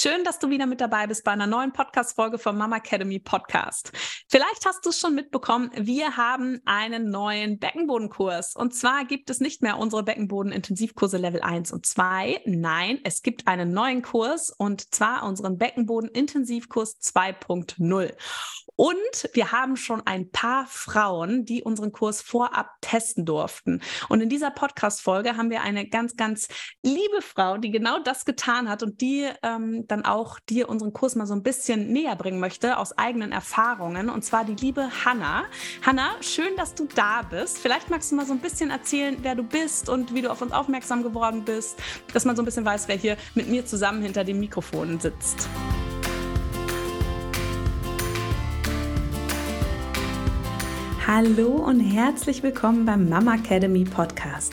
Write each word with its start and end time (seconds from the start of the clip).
Schön, 0.00 0.22
dass 0.22 0.38
du 0.38 0.48
wieder 0.48 0.66
mit 0.66 0.80
dabei 0.80 1.08
bist 1.08 1.24
bei 1.24 1.32
einer 1.32 1.48
neuen 1.48 1.72
Podcast-Folge 1.72 2.38
vom 2.38 2.56
Mama 2.56 2.76
Academy 2.76 3.18
Podcast. 3.18 3.90
Vielleicht 4.28 4.64
hast 4.64 4.86
du 4.86 4.90
es 4.90 5.00
schon 5.00 5.16
mitbekommen, 5.16 5.72
wir 5.74 6.16
haben 6.16 6.60
einen 6.66 7.10
neuen 7.10 7.58
Beckenbodenkurs. 7.58 8.54
Und 8.54 8.72
zwar 8.76 9.06
gibt 9.06 9.28
es 9.28 9.40
nicht 9.40 9.60
mehr 9.60 9.76
unsere 9.76 10.04
Beckenboden-Intensivkurse 10.04 11.16
Level 11.16 11.40
1 11.40 11.72
und 11.72 11.84
2. 11.84 12.42
Nein, 12.44 13.00
es 13.02 13.22
gibt 13.22 13.48
einen 13.48 13.72
neuen 13.72 14.02
Kurs 14.02 14.54
und 14.56 14.94
zwar 14.94 15.24
unseren 15.24 15.58
Beckenboden-Intensivkurs 15.58 17.00
2.0. 17.00 18.12
Und 18.80 19.28
wir 19.32 19.50
haben 19.50 19.76
schon 19.76 20.06
ein 20.06 20.30
paar 20.30 20.64
Frauen, 20.68 21.44
die 21.44 21.64
unseren 21.64 21.90
Kurs 21.90 22.22
vorab 22.22 22.70
testen 22.80 23.26
durften. 23.26 23.82
Und 24.08 24.20
in 24.20 24.28
dieser 24.28 24.52
Podcast-Folge 24.52 25.36
haben 25.36 25.50
wir 25.50 25.62
eine 25.62 25.88
ganz, 25.88 26.14
ganz 26.14 26.46
liebe 26.84 27.20
Frau, 27.20 27.58
die 27.58 27.72
genau 27.72 27.98
das 27.98 28.24
getan 28.24 28.68
hat 28.68 28.84
und 28.84 29.00
die 29.00 29.28
ähm, 29.42 29.87
dann 29.88 30.04
auch 30.04 30.38
dir 30.38 30.68
unseren 30.68 30.92
Kurs 30.92 31.16
mal 31.16 31.26
so 31.26 31.34
ein 31.34 31.42
bisschen 31.42 31.92
näher 31.92 32.14
bringen 32.14 32.38
möchte 32.38 32.78
aus 32.78 32.96
eigenen 32.96 33.32
Erfahrungen. 33.32 34.10
Und 34.10 34.24
zwar 34.24 34.44
die 34.44 34.54
liebe 34.54 34.88
Hanna. 35.04 35.44
Hanna, 35.84 36.10
schön, 36.20 36.54
dass 36.56 36.74
du 36.74 36.86
da 36.94 37.22
bist. 37.22 37.58
Vielleicht 37.58 37.90
magst 37.90 38.12
du 38.12 38.16
mal 38.16 38.26
so 38.26 38.32
ein 38.32 38.40
bisschen 38.40 38.70
erzählen, 38.70 39.16
wer 39.22 39.34
du 39.34 39.42
bist 39.42 39.88
und 39.88 40.14
wie 40.14 40.22
du 40.22 40.30
auf 40.30 40.42
uns 40.42 40.52
aufmerksam 40.52 41.02
geworden 41.02 41.44
bist, 41.44 41.78
dass 42.12 42.24
man 42.24 42.36
so 42.36 42.42
ein 42.42 42.44
bisschen 42.44 42.64
weiß, 42.64 42.86
wer 42.88 42.96
hier 42.96 43.16
mit 43.34 43.48
mir 43.48 43.64
zusammen 43.64 44.02
hinter 44.02 44.24
dem 44.24 44.38
Mikrofon 44.38 45.00
sitzt. 45.00 45.48
Hallo 51.10 51.48
und 51.52 51.80
herzlich 51.80 52.42
willkommen 52.42 52.84
beim 52.84 53.08
Mama 53.08 53.36
Academy 53.36 53.84
Podcast, 53.84 54.52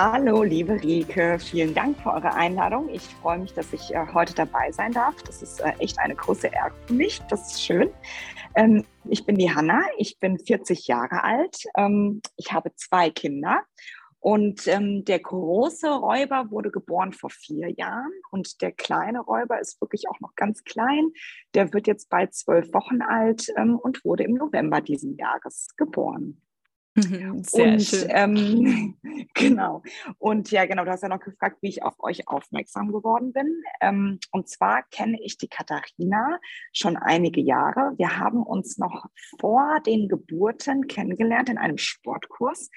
Hallo, 0.00 0.44
liebe 0.44 0.80
Rike, 0.80 1.40
vielen 1.40 1.74
Dank 1.74 1.98
für 1.98 2.10
eure 2.10 2.32
Einladung. 2.32 2.88
Ich 2.88 3.02
freue 3.02 3.40
mich, 3.40 3.52
dass 3.54 3.72
ich 3.72 3.92
äh, 3.92 4.06
heute 4.14 4.32
dabei 4.32 4.70
sein 4.70 4.92
darf. 4.92 5.20
Das 5.24 5.42
ist 5.42 5.58
äh, 5.58 5.72
echt 5.80 5.98
eine 5.98 6.14
große 6.14 6.46
Ehre 6.46 6.70
für 6.86 6.92
mich. 6.92 7.20
Das 7.28 7.50
ist 7.50 7.64
schön. 7.64 7.90
Ähm, 8.54 8.84
ich 9.06 9.26
bin 9.26 9.34
die 9.34 9.52
Hanna, 9.52 9.82
ich 9.96 10.20
bin 10.20 10.38
40 10.38 10.86
Jahre 10.86 11.24
alt. 11.24 11.64
Ähm, 11.76 12.22
ich 12.36 12.52
habe 12.52 12.70
zwei 12.76 13.10
Kinder. 13.10 13.64
Und 14.20 14.68
ähm, 14.68 15.04
der 15.04 15.18
große 15.18 15.90
Räuber 15.90 16.52
wurde 16.52 16.70
geboren 16.70 17.12
vor 17.12 17.30
vier 17.30 17.68
Jahren 17.76 18.12
und 18.30 18.62
der 18.62 18.70
kleine 18.70 19.18
Räuber 19.18 19.58
ist 19.58 19.80
wirklich 19.80 20.08
auch 20.08 20.20
noch 20.20 20.36
ganz 20.36 20.62
klein. 20.62 21.10
Der 21.54 21.72
wird 21.72 21.88
jetzt 21.88 22.08
bald 22.08 22.34
zwölf 22.34 22.72
Wochen 22.72 23.02
alt 23.02 23.48
ähm, 23.56 23.76
und 23.76 24.04
wurde 24.04 24.22
im 24.22 24.34
November 24.34 24.80
diesen 24.80 25.16
Jahres 25.16 25.66
geboren. 25.76 26.40
Mhm, 26.94 27.42
sehr 27.44 27.72
und, 27.72 27.82
schön. 27.82 28.08
Ähm, 28.10 28.96
genau. 29.34 29.82
Und 30.18 30.50
ja, 30.50 30.66
genau, 30.66 30.84
du 30.84 30.90
hast 30.90 31.02
ja 31.02 31.08
noch 31.08 31.20
gefragt, 31.20 31.58
wie 31.60 31.68
ich 31.68 31.82
auf 31.82 31.94
euch 32.00 32.28
aufmerksam 32.28 32.92
geworden 32.92 33.32
bin. 33.32 33.62
Ähm, 33.80 34.18
und 34.32 34.48
zwar 34.48 34.82
kenne 34.90 35.18
ich 35.22 35.38
die 35.38 35.48
Katharina 35.48 36.38
schon 36.72 36.96
einige 36.96 37.40
Jahre. 37.40 37.92
Wir 37.96 38.18
haben 38.18 38.42
uns 38.42 38.78
noch 38.78 39.06
vor 39.38 39.80
den 39.86 40.08
Geburten 40.08 40.88
kennengelernt 40.88 41.48
in 41.48 41.58
einem 41.58 41.78
Sportkurs, 41.78 42.70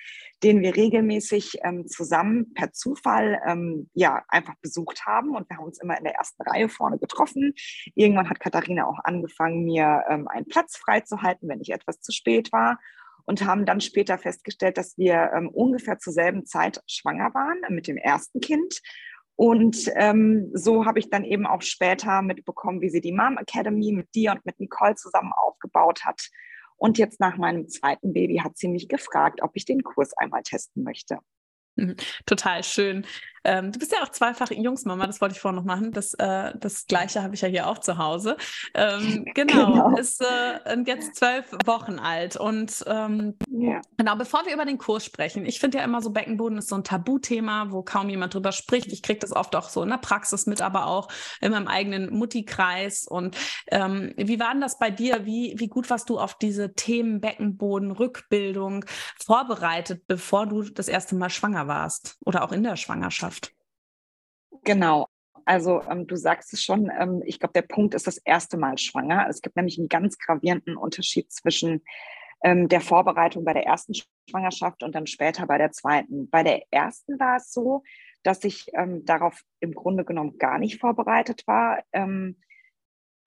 den 0.44 0.62
wir 0.62 0.76
regelmäßig 0.76 1.60
ähm, 1.64 1.88
zusammen 1.88 2.54
per 2.54 2.72
Zufall 2.74 3.40
ähm, 3.46 3.90
ja 3.94 4.24
einfach 4.28 4.56
besucht 4.62 5.06
haben. 5.06 5.36
Und 5.36 5.50
wir 5.50 5.58
haben 5.58 5.66
uns 5.66 5.82
immer 5.82 5.98
in 5.98 6.04
der 6.04 6.16
ersten 6.16 6.44
Reihe 6.44 6.70
vorne 6.70 7.00
getroffen. 7.00 7.54
Irgendwann 7.96 8.30
hat 8.30 8.40
Katharina 8.40 8.86
auch 8.86 9.00
angefangen, 9.04 9.64
mir 9.64 10.04
ähm, 10.10 10.28
einen 10.28 10.46
Platz 10.46 10.78
freizuhalten, 10.78 11.50
wenn 11.50 11.62
ich 11.62 11.72
etwas 11.72 12.02
zu 12.02 12.12
spät 12.12 12.52
war 12.52 12.78
und 13.26 13.46
haben 13.46 13.66
dann 13.66 13.82
später 13.82 14.18
festgestellt, 14.18 14.78
dass 14.78 14.98
wir 14.98 15.32
ähm, 15.36 15.50
ungefähr 15.50 16.00
zur 16.00 16.14
selben 16.14 16.46
Zeit 16.46 16.82
schwanger 16.88 17.34
waren 17.34 17.62
mit 17.70 17.88
dem 17.88 17.98
ersten 17.98 18.40
Kind. 18.40 18.80
Und 19.36 19.90
ähm, 19.96 20.52
so 20.54 20.86
habe 20.86 21.00
ich 21.00 21.10
dann 21.10 21.24
eben 21.24 21.48
auch 21.48 21.62
später 21.62 22.22
mitbekommen, 22.22 22.82
wie 22.82 22.90
sie 22.90 23.02
die 23.02 23.12
Mom 23.14 23.38
Academy 23.38 23.92
mit 23.92 24.14
dir 24.14 24.32
und 24.34 24.46
mit 24.46 24.60
Nicole 24.60 24.96
zusammen 24.96 25.32
aufgebaut 25.34 26.06
hat. 26.06 26.22
Und 26.76 26.98
jetzt 26.98 27.20
nach 27.20 27.38
meinem 27.38 27.68
zweiten 27.68 28.14
Baby 28.14 28.38
hat 28.38 28.58
sie 28.58 28.68
mich 28.68 28.88
gefragt, 28.88 29.42
ob 29.42 29.52
ich 29.56 29.66
den 29.66 29.84
Kurs 29.84 30.14
einmal 30.18 30.44
testen 30.44 30.84
möchte. 30.84 31.20
Mhm. 31.76 31.96
Total 32.26 32.64
schön. 32.64 33.06
Ähm, 33.44 33.72
du 33.72 33.80
bist 33.80 33.92
ja 33.92 34.04
auch 34.04 34.10
zweifach 34.10 34.52
Jungsmama, 34.52 35.08
das 35.08 35.22
wollte 35.22 35.34
ich 35.34 35.42
vorhin 35.42 35.56
noch 35.56 35.66
machen. 35.66 35.92
Das, 35.92 36.14
äh, 36.16 36.54
das 36.60 36.86
Gleiche 36.88 37.24
habe 37.24 37.36
ich 37.36 37.42
ja 37.42 37.48
hier 37.48 37.68
auch 37.68 37.80
zu 37.80 37.98
Hause. 37.98 38.38
Ähm, 38.74 39.26
genau, 39.36 39.72
genau, 39.72 39.98
ist 39.98 40.22
äh, 40.22 40.78
jetzt 40.86 41.16
zwölf 41.16 41.52
Wochen 41.66 42.00
alt. 42.00 42.38
Und 42.38 42.84
ähm, 42.88 43.36
ja. 43.50 43.82
genau, 43.98 44.16
bevor 44.16 44.46
wir 44.46 44.54
über 44.54 44.66
den 44.66 44.78
Kurs 44.78 45.06
sprechen, 45.06 45.46
ich 45.46 45.60
finde 45.60 45.80
ja 45.80 45.84
immer 45.84 46.02
so, 46.02 46.12
Beckenboden 46.12 46.58
ist 46.58 46.70
so 46.70 46.76
ein 46.76 46.84
Tabuthema, 46.84 47.72
wo 47.72 47.82
kaum 47.82 48.10
jemand 48.10 48.34
drüber 48.34 48.52
spricht. 48.52 48.92
Ich 48.92 49.02
kriege 49.02 49.20
das 49.20 49.32
oft 49.32 49.56
auch 49.56 49.70
so 49.70 49.82
in 49.84 49.90
der 49.90 49.98
Praxis 49.98 50.46
mit, 50.46 50.62
aber 50.62 50.88
auch 50.88 51.08
in 51.40 51.52
meinem 51.52 51.68
eigenen 51.68 52.14
Mutti-Kreis. 52.14 53.08
Und 53.08 53.38
ähm, 53.68 54.14
wie 54.18 54.40
war 54.40 54.52
denn 54.52 54.62
das 54.62 54.78
bei 54.78 54.92
dir? 54.92 55.26
Wie, 55.26 55.56
wie 55.58 55.68
gut 55.68 55.90
warst 55.90 56.10
du 56.10 56.20
auf 56.20 56.38
diese 56.38 56.74
Themen 56.74 57.22
Beckenboden, 57.22 57.92
Rückbildung 57.92 58.86
vorbereitet, 59.20 60.04
bevor 60.08 60.46
du 60.46 60.64
das 60.64 60.88
erste 60.88 61.16
Mal 61.16 61.30
schwanger 61.30 61.68
warst 61.68 62.18
oder 62.26 62.44
auch 62.44 62.52
in 62.52 62.64
der 62.64 62.76
Schwangerschaft? 62.76 63.31
Genau. 64.64 65.08
Also 65.46 65.82
ähm, 65.90 66.08
du 66.08 66.16
sagst 66.16 66.54
es 66.54 66.64
schon, 66.64 66.92
ähm, 66.98 67.24
ich 67.26 67.40
glaube, 67.40 67.54
der 67.54 67.64
Punkt 67.64 67.96
ist 67.96 68.08
das 68.08 68.18
erste 68.18 68.58
Mal 68.58 68.78
schwanger. 68.78 69.28
Es 69.30 69.42
gibt 69.42 69.56
nämlich 69.56 69.78
einen 69.80 69.88
ganz 69.90 70.18
gravierenden 70.18 70.78
Unterschied 70.78 71.32
zwischen 71.32 71.82
ähm, 72.44 72.68
der 72.68 72.82
Vorbereitung 72.82 73.44
bei 73.44 73.54
der 73.54 73.66
ersten 73.66 73.94
Schwangerschaft 74.30 74.84
und 74.84 74.94
dann 74.96 75.08
später 75.08 75.48
bei 75.48 75.58
der 75.58 75.72
zweiten. 75.72 76.30
Bei 76.30 76.44
der 76.44 76.64
ersten 76.72 77.20
war 77.20 77.38
es 77.38 77.52
so, 77.52 77.84
dass 78.24 78.44
ich 78.44 78.68
ähm, 78.74 79.04
darauf 79.06 79.42
im 79.60 79.74
Grunde 79.74 80.06
genommen 80.06 80.38
gar 80.38 80.60
nicht 80.60 80.80
vorbereitet 80.80 81.44
war. 81.48 81.84
Ähm, 81.92 82.38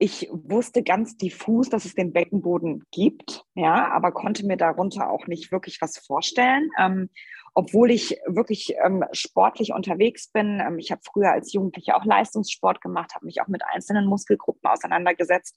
ich 0.04 0.28
wusste 0.30 0.82
ganz 0.82 1.16
diffus, 1.16 1.70
dass 1.70 1.86
es 1.86 1.94
den 1.94 2.12
Beckenboden 2.12 2.84
gibt, 2.90 3.46
ja, 3.54 3.90
aber 3.90 4.12
konnte 4.12 4.46
mir 4.46 4.58
darunter 4.58 5.08
auch 5.08 5.26
nicht 5.26 5.50
wirklich 5.50 5.80
was 5.80 5.96
vorstellen. 5.96 6.68
Ähm, 6.78 7.08
obwohl 7.54 7.90
ich 7.90 8.18
wirklich 8.26 8.74
ähm, 8.84 9.04
sportlich 9.12 9.72
unterwegs 9.72 10.28
bin. 10.28 10.60
Ähm, 10.60 10.78
ich 10.78 10.90
habe 10.90 11.00
früher 11.04 11.30
als 11.30 11.54
Jugendliche 11.54 11.96
auch 11.96 12.04
Leistungssport 12.04 12.82
gemacht, 12.82 13.14
habe 13.14 13.24
mich 13.24 13.40
auch 13.40 13.48
mit 13.48 13.62
einzelnen 13.64 14.06
Muskelgruppen 14.06 14.68
auseinandergesetzt. 14.68 15.56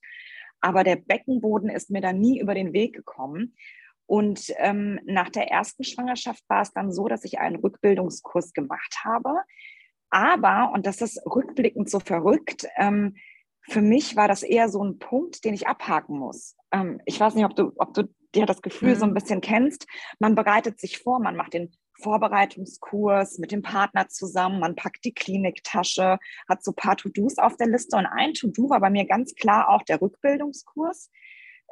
Aber 0.62 0.86
der 0.86 0.96
Beckenboden 0.96 1.70
ist 1.70 1.90
mir 1.90 2.02
da 2.02 2.14
nie 2.14 2.40
über 2.40 2.54
den 2.54 2.72
Weg 2.72 2.94
gekommen. 2.94 3.54
Und 4.06 4.54
ähm, 4.60 5.02
nach 5.04 5.30
der 5.30 5.52
ersten 5.52 5.84
Schwangerschaft 5.84 6.44
war 6.48 6.62
es 6.62 6.72
dann 6.72 6.94
so, 6.94 7.10
dass 7.10 7.26
ich 7.26 7.40
einen 7.40 7.58
Rückbildungskurs 7.58 8.54
gemacht 8.54 9.00
habe. 9.04 9.42
Aber, 10.10 10.72
und 10.74 10.86
das 10.86 11.02
ist 11.02 11.20
rückblickend 11.26 11.90
so 11.90 12.00
verrückt, 12.00 12.66
ähm, 12.78 13.16
für 13.70 13.82
mich 13.82 14.16
war 14.16 14.28
das 14.28 14.44
eher 14.44 14.70
so 14.70 14.84
ein 14.84 14.98
Punkt, 14.98 15.44
den 15.44 15.54
ich 15.54 15.68
abhaken 15.68 16.18
muss. 16.18 16.56
Ähm, 16.72 17.02
ich 17.06 17.20
weiß 17.20 17.36
nicht, 17.36 17.46
ob 17.46 17.56
du, 17.56 17.74
ob 17.78 17.94
du 17.94 18.04
dir 18.34 18.46
das 18.46 18.62
Gefühl 18.62 18.96
mhm. 18.96 19.00
so 19.00 19.06
ein 19.06 19.10
mhm. 19.12 19.16
bisschen 19.16 19.42
kennst. 19.42 19.88
Man 20.20 20.36
bereitet 20.36 20.80
sich 20.80 21.00
vor, 21.00 21.20
man 21.20 21.36
macht 21.36 21.54
den 21.54 21.72
Vorbereitungskurs 22.00 23.40
mit 23.40 23.52
dem 23.52 23.64
Partner 23.64 24.08
zusammen, 24.08 24.60
man 24.60 24.76
packt 24.76 25.04
die 25.04 25.14
Kliniktasche, 25.14 26.20
hat 26.48 26.64
so 26.64 26.72
ein 26.72 26.76
paar 26.76 26.96
To-Dos 26.96 27.40
auf 27.40 27.58
der 27.58 27.68
Liste 27.68 27.98
und 27.98 28.06
ein 28.06 28.34
To-Do 28.34 28.70
war 28.70 28.80
bei 28.80 28.92
mir 28.92 29.06
ganz 29.06 29.34
klar 29.34 29.70
auch 29.70 29.82
der 29.82 30.00
Rückbildungskurs, 30.00 31.10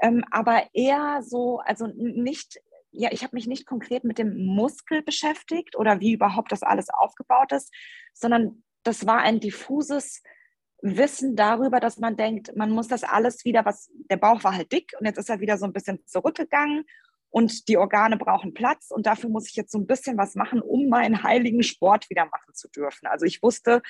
ähm, 0.01 0.23
aber 0.31 0.63
eher 0.73 1.21
so, 1.21 1.59
also 1.59 1.87
nicht, 1.95 2.59
ja, 2.91 3.09
ich 3.11 3.23
habe 3.23 3.35
mich 3.35 3.45
nicht 3.45 3.67
konkret 3.67 4.03
mit 4.03 4.17
dem 4.17 4.45
Muskel 4.47 5.03
beschäftigt 5.03 5.75
oder 5.75 5.99
wie 5.99 6.13
überhaupt 6.13 6.51
das 6.51 6.63
alles 6.63 6.89
aufgebaut 6.89 7.51
ist, 7.51 7.71
sondern 8.13 8.63
das 8.81 9.05
war 9.05 9.19
ein 9.19 9.39
diffuses 9.39 10.23
Wissen 10.85 11.35
darüber, 11.35 11.79
dass 11.79 11.97
man 11.97 12.15
denkt, 12.15 12.55
man 12.55 12.69
muss 12.69 12.87
das 12.87 13.03
alles 13.03 13.43
wieder, 13.43 13.65
was 13.65 13.89
der 14.09 14.17
Bauch 14.17 14.43
war 14.43 14.55
halt 14.55 14.71
dick 14.71 14.93
und 14.99 15.05
jetzt 15.05 15.17
ist 15.17 15.29
er 15.29 15.39
wieder 15.39 15.57
so 15.57 15.65
ein 15.65 15.73
bisschen 15.73 15.99
zurückgegangen 16.05 16.85
und 17.31 17.67
die 17.67 17.77
Organe 17.77 18.17
brauchen 18.17 18.53
Platz 18.53 18.91
und 18.91 19.07
dafür 19.07 19.31
muss 19.31 19.49
ich 19.49 19.55
jetzt 19.55 19.71
so 19.71 19.79
ein 19.79 19.87
bisschen 19.87 20.15
was 20.17 20.35
machen, 20.35 20.61
um 20.61 20.87
meinen 20.87 21.23
heiligen 21.23 21.63
Sport 21.63 22.07
wieder 22.11 22.25
machen 22.25 22.53
zu 22.53 22.69
dürfen. 22.69 23.07
Also 23.07 23.25
ich 23.25 23.41
wusste, 23.41 23.81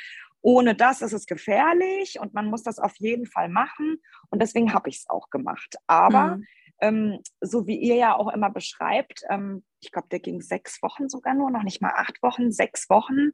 ohne 0.42 0.74
das 0.74 1.02
ist 1.02 1.12
es 1.12 1.26
gefährlich 1.26 2.18
und 2.20 2.34
man 2.34 2.46
muss 2.46 2.64
das 2.64 2.80
auf 2.80 2.96
jeden 2.98 3.26
Fall 3.26 3.50
machen 3.50 3.98
und 4.30 4.42
deswegen 4.42 4.74
habe 4.74 4.88
ich 4.88 5.00
es 5.00 5.10
auch 5.10 5.30
gemacht. 5.30 5.76
Aber 5.88 6.38
mhm. 6.38 6.48
ähm, 6.80 7.20
so 7.42 7.68
wie 7.68 7.78
ihr 7.78 7.96
ja 7.96 8.16
auch 8.16 8.32
immer 8.32 8.52
beschreibt, 8.52 9.24
ähm, 9.30 9.66
ich 9.82 9.92
glaube, 9.92 10.08
der 10.10 10.22
ging 10.22 10.40
sechs 10.40 10.82
Wochen 10.82 11.10
sogar 11.10 11.34
nur, 11.34 11.52
noch 11.52 11.64
nicht 11.64 11.82
mal 11.82 11.94
acht 11.94 12.24
Wochen, 12.24 12.54
sechs 12.54 12.90
Wochen, 12.90 13.32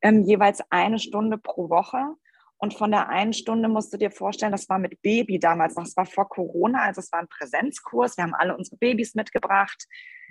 ähm, 0.00 0.22
jeweils 0.22 0.62
eine 0.70 0.98
Stunde 0.98 1.36
pro 1.36 1.68
Woche. 1.68 2.16
Und 2.62 2.74
von 2.74 2.92
der 2.92 3.08
einen 3.08 3.32
Stunde 3.32 3.68
musst 3.68 3.92
du 3.92 3.96
dir 3.96 4.12
vorstellen, 4.12 4.52
das 4.52 4.68
war 4.68 4.78
mit 4.78 5.02
Baby 5.02 5.40
damals, 5.40 5.74
das 5.74 5.96
war 5.96 6.06
vor 6.06 6.28
Corona, 6.28 6.82
also 6.82 7.00
es 7.00 7.10
war 7.10 7.18
ein 7.18 7.26
Präsenzkurs. 7.26 8.16
Wir 8.16 8.22
haben 8.22 8.34
alle 8.34 8.56
unsere 8.56 8.76
Babys 8.76 9.16
mitgebracht. 9.16 9.88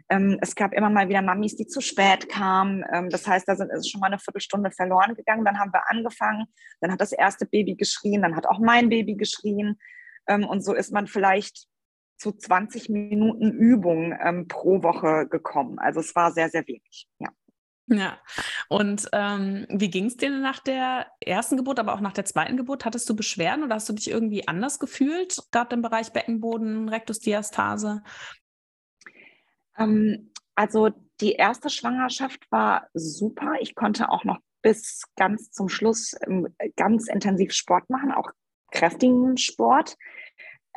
Ähm, 0.09 0.37
es 0.39 0.55
gab 0.55 0.71
immer 0.71 0.89
mal 0.89 1.09
wieder 1.09 1.21
Mamis, 1.21 1.57
die 1.57 1.67
zu 1.67 1.81
spät 1.81 2.29
kamen. 2.29 2.85
Ähm, 2.93 3.09
das 3.09 3.27
heißt, 3.27 3.49
da 3.49 3.51
ist 3.51 3.91
schon 3.91 3.99
mal 3.99 4.07
eine 4.07 4.17
Viertelstunde 4.17 4.71
verloren 4.71 5.13
gegangen. 5.13 5.43
Dann 5.43 5.59
haben 5.59 5.73
wir 5.73 5.83
angefangen. 5.91 6.45
Dann 6.79 6.93
hat 6.93 7.01
das 7.01 7.11
erste 7.11 7.45
Baby 7.45 7.75
geschrien. 7.75 8.21
Dann 8.21 8.37
hat 8.37 8.47
auch 8.47 8.59
mein 8.59 8.87
Baby 8.87 9.15
geschrien. 9.15 9.77
Ähm, 10.25 10.45
und 10.45 10.63
so 10.63 10.73
ist 10.73 10.93
man 10.93 11.07
vielleicht 11.07 11.67
zu 12.17 12.31
20 12.31 12.87
Minuten 12.87 13.51
Übung 13.51 14.15
pro 14.47 14.83
Woche 14.83 15.27
gekommen. 15.27 15.79
Also 15.79 15.99
es 15.99 16.15
war 16.15 16.31
sehr, 16.31 16.47
sehr 16.47 16.65
wenig. 16.65 17.09
Ja. 17.19 17.27
Ja, 17.93 18.17
und 18.69 19.09
ähm, 19.11 19.65
wie 19.69 19.89
ging 19.89 20.05
es 20.05 20.15
dir 20.15 20.29
nach 20.29 20.59
der 20.59 21.07
ersten 21.19 21.57
Geburt, 21.57 21.77
aber 21.77 21.93
auch 21.93 21.99
nach 21.99 22.13
der 22.13 22.23
zweiten 22.23 22.55
Geburt? 22.55 22.85
Hattest 22.85 23.09
du 23.09 23.17
Beschwerden 23.17 23.65
oder 23.65 23.75
hast 23.75 23.89
du 23.89 23.93
dich 23.93 24.09
irgendwie 24.09 24.47
anders 24.47 24.79
gefühlt, 24.79 25.37
gerade 25.51 25.75
im 25.75 25.81
Bereich 25.81 26.13
Beckenboden, 26.13 26.87
Rektusdiastase? 26.87 28.01
Ähm, 29.77 30.31
also 30.55 30.91
die 31.19 31.33
erste 31.33 31.69
Schwangerschaft 31.69 32.49
war 32.49 32.87
super. 32.93 33.55
Ich 33.59 33.75
konnte 33.75 34.09
auch 34.09 34.23
noch 34.23 34.37
bis 34.61 35.03
ganz 35.17 35.51
zum 35.51 35.67
Schluss 35.67 36.15
ähm, 36.25 36.47
ganz 36.77 37.09
intensiv 37.09 37.51
Sport 37.51 37.89
machen, 37.89 38.13
auch 38.13 38.31
kräftigen 38.71 39.35
Sport. 39.35 39.97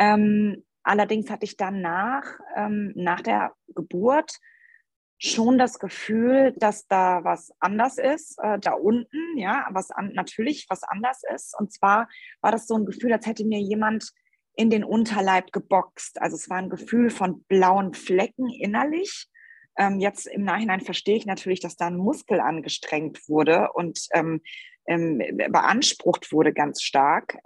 Ähm, 0.01 0.65
allerdings 0.83 1.31
hatte 1.31 1.45
ich 1.45 1.57
danach, 1.57 2.25
ähm, 2.57 2.93
nach 2.97 3.21
der 3.21 3.53
Geburt, 3.69 4.41
schon 5.25 5.59
das 5.59 5.79
Gefühl, 5.79 6.55
dass 6.57 6.87
da 6.87 7.25
was 7.25 7.53
anders 7.59 7.99
ist, 7.99 8.39
äh, 8.43 8.59
da 8.59 8.73
unten, 8.73 9.39
ja, 9.39 9.67
was 9.71 9.91
an, 9.91 10.13
natürlich 10.15 10.67
was 10.69 10.83
anders 10.83 11.23
ist. 11.35 11.55
Und 11.59 11.73
zwar 11.73 12.09
war 12.41 12.53
das 12.53 12.67
so 12.67 12.75
ein 12.75 12.85
Gefühl, 12.85 13.13
als 13.13 13.27
hätte 13.27 13.45
mir 13.45 13.61
jemand 13.61 14.11
in 14.57 14.71
den 14.71 14.85
Unterleib 14.85 15.51
geboxt. 15.53 16.21
Also 16.21 16.37
es 16.37 16.49
war 16.51 16.59
ein 16.59 16.71
Gefühl 16.71 17.11
von 17.11 17.43
blauen 17.45 17.95
Flecken 17.95 18.49
innerlich. 18.51 19.29
Ähm, 19.77 19.99
jetzt 19.99 20.27
im 20.27 20.45
Nachhinein 20.45 20.81
verstehe 20.81 21.17
ich 21.17 21.27
natürlich, 21.27 21.61
dass 21.61 21.77
da 21.77 21.87
ein 21.87 21.97
Muskel 21.97 22.41
angestrengt 22.41 23.29
wurde 23.29 23.73
und 23.73 24.07
ähm, 24.13 24.43
ähm, 24.87 25.19
beansprucht 25.51 26.33
wurde 26.33 26.53
ganz 26.53 26.83
stark. 26.83 27.39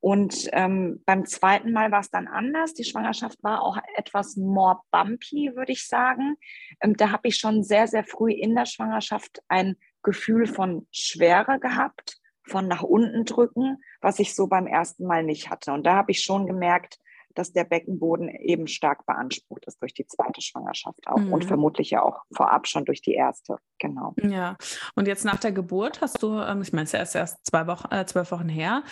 Und 0.00 0.48
ähm, 0.52 1.02
beim 1.06 1.26
zweiten 1.26 1.72
Mal 1.72 1.90
war 1.90 2.00
es 2.00 2.10
dann 2.10 2.28
anders. 2.28 2.74
Die 2.74 2.84
Schwangerschaft 2.84 3.42
war 3.42 3.62
auch 3.62 3.78
etwas 3.96 4.36
more 4.36 4.80
bumpy, 4.92 5.52
würde 5.56 5.72
ich 5.72 5.88
sagen. 5.88 6.36
Ähm, 6.80 6.96
da 6.96 7.10
habe 7.10 7.28
ich 7.28 7.36
schon 7.36 7.64
sehr, 7.64 7.88
sehr 7.88 8.04
früh 8.04 8.32
in 8.32 8.54
der 8.54 8.66
Schwangerschaft 8.66 9.42
ein 9.48 9.76
Gefühl 10.02 10.46
von 10.46 10.86
Schwere 10.92 11.58
gehabt, 11.58 12.18
von 12.44 12.68
nach 12.68 12.82
unten 12.82 13.24
drücken, 13.24 13.78
was 14.00 14.20
ich 14.20 14.34
so 14.34 14.46
beim 14.46 14.66
ersten 14.66 15.04
Mal 15.04 15.24
nicht 15.24 15.50
hatte. 15.50 15.72
Und 15.72 15.84
da 15.84 15.96
habe 15.96 16.12
ich 16.12 16.20
schon 16.20 16.46
gemerkt, 16.46 16.98
dass 17.38 17.52
der 17.52 17.64
Beckenboden 17.64 18.28
eben 18.28 18.66
stark 18.66 19.06
beansprucht 19.06 19.64
ist 19.66 19.80
durch 19.80 19.94
die 19.94 20.06
zweite 20.06 20.42
Schwangerschaft 20.42 21.06
auch 21.06 21.18
mhm. 21.18 21.32
und 21.32 21.44
vermutlich 21.44 21.90
ja 21.90 22.02
auch 22.02 22.22
vorab 22.34 22.66
schon 22.66 22.84
durch 22.84 23.00
die 23.00 23.14
erste. 23.14 23.58
Genau. 23.78 24.14
Ja, 24.20 24.56
und 24.96 25.06
jetzt 25.06 25.24
nach 25.24 25.38
der 25.38 25.52
Geburt 25.52 26.00
hast 26.00 26.20
du, 26.22 26.40
ähm, 26.40 26.62
ich 26.62 26.72
meine, 26.72 26.84
es 26.84 26.94
ist 26.94 27.14
erst, 27.14 27.46
zwei 27.46 27.66
Wochen, 27.68 27.92
äh, 27.92 28.04
zwölf 28.06 28.32
Wochen 28.32 28.48
her, 28.48 28.82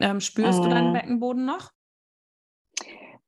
ähm, 0.00 0.20
spürst 0.20 0.58
mhm. 0.58 0.64
du 0.64 0.70
deinen 0.70 0.88
mhm. 0.88 0.94
Beckenboden 0.94 1.44
noch? 1.44 1.70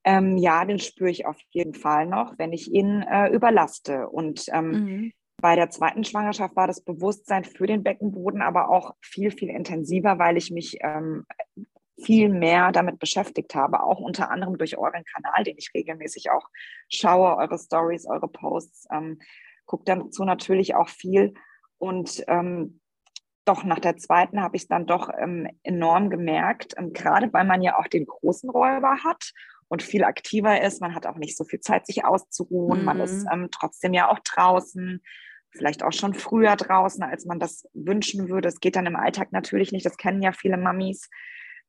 Ähm, 0.02 0.36
ja, 0.36 0.64
den 0.64 0.80
spüre 0.80 1.10
ich 1.10 1.24
auf 1.24 1.38
jeden 1.50 1.74
Fall 1.74 2.06
noch, 2.06 2.34
wenn 2.36 2.52
ich 2.52 2.70
ihn 2.70 3.02
äh, 3.02 3.28
überlaste. 3.28 4.08
Und 4.08 4.46
ähm, 4.52 4.70
mhm. 4.70 5.12
bei 5.40 5.54
der 5.54 5.70
zweiten 5.70 6.04
Schwangerschaft 6.04 6.56
war 6.56 6.66
das 6.66 6.82
Bewusstsein 6.82 7.44
für 7.44 7.66
den 7.66 7.84
Beckenboden 7.84 8.42
aber 8.42 8.68
auch 8.68 8.94
viel, 9.00 9.30
viel 9.30 9.50
intensiver, 9.50 10.18
weil 10.18 10.36
ich 10.36 10.50
mich 10.50 10.78
ähm, 10.80 11.24
viel 12.02 12.28
mehr 12.28 12.72
damit 12.72 12.98
beschäftigt 12.98 13.54
habe, 13.54 13.82
auch 13.82 14.00
unter 14.00 14.30
anderem 14.30 14.58
durch 14.58 14.76
euren 14.76 15.04
Kanal, 15.04 15.44
den 15.44 15.56
ich 15.58 15.70
regelmäßig 15.74 16.30
auch 16.30 16.48
schaue, 16.88 17.36
eure 17.36 17.58
Stories, 17.58 18.06
eure 18.06 18.28
Posts, 18.28 18.88
ähm, 18.92 19.20
gucke 19.66 19.84
dazu 19.84 20.24
natürlich 20.24 20.74
auch 20.74 20.88
viel. 20.88 21.34
Und 21.78 22.24
ähm, 22.28 22.80
doch 23.44 23.64
nach 23.64 23.78
der 23.78 23.96
zweiten 23.96 24.42
habe 24.42 24.56
ich 24.56 24.62
es 24.62 24.68
dann 24.68 24.86
doch 24.86 25.10
ähm, 25.16 25.48
enorm 25.62 26.10
gemerkt, 26.10 26.74
ähm, 26.76 26.92
gerade 26.92 27.32
weil 27.32 27.44
man 27.44 27.62
ja 27.62 27.78
auch 27.78 27.86
den 27.86 28.06
großen 28.06 28.50
Räuber 28.50 29.04
hat 29.04 29.32
und 29.68 29.82
viel 29.82 30.04
aktiver 30.04 30.62
ist. 30.62 30.80
Man 30.80 30.94
hat 30.94 31.06
auch 31.06 31.16
nicht 31.16 31.36
so 31.36 31.44
viel 31.44 31.60
Zeit, 31.60 31.86
sich 31.86 32.04
auszuruhen. 32.04 32.80
Mhm. 32.80 32.84
Man 32.84 33.00
ist 33.00 33.24
mhm. 33.24 33.30
ähm, 33.32 33.48
trotzdem 33.50 33.92
ja 33.92 34.10
auch 34.10 34.18
draußen, 34.20 35.02
vielleicht 35.50 35.82
auch 35.82 35.92
schon 35.92 36.14
früher 36.14 36.56
draußen, 36.56 37.02
als 37.02 37.26
man 37.26 37.38
das 37.38 37.68
wünschen 37.74 38.28
würde. 38.28 38.48
Es 38.48 38.60
geht 38.60 38.76
dann 38.76 38.86
im 38.86 38.96
Alltag 38.96 39.32
natürlich 39.32 39.72
nicht. 39.72 39.86
Das 39.86 39.96
kennen 39.96 40.22
ja 40.22 40.32
viele 40.32 40.56
Mamis. 40.56 41.08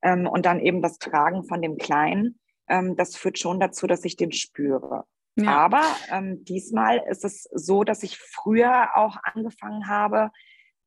Ähm, 0.05 0.27
und 0.27 0.45
dann 0.45 0.59
eben 0.59 0.83
das 0.83 0.99
Tragen 0.99 1.43
von 1.43 1.61
dem 1.61 1.77
Kleinen, 1.77 2.39
ähm, 2.69 2.95
das 2.95 3.15
führt 3.17 3.39
schon 3.39 3.59
dazu, 3.59 3.87
dass 3.87 4.05
ich 4.05 4.15
den 4.15 4.31
spüre. 4.31 5.03
Ja. 5.35 5.49
Aber 5.49 5.83
ähm, 6.11 6.45
diesmal 6.45 7.03
ist 7.09 7.25
es 7.25 7.49
so, 7.51 7.83
dass 7.83 8.03
ich 8.03 8.17
früher 8.17 8.95
auch 8.95 9.17
angefangen 9.23 9.87
habe, 9.87 10.29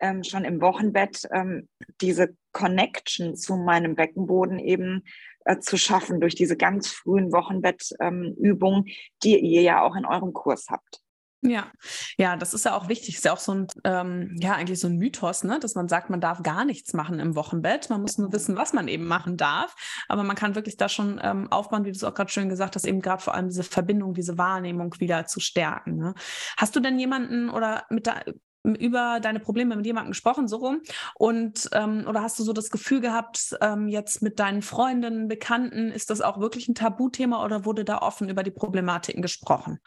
ähm, 0.01 0.23
schon 0.23 0.45
im 0.45 0.61
Wochenbett 0.61 1.29
ähm, 1.33 1.69
diese 2.01 2.37
Connection 2.53 3.35
zu 3.35 3.57
meinem 3.57 3.97
Beckenboden 3.97 4.61
eben 4.61 5.05
äh, 5.45 5.59
zu 5.59 5.77
schaffen 5.77 6.21
durch 6.21 6.37
diese 6.37 6.57
ganz 6.57 6.89
frühen 6.89 7.33
Wochenbettübungen, 7.33 8.85
ähm, 8.87 8.95
die 9.25 9.37
ihr 9.37 9.63
ja 9.63 9.83
auch 9.83 9.97
in 9.97 10.07
eurem 10.07 10.33
Kurs 10.33 10.67
habt. 10.71 11.03
Ja, 11.41 11.69
ja, 12.17 12.37
das 12.37 12.53
ist 12.53 12.65
ja 12.65 12.75
auch 12.75 12.89
wichtig. 12.89 13.15
Ist 13.15 13.25
ja 13.25 13.33
auch 13.33 13.39
so 13.39 13.53
ein, 13.53 13.67
ähm, 13.85 14.37
ja, 14.41 14.55
eigentlich 14.55 14.81
so 14.81 14.89
ein 14.89 14.97
Mythos, 14.97 15.45
ne? 15.45 15.61
dass 15.61 15.77
man 15.77 15.89
sagt, 15.89 16.11
man 16.11 16.21
darf 16.21 16.43
gar 16.43 16.65
nichts 16.65 16.95
machen 16.95 17.21
im 17.21 17.37
Wochenbett. 17.37 17.91
Man 17.91 18.01
muss 18.01 18.19
nur 18.19 18.33
wissen, 18.33 18.57
was 18.57 18.73
man 18.73 18.89
eben 18.89 19.07
machen 19.07 19.37
darf. 19.37 19.77
Aber 20.09 20.25
man 20.25 20.35
kann 20.35 20.57
wirklich 20.57 20.77
da 20.77 20.89
schon 20.89 21.21
ähm, 21.23 21.51
aufbauen, 21.53 21.85
wie 21.85 21.93
du 21.93 21.97
es 21.97 22.03
auch 22.03 22.15
gerade 22.15 22.31
schön 22.31 22.49
gesagt 22.49 22.75
hast, 22.75 22.87
eben 22.87 23.01
gerade 23.01 23.23
vor 23.23 23.35
allem 23.35 23.49
diese 23.49 23.63
Verbindung, 23.63 24.15
diese 24.15 24.37
Wahrnehmung 24.37 24.95
wieder 24.99 25.27
zu 25.27 25.39
stärken. 25.39 25.97
Ne? 25.97 26.15
Hast 26.57 26.75
du 26.75 26.81
denn 26.81 26.99
jemanden 26.99 27.51
oder 27.51 27.85
mit 27.89 28.09
da, 28.09 28.21
über 28.65 29.21
deine 29.21 29.39
Probleme 29.41 29.77
mit 29.77 29.87
jemandem 29.87 30.11
gesprochen, 30.11 30.49
so 30.49 30.57
rum? 30.57 30.81
Und 31.15 31.69
ähm, 31.73 32.05
oder 32.09 32.23
hast 32.23 32.39
du 32.41 32.43
so 32.43 32.53
das 32.53 32.71
Gefühl 32.71 33.01
gehabt, 33.01 33.57
ähm, 33.61 33.89
jetzt 33.89 34.23
mit 34.23 34.41
deinen 34.41 34.63
Freundinnen, 34.63 35.29
Bekannten, 35.29 35.93
ist 35.93 36.11
das 36.11 36.21
auch 36.21 36.41
wirklich 36.41 36.69
ein 36.69 36.75
Tabuthema 36.75 37.45
oder 37.45 37.65
wurde 37.65 37.85
da 37.85 37.99
offen 37.99 38.29
über 38.29 38.43
die 38.43 38.51
Problematiken 38.51 39.23
gesprochen? 39.23 39.79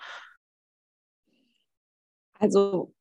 Also 2.41 2.91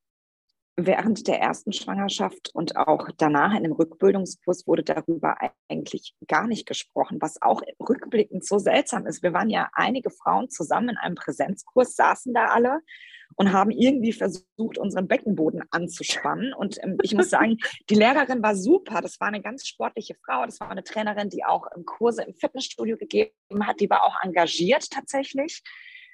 während 0.77 1.27
der 1.27 1.41
ersten 1.41 1.73
Schwangerschaft 1.73 2.51
und 2.55 2.77
auch 2.77 3.09
danach 3.17 3.55
in 3.57 3.63
dem 3.63 3.73
Rückbildungskurs 3.73 4.67
wurde 4.67 4.83
darüber 4.83 5.37
eigentlich 5.69 6.15
gar 6.29 6.47
nicht 6.47 6.67
gesprochen, 6.67 7.19
was 7.21 7.41
auch 7.41 7.63
rückblickend 7.81 8.45
so 8.45 8.59
seltsam 8.59 9.07
ist. 9.07 9.23
Wir 9.23 9.33
waren 9.33 9.49
ja 9.49 9.71
einige 9.73 10.11
Frauen 10.11 10.51
zusammen 10.51 10.91
in 10.91 10.97
einem 10.99 11.15
Präsenzkurs, 11.15 11.97
saßen 11.97 12.35
da 12.35 12.47
alle 12.47 12.81
und 13.37 13.53
haben 13.53 13.71
irgendwie 13.71 14.13
versucht, 14.13 14.77
unseren 14.77 15.09
Beckenboden 15.09 15.63
anzuspannen. 15.71 16.53
Und 16.53 16.77
ähm, 16.83 16.99
ich 17.03 17.15
muss 17.15 17.31
sagen, 17.31 17.57
die 17.89 17.95
Lehrerin 17.95 18.43
war 18.43 18.57
super. 18.57 19.01
Das 19.01 19.21
war 19.21 19.29
eine 19.29 19.41
ganz 19.41 19.67
sportliche 19.67 20.17
Frau. 20.27 20.45
Das 20.45 20.61
war 20.61 20.71
eine 20.71 20.85
Trainerin, 20.85 21.31
die 21.31 21.45
auch 21.45 21.67
ähm, 21.75 21.85
Kurse 21.87 22.25
im 22.25 22.35
Fitnessstudio 22.35 22.99
gegeben 22.99 23.33
hat. 23.67 23.81
Die 23.81 23.89
war 23.89 24.03
auch 24.05 24.17
engagiert 24.23 24.91
tatsächlich. 24.91 25.63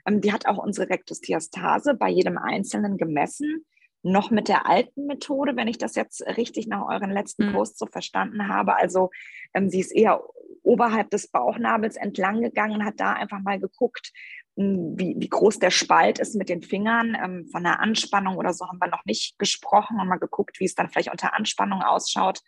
Ähm, 0.07 0.21
die 0.21 0.33
hat 0.33 0.47
auch 0.47 0.59
unsere 0.59 0.89
Rektusdiastase 0.89 1.95
bei 1.95 2.09
jedem 2.09 2.39
Einzelnen 2.39 2.97
gemessen. 2.97 3.65
Noch 4.03 4.31
mit 4.31 4.49
der 4.49 4.67
alten 4.67 5.07
Methode, 5.07 5.57
wenn 5.57 5.69
ich 5.69 5.79
das 5.79 5.97
jetzt 5.97 6.25
richtig 6.37 6.69
nach 6.69 6.87
euren 6.87 7.11
letzten 7.11 7.49
mhm. 7.49 7.53
Posts 7.53 7.79
so 7.79 7.87
verstanden 7.87 8.49
habe. 8.49 8.77
Also 8.77 9.11
ähm, 9.53 9.69
sie 9.69 9.81
ist 9.81 9.91
eher 9.91 10.23
oberhalb 10.63 11.11
des 11.11 11.29
Bauchnabels 11.29 11.97
entlang 11.97 12.41
gegangen, 12.41 12.85
hat 12.85 12.99
da 12.99 13.13
einfach 13.13 13.41
mal 13.41 13.59
geguckt, 13.59 14.13
hm, 14.57 14.95
wie, 14.99 15.15
wie 15.19 15.29
groß 15.29 15.59
der 15.59 15.71
Spalt 15.71 16.19
ist 16.19 16.35
mit 16.35 16.49
den 16.49 16.63
Fingern. 16.63 17.17
Ähm, 17.23 17.47
von 17.51 17.63
der 17.63 17.81
Anspannung 17.81 18.37
oder 18.37 18.53
so 18.53 18.67
haben 18.67 18.79
wir 18.79 18.89
noch 18.89 19.05
nicht 19.05 19.39
gesprochen 19.39 20.01
und 20.01 20.09
mal 20.09 20.19
geguckt, 20.19 20.61
wie 20.61 20.65
es 20.65 20.75
dann 20.75 20.89
vielleicht 20.89 21.11
unter 21.11 21.35
Anspannung 21.35 21.83
ausschaut. 21.83 22.41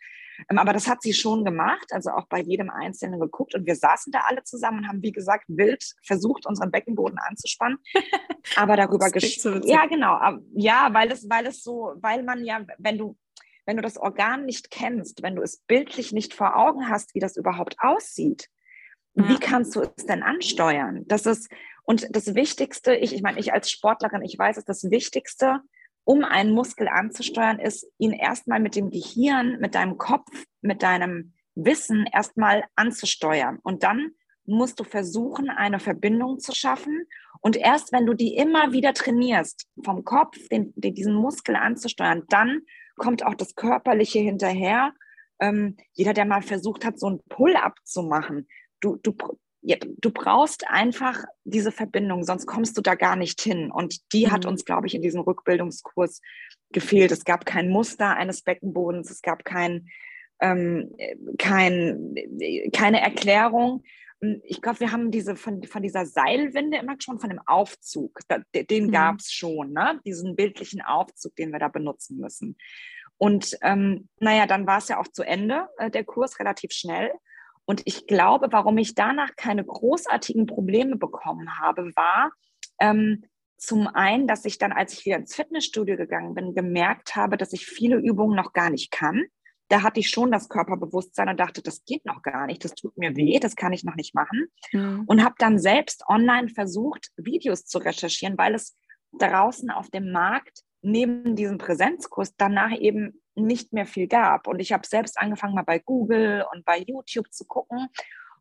Ähm, 0.49 0.57
aber 0.57 0.73
das 0.73 0.87
hat 0.87 1.01
sie 1.01 1.13
schon 1.13 1.43
gemacht, 1.43 1.87
also 1.91 2.11
auch 2.11 2.27
bei 2.27 2.41
jedem 2.41 2.69
Einzelnen 2.69 3.19
geguckt. 3.19 3.55
Und 3.55 3.65
wir 3.65 3.75
saßen 3.75 4.11
da 4.11 4.21
alle 4.27 4.43
zusammen 4.43 4.79
und 4.79 4.87
haben, 4.87 5.01
wie 5.01 5.11
gesagt, 5.11 5.45
wild 5.47 5.83
versucht, 6.03 6.45
unseren 6.45 6.71
Beckenboden 6.71 7.17
anzuspannen. 7.19 7.77
Aber 8.55 8.75
darüber 8.75 9.09
gesprochen. 9.09 9.63
Ja, 9.65 9.85
genau. 9.85 10.19
Ja, 10.53 10.89
weil 10.91 11.11
es, 11.11 11.29
weil 11.29 11.45
es 11.47 11.63
so, 11.63 11.93
weil 11.97 12.23
man 12.23 12.43
ja, 12.43 12.65
wenn 12.77 12.97
du 12.97 13.17
wenn 13.65 13.75
du 13.75 13.83
das 13.83 13.97
Organ 13.97 14.45
nicht 14.45 14.71
kennst, 14.71 15.21
wenn 15.21 15.35
du 15.35 15.43
es 15.43 15.57
bildlich 15.67 16.11
nicht 16.11 16.33
vor 16.33 16.55
Augen 16.55 16.89
hast, 16.89 17.13
wie 17.13 17.19
das 17.19 17.37
überhaupt 17.37 17.75
aussieht, 17.77 18.49
ja. 19.13 19.29
wie 19.29 19.37
kannst 19.37 19.75
du 19.75 19.81
es 19.81 20.07
denn 20.07 20.23
ansteuern? 20.23 21.03
Das 21.05 21.27
ist, 21.27 21.51
und 21.83 22.07
das 22.09 22.33
Wichtigste, 22.33 22.95
ich, 22.95 23.13
ich 23.13 23.21
meine, 23.21 23.39
ich 23.39 23.53
als 23.53 23.69
Sportlerin, 23.69 24.23
ich 24.23 24.35
weiß 24.35 24.57
es, 24.57 24.65
das 24.65 24.89
Wichtigste, 24.89 25.59
um 26.03 26.23
einen 26.23 26.51
Muskel 26.51 26.87
anzusteuern, 26.87 27.59
ist, 27.59 27.87
ihn 27.97 28.13
erstmal 28.13 28.59
mit 28.59 28.75
dem 28.75 28.89
Gehirn, 28.89 29.59
mit 29.59 29.75
deinem 29.75 29.97
Kopf, 29.97 30.29
mit 30.61 30.81
deinem 30.81 31.33
Wissen 31.55 32.05
erstmal 32.11 32.63
anzusteuern. 32.75 33.59
Und 33.61 33.83
dann 33.83 34.11
musst 34.45 34.79
du 34.79 34.83
versuchen, 34.83 35.49
eine 35.49 35.79
Verbindung 35.79 36.39
zu 36.39 36.53
schaffen. 36.53 37.05
Und 37.41 37.55
erst 37.55 37.91
wenn 37.91 38.05
du 38.05 38.13
die 38.13 38.35
immer 38.35 38.71
wieder 38.71 38.93
trainierst, 38.93 39.67
vom 39.83 40.03
Kopf 40.03 40.37
den, 40.49 40.73
den, 40.75 40.95
diesen 40.95 41.13
Muskel 41.13 41.55
anzusteuern, 41.55 42.23
dann 42.29 42.61
kommt 42.97 43.23
auch 43.25 43.35
das 43.35 43.55
Körperliche 43.55 44.19
hinterher 44.19 44.93
ähm, 45.39 45.77
jeder, 45.93 46.13
der 46.13 46.25
mal 46.25 46.41
versucht 46.41 46.85
hat, 46.85 46.99
so 46.99 47.09
ein 47.09 47.21
Pull-up 47.29 47.75
zu 47.83 48.03
machen, 48.03 48.47
du, 48.81 48.97
du, 48.97 49.15
du 49.61 50.11
brauchst 50.11 50.67
einfach 50.69 51.23
diese 51.43 51.71
Verbindung, 51.71 52.23
sonst 52.23 52.45
kommst 52.45 52.77
du 52.77 52.81
da 52.81 52.95
gar 52.95 53.15
nicht 53.15 53.41
hin. 53.41 53.71
Und 53.71 54.13
die 54.13 54.27
mhm. 54.27 54.31
hat 54.31 54.45
uns, 54.45 54.65
glaube 54.65 54.87
ich, 54.87 54.95
in 54.95 55.01
diesem 55.01 55.21
Rückbildungskurs 55.21 56.21
gefehlt. 56.71 57.11
Es 57.11 57.25
gab 57.25 57.45
kein 57.45 57.69
Muster 57.69 58.15
eines 58.15 58.41
Beckenbodens, 58.41 59.09
es 59.09 59.21
gab 59.21 59.43
kein, 59.43 59.87
ähm, 60.39 60.95
kein, 61.37 62.15
keine 62.73 63.01
Erklärung. 63.01 63.83
Ich 64.43 64.61
glaube, 64.61 64.81
wir 64.81 64.91
haben 64.91 65.11
diese 65.11 65.35
von, 65.35 65.63
von 65.63 65.81
dieser 65.81 66.05
Seilwinde 66.05 66.77
immer 66.77 66.95
schon 66.99 67.19
von 67.19 67.29
dem 67.29 67.39
Aufzug, 67.45 68.19
da, 68.27 68.39
den 68.53 68.87
mhm. 68.87 68.91
gab 68.91 69.19
es 69.19 69.31
schon, 69.31 69.71
ne? 69.71 69.99
diesen 70.05 70.35
bildlichen 70.35 70.81
Aufzug, 70.81 71.35
den 71.35 71.51
wir 71.51 71.59
da 71.59 71.69
benutzen 71.69 72.17
müssen. 72.17 72.57
Und 73.17 73.57
ähm, 73.61 74.07
naja, 74.19 74.45
dann 74.45 74.65
war 74.65 74.77
es 74.77 74.87
ja 74.87 74.99
auch 74.99 75.07
zu 75.07 75.23
Ende, 75.23 75.67
äh, 75.77 75.91
der 75.91 76.05
Kurs 76.05 76.39
relativ 76.39 76.71
schnell. 76.71 77.11
Und 77.69 77.83
ich 77.85 78.07
glaube, 78.07 78.47
warum 78.49 78.79
ich 78.79 78.95
danach 78.95 79.35
keine 79.35 79.63
großartigen 79.63 80.47
Probleme 80.47 80.95
bekommen 80.95 81.59
habe, 81.59 81.95
war 81.95 82.31
ähm, 82.79 83.25
zum 83.57 83.85
einen, 83.85 84.25
dass 84.25 84.43
ich 84.45 84.57
dann, 84.57 84.71
als 84.71 84.93
ich 84.93 85.05
wieder 85.05 85.17
ins 85.17 85.35
Fitnessstudio 85.35 85.95
gegangen 85.95 86.33
bin, 86.33 86.55
gemerkt 86.55 87.15
habe, 87.15 87.37
dass 87.37 87.53
ich 87.53 87.67
viele 87.67 87.97
Übungen 87.97 88.35
noch 88.35 88.53
gar 88.53 88.71
nicht 88.71 88.89
kann. 88.89 89.23
Da 89.67 89.83
hatte 89.83 89.99
ich 89.99 90.09
schon 90.09 90.31
das 90.31 90.49
Körperbewusstsein 90.49 91.29
und 91.29 91.39
dachte, 91.39 91.61
das 91.61 91.85
geht 91.85 92.07
noch 92.07 92.23
gar 92.23 92.47
nicht, 92.47 92.65
das 92.65 92.73
tut 92.73 92.97
mir 92.97 93.15
weh, 93.15 93.37
das 93.37 93.55
kann 93.55 93.71
ich 93.71 93.83
noch 93.83 93.95
nicht 93.95 94.15
machen. 94.15 94.47
Mhm. 94.71 95.03
Und 95.05 95.23
habe 95.23 95.35
dann 95.37 95.59
selbst 95.59 96.03
online 96.09 96.49
versucht, 96.49 97.11
Videos 97.17 97.65
zu 97.65 97.77
recherchieren, 97.77 98.35
weil 98.39 98.55
es 98.55 98.75
draußen 99.19 99.69
auf 99.69 99.91
dem 99.91 100.11
Markt 100.11 100.63
neben 100.81 101.35
diesem 101.35 101.59
Präsenzkurs 101.59 102.35
danach 102.35 102.75
eben 102.75 103.21
nicht 103.45 103.73
mehr 103.73 103.85
viel 103.85 104.07
gab. 104.07 104.47
Und 104.47 104.59
ich 104.59 104.71
habe 104.71 104.87
selbst 104.87 105.19
angefangen, 105.19 105.55
mal 105.55 105.63
bei 105.63 105.79
Google 105.79 106.45
und 106.53 106.65
bei 106.65 106.79
YouTube 106.79 107.31
zu 107.31 107.45
gucken 107.45 107.87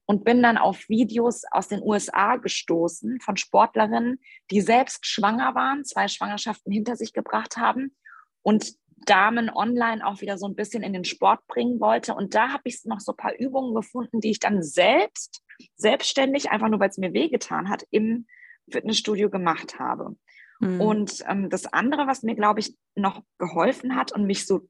und 0.07 0.25
bin 0.25 0.43
dann 0.43 0.57
auf 0.57 0.89
Videos 0.89 1.43
aus 1.51 1.69
den 1.69 1.83
USA 1.83 2.37
gestoßen 2.37 3.21
von 3.21 3.37
Sportlerinnen, 3.37 4.21
die 4.51 4.61
selbst 4.61 5.07
schwanger 5.07 5.55
waren, 5.55 5.85
zwei 5.85 6.09
Schwangerschaften 6.09 6.73
hinter 6.73 6.97
sich 6.97 7.13
gebracht 7.13 7.57
haben 7.57 7.95
und 8.43 8.75
Damen 9.07 9.51
online 9.51 10.05
auch 10.05 10.21
wieder 10.21 10.39
so 10.39 10.47
ein 10.47 10.55
bisschen 10.55 10.83
in 10.83 10.93
den 10.93 11.05
Sport 11.05 11.47
bringen 11.47 11.81
wollte. 11.81 12.15
Und 12.15 12.35
da 12.35 12.49
habe 12.49 12.63
ich 12.65 12.85
noch 12.85 13.01
so 13.01 13.13
ein 13.13 13.17
paar 13.17 13.39
Übungen 13.39 13.75
gefunden, 13.75 14.21
die 14.21 14.31
ich 14.31 14.41
dann 14.41 14.63
selbst, 14.63 15.43
selbstständig, 15.77 16.51
einfach 16.51 16.69
nur 16.69 16.81
weil 16.81 16.91
es 16.91 16.99
mir 16.99 17.13
wehgetan 17.13 17.69
hat, 17.69 17.85
im 17.91 18.27
Fitnessstudio 18.71 19.31
gemacht 19.31 19.79
habe. 19.79 20.17
Mhm. 20.61 20.81
Und 20.81 21.25
ähm, 21.29 21.51
das 21.51 21.73
andere, 21.73 22.07
was 22.07 22.23
mir, 22.23 22.35
glaube 22.35 22.61
ich, 22.61 22.77
noch 22.95 23.23
geholfen 23.39 23.95
hat 23.97 24.13
und 24.13 24.25
mich 24.25 24.47
so, 24.47 24.69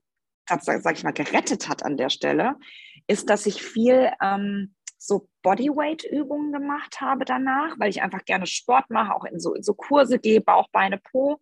sag 0.60 0.96
ich 0.96 1.04
mal, 1.04 1.12
gerettet 1.12 1.68
hat 1.68 1.84
an 1.84 1.96
der 1.96 2.10
Stelle, 2.10 2.56
ist, 3.06 3.30
dass 3.30 3.46
ich 3.46 3.62
viel 3.62 4.10
ähm, 4.22 4.74
so 4.98 5.28
Bodyweight-Übungen 5.42 6.52
gemacht 6.52 7.00
habe 7.00 7.24
danach, 7.24 7.78
weil 7.78 7.90
ich 7.90 8.02
einfach 8.02 8.24
gerne 8.24 8.46
Sport 8.46 8.90
mache, 8.90 9.14
auch 9.14 9.24
in 9.24 9.38
so, 9.38 9.54
in 9.54 9.62
so 9.62 9.74
Kurse 9.74 10.18
gehe, 10.18 10.40
Bauch, 10.40 10.68
Beine, 10.72 10.98
Po. 10.98 11.38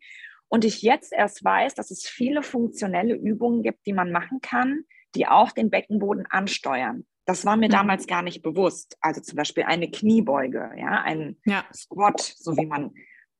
Und 0.48 0.64
ich 0.64 0.82
jetzt 0.82 1.12
erst 1.12 1.42
weiß, 1.42 1.74
dass 1.74 1.90
es 1.90 2.06
viele 2.06 2.42
funktionelle 2.42 3.14
Übungen 3.14 3.62
gibt, 3.62 3.86
die 3.86 3.92
man 3.92 4.12
machen 4.12 4.40
kann, 4.40 4.82
die 5.14 5.26
auch 5.26 5.50
den 5.50 5.70
Beckenboden 5.70 6.26
ansteuern. 6.26 7.06
Das 7.24 7.44
war 7.44 7.56
mir 7.56 7.66
mhm. 7.66 7.72
damals 7.72 8.06
gar 8.06 8.22
nicht 8.22 8.42
bewusst. 8.42 8.96
Also 9.00 9.20
zum 9.20 9.36
Beispiel 9.36 9.64
eine 9.64 9.90
Kniebeuge, 9.90 10.70
ja, 10.76 11.02
ein 11.02 11.36
ja. 11.44 11.64
Squat, 11.74 12.20
so 12.20 12.56
wie 12.56 12.66
man 12.66 12.92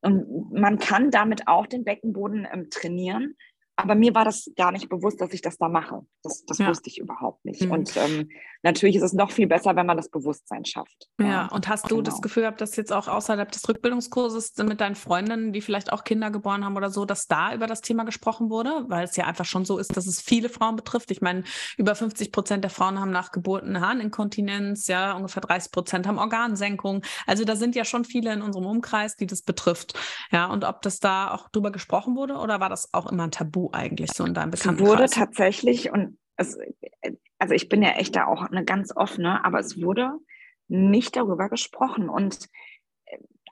und 0.03 0.53
man 0.53 0.79
kann 0.79 1.11
damit 1.11 1.49
auch 1.49 1.67
den 1.67 1.85
Beckenboden 1.85 2.47
ähm, 2.53 2.71
trainieren. 2.71 3.37
Aber 3.77 3.95
mir 3.95 4.15
war 4.15 4.25
das 4.25 4.51
gar 4.57 4.73
nicht 4.73 4.89
bewusst, 4.89 5.21
dass 5.21 5.33
ich 5.33 5.43
das 5.43 5.59
da 5.59 5.69
mache. 5.69 6.07
Das, 6.23 6.45
das 6.47 6.59
ja. 6.59 6.69
wusste 6.69 6.89
ich 6.89 6.99
überhaupt 6.99 7.45
nicht. 7.45 7.63
Mhm. 7.63 7.71
Und 7.71 7.97
ähm, 7.97 8.31
natürlich 8.67 8.97
ist 8.97 9.03
es 9.03 9.13
noch 9.13 9.31
viel 9.31 9.47
besser, 9.47 9.77
wenn 9.77 9.87
man 9.87 9.97
das 9.97 10.09
Bewusstsein 10.09 10.65
schafft. 10.65 11.09
Ja, 11.21 11.47
und 11.47 11.69
hast 11.69 11.85
genau. 11.85 11.97
du 11.97 12.03
das 12.03 12.15
genau. 12.15 12.23
Gefühl 12.23 12.43
gehabt, 12.43 12.61
dass 12.61 12.77
jetzt 12.77 12.93
auch 12.93 13.09
außerhalb 13.09 13.51
des 13.53 13.69
Rückbildungskurses 13.69 14.57
mit 14.59 14.81
deinen 14.81 14.95
Freundinnen, 14.95 15.53
die 15.53 15.61
vielleicht 15.61 15.93
auch 15.93 16.05
Kinder 16.05 16.31
geboren 16.31 16.65
haben 16.65 16.77
oder 16.77 16.91
so, 16.91 17.05
dass 17.05 17.27
da 17.27 17.55
über 17.55 17.67
das 17.67 17.83
Thema 17.83 18.05
gesprochen 18.05 18.51
wurde? 18.51 18.85
Weil 18.89 19.05
es 19.05 19.17
ja 19.17 19.27
einfach 19.27 19.45
schon 19.45 19.65
so 19.65 19.79
ist, 19.79 19.97
dass 19.97 20.07
es 20.07 20.21
viele 20.21 20.49
Frauen 20.49 20.77
betrifft. 20.77 21.11
Ich 21.11 21.21
meine, 21.21 21.45
über 21.77 21.95
50 21.95 22.33
Prozent 22.33 22.65
der 22.65 22.71
Frauen 22.71 22.99
haben 22.99 23.11
nach 23.11 23.33
Geburt 23.33 23.65
eine 23.65 23.81
Harninkontinenz, 23.81 24.89
ja, 24.89 25.13
ungefähr 25.13 25.43
30 25.43 25.71
Prozent 25.71 26.07
haben 26.07 26.19
Organsenkung. 26.19 27.03
Also 27.27 27.45
da 27.45 27.57
sind 27.57 27.77
ja 27.77 27.85
schon 27.85 28.05
viele 28.05 28.33
in 28.33 28.43
unserem 28.43 28.67
Umkreis, 28.67 29.17
die 29.17 29.27
das 29.27 29.43
betrifft. 29.43 29.99
Ja, 30.33 30.47
und 30.47 30.65
ob 30.65 30.83
das 30.83 30.99
da 30.99 31.31
auch 31.31 31.49
drüber 31.51 31.71
gesprochen 31.71 32.17
wurde 32.17 32.35
oder 32.35 32.61
war 32.61 32.69
das 32.69 32.93
auch 32.93 33.07
immer 33.07 33.25
ein 33.25 33.31
Tabu? 33.31 33.67
eigentlich 33.73 34.13
so 34.13 34.25
in 34.25 34.35
deinem 34.35 34.51
Bekanntenkreis? 34.51 35.13
Es 35.13 35.17
wurde 35.17 35.27
tatsächlich, 35.27 35.91
und 35.91 36.19
es, 36.37 36.59
also 37.39 37.55
ich 37.55 37.69
bin 37.69 37.83
ja 37.83 37.91
echt 37.91 38.17
da 38.17 38.27
auch 38.27 38.43
eine 38.43 38.65
ganz 38.65 38.95
offene, 38.95 39.45
aber 39.45 39.59
es 39.59 39.81
wurde 39.81 40.19
nicht 40.69 41.17
darüber 41.17 41.49
gesprochen. 41.49 42.09
Und 42.09 42.49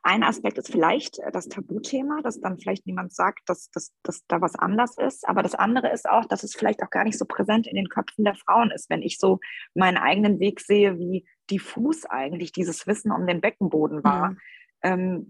ein 0.02 0.22
Aspekt 0.22 0.58
ist 0.58 0.70
vielleicht 0.70 1.18
das 1.32 1.48
Tabuthema, 1.48 2.20
dass 2.22 2.40
dann 2.40 2.58
vielleicht 2.58 2.86
niemand 2.86 3.14
sagt, 3.14 3.40
dass, 3.48 3.70
dass, 3.70 3.94
dass 4.02 4.26
da 4.26 4.40
was 4.40 4.54
anders 4.54 4.98
ist. 4.98 5.26
Aber 5.26 5.42
das 5.42 5.54
andere 5.54 5.90
ist 5.92 6.08
auch, 6.08 6.26
dass 6.26 6.42
es 6.42 6.54
vielleicht 6.54 6.82
auch 6.82 6.90
gar 6.90 7.04
nicht 7.04 7.18
so 7.18 7.24
präsent 7.24 7.66
in 7.66 7.76
den 7.76 7.88
Köpfen 7.88 8.24
der 8.24 8.34
Frauen 8.34 8.70
ist, 8.70 8.90
wenn 8.90 9.02
ich 9.02 9.18
so 9.18 9.40
meinen 9.74 9.96
eigenen 9.96 10.40
Weg 10.40 10.60
sehe, 10.60 10.98
wie 10.98 11.26
diffus 11.50 12.04
eigentlich 12.04 12.52
dieses 12.52 12.86
Wissen 12.86 13.12
um 13.12 13.26
den 13.26 13.40
Beckenboden 13.40 14.04
war. 14.04 14.30
Mhm 14.32 14.38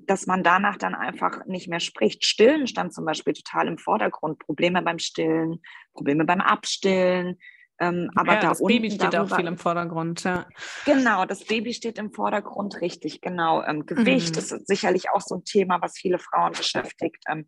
dass 0.07 0.27
man 0.27 0.43
danach 0.43 0.77
dann 0.77 0.97
einfach 0.97 1.47
nicht 1.47 1.69
mehr 1.69 1.79
spricht. 1.79 2.25
Stillen 2.25 2.67
stand 2.67 2.93
zum 2.93 3.05
Beispiel 3.05 3.35
total 3.35 3.69
im 3.69 3.79
Vordergrund. 3.79 4.41
Probleme 4.41 4.83
beim 4.83 4.99
Stillen, 4.99 5.63
Probleme 5.93 6.25
beim 6.25 6.41
Abstillen. 6.41 7.39
Ähm, 7.81 8.11
aber 8.15 8.35
ja, 8.35 8.41
da 8.41 8.49
das 8.51 8.63
Baby 8.63 8.91
steht 8.91 9.13
darüber, 9.13 9.35
auch 9.35 9.37
viel 9.37 9.47
im 9.47 9.59
Vordergrund. 9.59 10.25
Ja. 10.25 10.47
Genau, 10.85 11.25
das 11.25 11.45
Baby 11.45 11.73
steht 11.73 11.99
im 11.99 12.13
Vordergrund, 12.13 12.81
richtig, 12.81 13.21
genau. 13.21 13.65
Ähm, 13.65 13.87
Gewicht 13.87 14.33
mhm. 14.33 14.39
ist 14.39 14.67
sicherlich 14.67 15.11
auch 15.11 15.21
so 15.21 15.37
ein 15.37 15.45
Thema, 15.45 15.81
was 15.81 15.99
viele 15.99 16.19
Frauen 16.19 16.53
beschäftigt. 16.53 17.23
Ähm, 17.29 17.47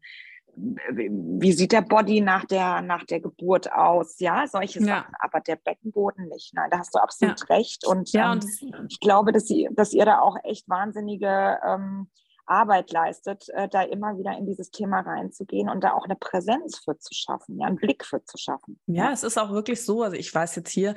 wie 0.56 1.52
sieht 1.52 1.72
der 1.72 1.82
Body 1.82 2.20
nach 2.20 2.46
der, 2.46 2.80
nach 2.80 3.04
der 3.04 3.20
Geburt 3.20 3.70
aus? 3.72 4.18
Ja, 4.20 4.46
solche 4.46 4.80
ja. 4.80 4.86
Sachen, 4.86 5.14
aber 5.20 5.40
der 5.40 5.56
Beckenboden 5.56 6.28
nicht. 6.28 6.54
Nein, 6.54 6.70
da 6.70 6.78
hast 6.78 6.94
du 6.94 6.98
absolut 6.98 7.40
ja. 7.40 7.56
recht. 7.56 7.86
Und, 7.86 8.12
ja, 8.12 8.32
ähm, 8.32 8.40
und 8.78 8.86
ich 8.90 9.00
glaube, 9.00 9.32
dass, 9.32 9.46
sie, 9.46 9.68
dass 9.72 9.92
ihr 9.92 10.06
da 10.06 10.20
auch 10.20 10.36
echt 10.44 10.68
wahnsinnige 10.68 11.58
ähm, 11.66 12.08
Arbeit 12.46 12.92
leistet, 12.92 13.48
äh, 13.50 13.68
da 13.68 13.82
immer 13.82 14.16
wieder 14.18 14.36
in 14.38 14.46
dieses 14.46 14.70
Thema 14.70 15.00
reinzugehen 15.00 15.68
und 15.68 15.82
da 15.82 15.92
auch 15.92 16.04
eine 16.04 16.16
Präsenz 16.16 16.78
für 16.78 16.96
zu 16.98 17.12
schaffen, 17.12 17.58
ja, 17.58 17.66
einen 17.66 17.76
Blick 17.76 18.04
für 18.04 18.24
zu 18.24 18.38
schaffen. 18.38 18.78
Ja, 18.86 19.12
es 19.12 19.24
ist 19.24 19.36
auch 19.36 19.50
wirklich 19.50 19.84
so, 19.84 20.02
also 20.02 20.16
ich 20.16 20.32
weiß 20.32 20.54
jetzt 20.56 20.70
hier, 20.70 20.94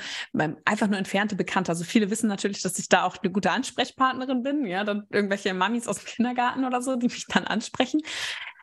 einfach 0.66 0.88
nur 0.88 0.98
entfernte 0.98 1.36
Bekannte, 1.36 1.72
also 1.72 1.84
viele 1.84 2.10
wissen 2.10 2.28
natürlich, 2.28 2.62
dass 2.62 2.78
ich 2.80 2.88
da 2.88 3.04
auch 3.04 3.18
eine 3.18 3.32
gute 3.32 3.52
Ansprechpartnerin 3.52 4.44
bin, 4.44 4.66
ja, 4.66 4.84
dann 4.84 5.08
irgendwelche 5.10 5.54
Mamis 5.54 5.88
aus 5.88 5.98
dem 5.98 6.06
Kindergarten 6.06 6.66
oder 6.66 6.82
so, 6.82 6.96
die 6.96 7.08
mich 7.08 7.26
dann 7.28 7.46
ansprechen. 7.46 8.02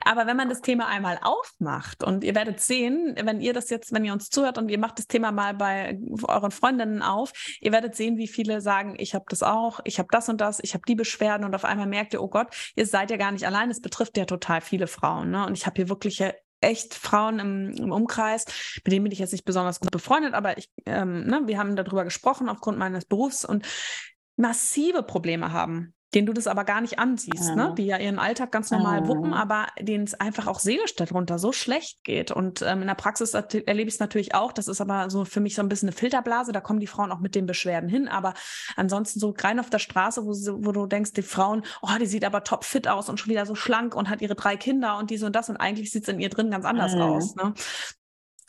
Aber 0.07 0.29
wenn 0.29 0.37
man 0.37 0.49
das 0.49 0.61
Thema 0.61 0.87
einmal 0.87 1.19
aufmacht 1.21 2.05
und 2.05 2.23
ihr 2.23 2.37
werdet 2.37 2.61
sehen, 2.61 3.17
wenn 3.21 3.41
ihr 3.41 3.53
das 3.53 3.71
jetzt, 3.71 3.93
wenn 3.93 4.05
ihr 4.05 4.13
uns 4.13 4.31
zuhört 4.31 4.57
und 4.57 4.69
ihr 4.69 4.79
macht 4.79 5.01
das 5.01 5.09
Thema 5.09 5.33
mal 5.33 5.53
bei 5.53 5.99
euren 6.29 6.53
Freundinnen 6.53 7.03
auf, 7.03 7.33
ihr 7.61 7.73
werdet 7.73 7.97
sehen, 7.97 8.17
wie 8.17 8.29
viele 8.29 8.61
sagen, 8.61 8.95
ich 8.99 9.17
habe 9.17 9.25
das 9.29 9.43
auch, 9.43 9.81
ich 9.83 9.99
habe 9.99 10.07
das 10.13 10.29
und 10.29 10.41
das, 10.41 10.61
ich 10.63 10.75
habe 10.75 10.85
die 10.87 10.95
Beschwerden 10.95 11.45
und 11.45 11.57
auf 11.57 11.65
einmal 11.65 11.89
merkt 11.89 12.15
ihr, 12.15 12.23
oh 12.23 12.29
Gott, 12.29 12.55
ihr 12.77 12.87
seid 12.87 13.11
ja 13.11 13.17
gar 13.17 13.33
nicht 13.33 13.47
allein, 13.47 13.69
es 13.69 13.81
betrifft 13.81 14.17
ja 14.17 14.27
total 14.27 14.61
viele 14.61 14.87
Frauen. 14.87 15.33
Ne? 15.33 15.45
Und 15.45 15.59
ich 15.59 15.67
habe 15.67 15.75
hier 15.75 15.89
wirklich 15.89 16.23
echt 16.61 16.95
Frauen 16.95 17.41
im, 17.41 17.71
im, 17.73 17.91
Umkreis, 17.91 18.45
mit 18.85 18.93
denen 18.93 19.03
bin 19.03 19.13
ich 19.13 19.19
jetzt 19.19 19.33
nicht 19.33 19.45
besonders 19.45 19.81
gut 19.81 19.91
befreundet, 19.91 20.35
aber 20.35 20.57
ich, 20.57 20.71
ähm, 20.87 21.27
ne, 21.27 21.43
wir 21.47 21.59
haben 21.59 21.75
darüber 21.75 22.05
gesprochen 22.05 22.49
aufgrund 22.49 22.79
meines 22.79 23.07
Berufs 23.07 23.45
und 23.45 23.67
massive 24.37 25.03
Probleme 25.03 25.53
haben 25.53 25.96
denen 26.17 26.27
du 26.27 26.33
das 26.33 26.47
aber 26.47 26.65
gar 26.65 26.81
nicht 26.81 26.99
ansiehst, 26.99 27.55
ne? 27.55 27.75
die 27.77 27.85
ja 27.85 27.99
ihren 27.99 28.19
Alltag 28.19 28.51
ganz 28.51 28.71
normal 28.71 29.07
wuppen, 29.07 29.35
aber 29.35 29.67
denen 29.79 30.05
es 30.05 30.15
einfach 30.15 30.47
auch 30.47 30.59
seelisch 30.59 30.97
darunter 30.97 31.39
so 31.39 31.53
schlecht 31.53 32.03
geht. 32.05 32.31
Und 32.31 32.63
ähm, 32.63 32.81
in 32.81 32.87
der 32.87 32.95
Praxis 32.95 33.35
erlebe 33.35 33.89
ich 33.89 33.95
es 33.95 34.01
natürlich 34.01 34.35
auch, 34.35 34.53
das 34.53 34.67
ist 34.67 34.81
aber 34.81 35.11
so 35.11 35.27
für 35.27 35.41
mich 35.41 35.55
so 35.55 35.61
ein 35.61 35.69
bisschen 35.69 35.91
eine 35.91 35.97
Filterblase, 35.97 36.53
da 36.53 36.63
kommen 36.63 36.81
die 36.81 36.87
Frauen 36.87 37.13
auch 37.13 37.19
mit 37.21 37.35
den 37.35 37.45
Beschwerden 37.45 37.91
hin, 37.91 38.09
aber 38.09 38.33
ansonsten 38.77 39.21
so 39.21 39.35
rein 39.39 39.61
auf 39.61 39.69
der 39.69 39.79
Straße, 39.79 40.25
wo, 40.25 40.33
sie, 40.33 40.55
wo 40.55 40.73
du 40.73 40.87
denkst, 40.87 41.13
die 41.13 41.21
Frauen, 41.21 41.63
oh, 41.83 41.91
die 42.01 42.07
sieht 42.07 42.25
aber 42.25 42.45
top 42.45 42.65
fit 42.65 42.89
aus 42.89 43.11
und 43.11 43.21
schon 43.21 43.29
wieder 43.29 43.45
so 43.45 43.55
schlank 43.55 43.95
und 43.95 44.09
hat 44.09 44.23
ihre 44.23 44.35
drei 44.35 44.57
Kinder 44.57 44.97
und 44.97 45.11
dies 45.11 45.23
und 45.23 45.37
das 45.37 45.51
und 45.51 45.59
eigentlich 45.59 45.91
sieht 45.91 46.05
es 46.05 46.09
in 46.09 46.19
ihr 46.19 46.31
drin 46.31 46.51
ganz 46.51 46.65
anders 46.65 46.95
mhm. 46.95 47.03
aus. 47.03 47.35
Ne? 47.35 47.53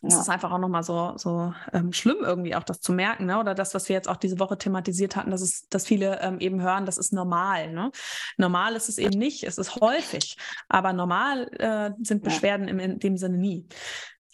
Es 0.04 0.13
ja. 0.13 0.22
ist 0.22 0.30
einfach 0.30 0.51
auch 0.51 0.60
nochmal 0.60 0.84
so, 0.84 1.13
so 1.18 1.54
ähm, 1.74 1.92
schlimm 1.92 2.18
irgendwie 2.22 2.56
auch 2.56 2.63
das 2.63 2.82
zu 2.82 2.94
merken, 2.94 3.25
ne? 3.25 3.39
Oder 3.39 3.56
das, 3.56 3.74
was 3.74 3.89
wir 3.89 3.96
jetzt 3.96 4.08
auch 4.08 4.18
diese 4.18 4.39
Woche 4.39 4.58
thematisiert 4.58 5.16
hatten, 5.16 5.32
dass 5.32 5.42
es, 5.42 5.68
dass 5.70 5.88
viele 5.88 6.22
ähm, 6.22 6.39
eben 6.39 6.62
hören, 6.62 6.86
das 6.86 7.00
ist 7.00 7.13
normal. 7.13 7.72
Ne? 7.72 7.92
Normal 8.38 8.75
ist 8.75 8.89
es 8.89 9.00
eben 9.00 9.18
nicht, 9.18 9.44
es 9.44 9.58
ist 9.58 9.82
häufig, 9.82 10.38
aber 10.70 10.94
normal 10.94 11.48
äh, 11.58 11.92
sind 12.04 12.24
Beschwerden 12.24 12.68
ja. 12.68 12.74
im, 12.74 12.80
in 12.80 13.00
dem 13.00 13.18
Sinne 13.18 13.38
nie. 13.38 13.68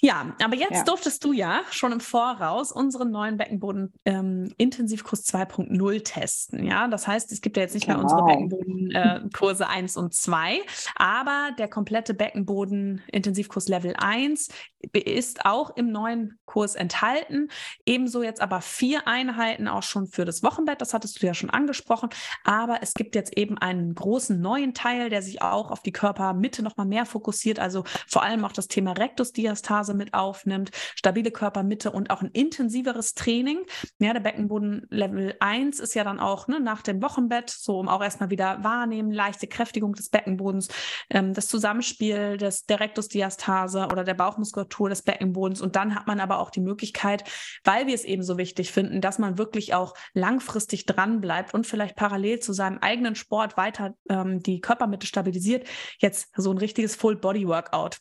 Ja, 0.05 0.35
aber 0.43 0.57
jetzt 0.57 0.73
ja. 0.73 0.83
durftest 0.83 1.23
du 1.23 1.31
ja 1.31 1.61
schon 1.71 1.93
im 1.93 2.01
Voraus 2.01 2.73
unseren 2.73 3.09
neuen 3.09 3.37
Beckenboden 3.37 3.93
ähm, 4.03 4.53
Intensivkurs 4.57 5.25
2.0 5.25 6.03
testen. 6.03 6.65
Ja, 6.65 6.89
das 6.89 7.07
heißt, 7.07 7.31
es 7.31 7.39
gibt 7.39 7.55
ja 7.55 7.63
jetzt 7.63 7.73
nicht 7.73 7.85
genau. 7.85 7.99
mehr 7.99 8.03
unsere 8.03 8.21
genau. 8.25 8.49
Beckenbodenkurse 8.49 9.63
äh, 9.63 9.67
1 9.67 9.95
und 10.03 10.13
2, 10.13 10.59
aber 10.97 11.51
der 11.57 11.69
komplette 11.69 12.13
Beckenboden 12.13 13.01
Intensivkurs 13.13 13.69
Level 13.69 13.95
1 13.97 14.49
ist 14.91 15.45
auch 15.45 15.75
im 15.77 15.91
neuen 15.91 16.37
Kurs 16.45 16.75
enthalten. 16.75 17.47
Ebenso 17.85 18.21
jetzt 18.23 18.41
aber 18.41 18.59
vier 18.61 19.07
Einheiten 19.07 19.69
auch 19.69 19.83
schon 19.83 20.07
für 20.07 20.25
das 20.25 20.43
Wochenbett. 20.43 20.81
Das 20.81 20.93
hattest 20.93 21.21
du 21.21 21.25
ja 21.25 21.33
schon 21.33 21.49
angesprochen. 21.49 22.09
Aber 22.43 22.79
es 22.81 22.93
gibt 22.93 23.15
jetzt 23.15 23.37
eben 23.37 23.57
einen 23.57 23.95
großen 23.95 24.39
neuen 24.39 24.73
Teil, 24.73 25.09
der 25.09 25.21
sich 25.21 25.41
auch 25.41 25.71
auf 25.71 25.81
die 25.81 25.93
Körpermitte 25.93 26.61
nochmal 26.61 26.85
mehr 26.85 27.05
fokussiert. 27.05 27.59
Also 27.59 27.85
vor 28.07 28.23
allem 28.23 28.43
auch 28.43 28.51
das 28.51 28.67
Thema 28.67 28.91
Rektusdiastase 28.91 29.92
Phase 29.93 29.95
mit 29.95 30.13
aufnimmt, 30.13 30.71
stabile 30.95 31.31
Körpermitte 31.31 31.91
und 31.91 32.09
auch 32.09 32.21
ein 32.21 32.31
intensiveres 32.31 33.13
Training. 33.13 33.65
Ja, 33.99 34.13
der 34.13 34.19
Beckenboden 34.19 34.85
Level 34.89 35.35
1 35.39 35.79
ist 35.79 35.93
ja 35.93 36.03
dann 36.03 36.19
auch 36.19 36.47
ne, 36.47 36.59
nach 36.59 36.81
dem 36.81 37.01
Wochenbett, 37.01 37.49
so 37.49 37.79
um 37.79 37.87
auch 37.87 38.01
erstmal 38.01 38.29
wieder 38.29 38.63
wahrnehmen, 38.63 39.11
leichte 39.11 39.47
Kräftigung 39.47 39.93
des 39.93 40.09
Beckenbodens, 40.09 40.69
ähm, 41.09 41.33
das 41.33 41.47
Zusammenspiel 41.47 42.37
des, 42.37 42.65
der 42.65 42.79
Rektusdiastase 42.79 43.87
oder 43.91 44.03
der 44.03 44.15
Bauchmuskulatur 44.15 44.89
des 44.89 45.03
Beckenbodens. 45.03 45.61
Und 45.61 45.75
dann 45.75 45.95
hat 45.95 46.07
man 46.07 46.19
aber 46.19 46.39
auch 46.39 46.49
die 46.49 46.61
Möglichkeit, 46.61 47.23
weil 47.63 47.87
wir 47.87 47.95
es 47.95 48.03
eben 48.03 48.23
so 48.23 48.37
wichtig 48.37 48.71
finden, 48.71 49.01
dass 49.01 49.19
man 49.19 49.37
wirklich 49.37 49.73
auch 49.73 49.93
langfristig 50.13 50.85
dran 50.85 51.21
bleibt 51.21 51.53
und 51.53 51.67
vielleicht 51.67 51.95
parallel 51.95 52.39
zu 52.39 52.53
seinem 52.53 52.79
eigenen 52.79 53.15
Sport 53.15 53.57
weiter 53.57 53.93
ähm, 54.09 54.41
die 54.41 54.59
Körpermitte 54.59 55.07
stabilisiert, 55.07 55.67
jetzt 55.99 56.29
so 56.35 56.51
ein 56.51 56.57
richtiges 56.57 56.95
Full-Body-Workout 56.95 57.99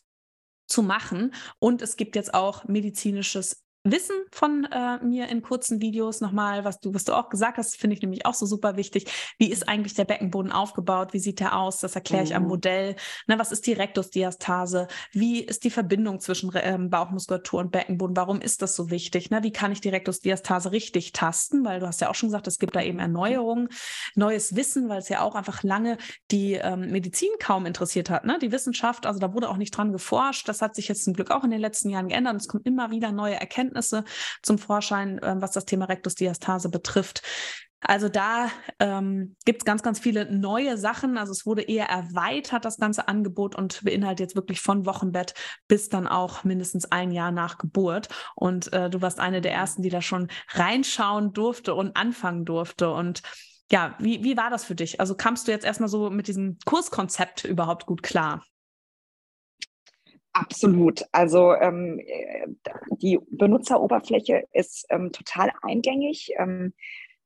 zu 0.67 0.83
machen. 0.83 1.33
Und 1.59 1.81
es 1.81 1.95
gibt 1.97 2.15
jetzt 2.15 2.33
auch 2.33 2.65
medizinisches 2.65 3.62
Wissen 3.85 4.15
von 4.31 4.65
äh, 4.71 5.03
mir 5.03 5.27
in 5.27 5.41
kurzen 5.41 5.81
Videos 5.81 6.21
nochmal, 6.21 6.63
was 6.63 6.79
du, 6.79 6.93
was 6.93 7.03
du 7.03 7.13
auch 7.13 7.27
gesagt 7.27 7.57
hast, 7.57 7.75
finde 7.75 7.97
ich 7.97 8.01
nämlich 8.01 8.25
auch 8.25 8.33
so 8.33 8.45
super 8.45 8.77
wichtig. 8.77 9.11
Wie 9.37 9.51
ist 9.51 9.67
eigentlich 9.67 9.93
der 9.93 10.05
Beckenboden 10.05 10.53
aufgebaut? 10.53 11.11
Wie 11.11 11.19
sieht 11.19 11.41
der 11.41 11.57
aus? 11.57 11.81
Das 11.81 11.95
erkläre 11.95 12.23
ich 12.23 12.29
mhm. 12.29 12.37
am 12.37 12.43
Modell. 12.43 12.95
Na, 13.27 13.37
was 13.37 13.51
ist 13.51 13.67
die 13.67 13.73
Rektusdiastase? 13.73 14.87
Wie 15.11 15.41
ist 15.41 15.65
die 15.65 15.69
Verbindung 15.69 16.21
zwischen 16.21 16.49
ähm, 16.55 16.89
Bauchmuskulatur 16.89 17.59
und 17.59 17.71
Beckenboden? 17.73 18.15
Warum 18.15 18.39
ist 18.39 18.61
das 18.61 18.73
so 18.73 18.89
wichtig? 18.89 19.29
Na, 19.31 19.43
wie 19.43 19.51
kann 19.51 19.73
ich 19.73 19.81
die 19.81 19.89
Rektusdiastase 19.89 20.71
richtig 20.71 21.11
tasten? 21.11 21.65
Weil 21.65 21.81
du 21.81 21.87
hast 21.87 21.99
ja 21.99 22.09
auch 22.09 22.15
schon 22.15 22.29
gesagt, 22.29 22.47
es 22.47 22.59
gibt 22.59 22.77
da 22.77 22.81
eben 22.81 22.99
Erneuerungen, 22.99 23.67
neues 24.15 24.55
Wissen, 24.55 24.87
weil 24.87 24.99
es 24.99 25.09
ja 25.09 25.19
auch 25.19 25.35
einfach 25.35 25.61
lange 25.61 25.97
die 26.31 26.53
ähm, 26.53 26.89
Medizin 26.89 27.31
kaum 27.37 27.65
interessiert 27.65 28.09
hat. 28.09 28.23
Ne? 28.23 28.39
Die 28.41 28.53
Wissenschaft, 28.53 29.05
also 29.05 29.19
da 29.19 29.33
wurde 29.33 29.49
auch 29.49 29.57
nicht 29.57 29.75
dran 29.75 29.91
geforscht. 29.91 30.47
Das 30.47 30.61
hat 30.61 30.73
sich 30.73 30.87
jetzt 30.87 31.03
zum 31.03 31.13
Glück 31.13 31.31
auch 31.31 31.43
in 31.43 31.51
den 31.51 31.59
letzten 31.59 31.89
Jahren 31.89 32.07
geändert. 32.07 32.37
Es 32.37 32.47
kommen 32.47 32.63
immer 32.63 32.89
wieder 32.89 33.11
neue 33.11 33.35
Erkenntnisse 33.35 33.72
Erkenntnisse 33.73 34.03
zum 34.41 34.57
Vorschein, 34.57 35.19
äh, 35.19 35.35
was 35.39 35.51
das 35.51 35.65
Thema 35.65 35.85
Rektusdiastase 35.85 36.69
betrifft. 36.69 37.21
Also 37.85 38.07
da 38.07 38.47
ähm, 38.79 39.35
gibt 39.43 39.61
es 39.61 39.65
ganz, 39.65 39.83
ganz 39.83 39.99
viele 39.99 40.31
neue 40.31 40.77
Sachen. 40.77 41.17
Also 41.17 41.33
es 41.33 41.45
wurde 41.45 41.63
eher 41.63 41.87
erweitert, 41.87 42.63
das 42.63 42.77
ganze 42.77 43.09
Angebot 43.09 43.55
und 43.55 43.83
beinhaltet 43.83 44.21
jetzt 44.21 44.35
wirklich 44.37 44.61
von 44.61 44.85
Wochenbett 44.85 45.33
bis 45.67 45.89
dann 45.89 46.07
auch 46.07 46.45
mindestens 46.45 46.89
ein 46.93 47.11
Jahr 47.11 47.31
nach 47.31 47.57
Geburt. 47.57 48.07
Und 48.35 48.71
äh, 48.71 48.89
du 48.89 49.01
warst 49.01 49.19
eine 49.19 49.41
der 49.41 49.51
ersten, 49.51 49.81
die 49.81 49.89
da 49.89 50.01
schon 50.01 50.29
reinschauen 50.51 51.33
durfte 51.33 51.75
und 51.75 51.97
anfangen 51.97 52.45
durfte. 52.45 52.89
Und 52.89 53.21
ja, 53.69 53.95
wie, 53.99 54.23
wie 54.23 54.37
war 54.37 54.49
das 54.49 54.63
für 54.63 54.75
dich? 54.75 55.01
Also 55.01 55.15
kamst 55.15 55.49
du 55.49 55.51
jetzt 55.51 55.65
erstmal 55.65 55.89
so 55.89 56.09
mit 56.09 56.29
diesem 56.29 56.59
Kurskonzept 56.65 57.43
überhaupt 57.43 57.85
gut 57.85 58.01
klar? 58.01 58.45
Absolut. 60.33 61.03
Also 61.11 61.53
ähm, 61.53 62.01
die 62.89 63.19
Benutzeroberfläche 63.29 64.47
ist 64.51 64.87
ähm, 64.89 65.11
total 65.11 65.51
eingängig, 65.61 66.31
ähm, 66.37 66.73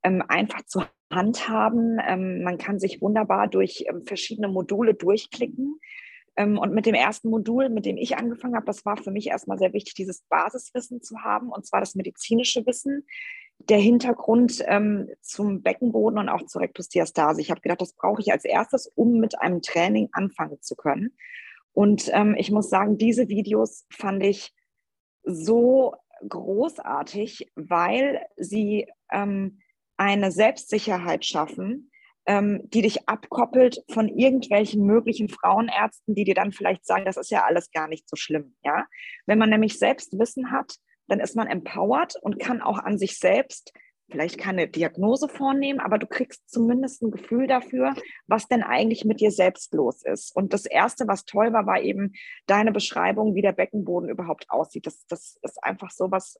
ähm 0.03 0.21
einfach 0.27 0.63
zu 0.65 0.83
handhaben. 1.11 1.99
Ähm, 2.05 2.43
man 2.43 2.57
kann 2.57 2.79
sich 2.79 3.01
wunderbar 3.01 3.47
durch 3.47 3.85
ähm, 3.87 4.05
verschiedene 4.05 4.49
Module 4.49 4.93
durchklicken. 4.93 5.79
und 6.39 6.71
mit 6.71 6.85
dem 6.85 6.93
ersten 6.93 7.29
Modul, 7.31 7.69
mit 7.69 7.87
dem 7.87 7.97
ich 7.97 8.15
angefangen 8.15 8.55
habe, 8.55 8.67
das 8.67 8.85
war 8.85 8.95
für 8.97 9.09
mich 9.09 9.27
erstmal 9.27 9.57
sehr 9.57 9.73
wichtig, 9.73 9.95
dieses 9.95 10.21
Basiswissen 10.29 11.01
zu 11.01 11.23
haben, 11.23 11.49
und 11.49 11.65
zwar 11.65 11.79
das 11.79 11.95
medizinische 11.95 12.63
Wissen. 12.67 13.07
Der 13.57 13.79
Hintergrund 13.79 14.63
zum 15.21 15.63
Beckenboden 15.63 16.19
und 16.19 16.29
auch 16.29 16.45
zur 16.45 16.61
Rektusdiastase. 16.61 17.41
Ich 17.41 17.49
habe 17.49 17.61
gedacht, 17.61 17.81
das 17.81 17.93
brauche 17.93 18.21
ich 18.21 18.31
als 18.31 18.45
erstes, 18.45 18.85
um 18.93 19.19
mit 19.19 19.41
einem 19.41 19.63
Training 19.63 20.09
anfangen 20.11 20.61
zu 20.61 20.75
können. 20.75 21.17
Und 21.77 22.09
ähm, 22.11 22.33
ich 22.35 22.49
muss 22.49 22.71
sagen, 22.71 22.97
diese 22.97 23.29
Videos 23.29 23.85
fand 23.91 24.23
ich 24.23 24.51
so 25.21 25.93
großartig, 26.27 27.51
weil 27.53 28.25
sie 28.35 28.87
ähm, 29.11 29.59
eine 29.95 30.31
Selbstsicherheit 30.31 31.23
schaffen, 31.23 31.91
ähm, 32.25 32.61
die 32.63 32.81
dich 32.81 33.07
abkoppelt 33.07 33.83
von 33.91 34.07
irgendwelchen 34.09 34.87
möglichen 34.87 35.29
Frauenärzten, 35.29 36.15
die 36.15 36.23
dir 36.23 36.33
dann 36.33 36.51
vielleicht 36.51 36.83
sagen, 36.83 37.05
das 37.05 37.15
ist 37.15 37.29
ja 37.29 37.43
alles 37.43 37.69
gar 37.69 37.87
nicht 37.87 38.09
so 38.09 38.15
schlimm. 38.15 38.55
Ja? 38.63 38.87
Wenn 39.27 39.37
man 39.37 39.51
nämlich 39.51 39.77
selbst 39.77 40.17
Wissen 40.17 40.49
hat, 40.49 40.77
dann 41.07 41.19
ist 41.19 41.35
man 41.35 41.45
empowered 41.45 42.15
und 42.23 42.39
kann 42.39 42.59
auch 42.59 42.79
an 42.79 42.97
sich 42.97 43.19
selbst 43.19 43.71
vielleicht 44.09 44.37
keine 44.37 44.67
Diagnose 44.67 45.27
vornehmen, 45.27 45.79
aber 45.79 45.97
du 45.97 46.07
kriegst 46.07 46.49
zumindest 46.49 47.01
ein 47.01 47.11
Gefühl 47.11 47.47
dafür, 47.47 47.93
was 48.27 48.47
denn 48.47 48.63
eigentlich 48.63 49.05
mit 49.05 49.19
dir 49.19 49.31
selbst 49.31 49.73
los 49.73 50.03
ist. 50.03 50.35
Und 50.35 50.53
das 50.53 50.65
Erste, 50.65 51.07
was 51.07 51.25
toll 51.25 51.53
war, 51.53 51.65
war 51.65 51.81
eben 51.81 52.13
deine 52.45 52.71
Beschreibung, 52.71 53.35
wie 53.35 53.41
der 53.41 53.51
Beckenboden 53.51 54.09
überhaupt 54.09 54.49
aussieht. 54.49 54.87
Das, 54.87 55.05
das 55.07 55.37
ist 55.41 55.63
einfach 55.63 55.91
so 55.91 56.09
was, 56.09 56.39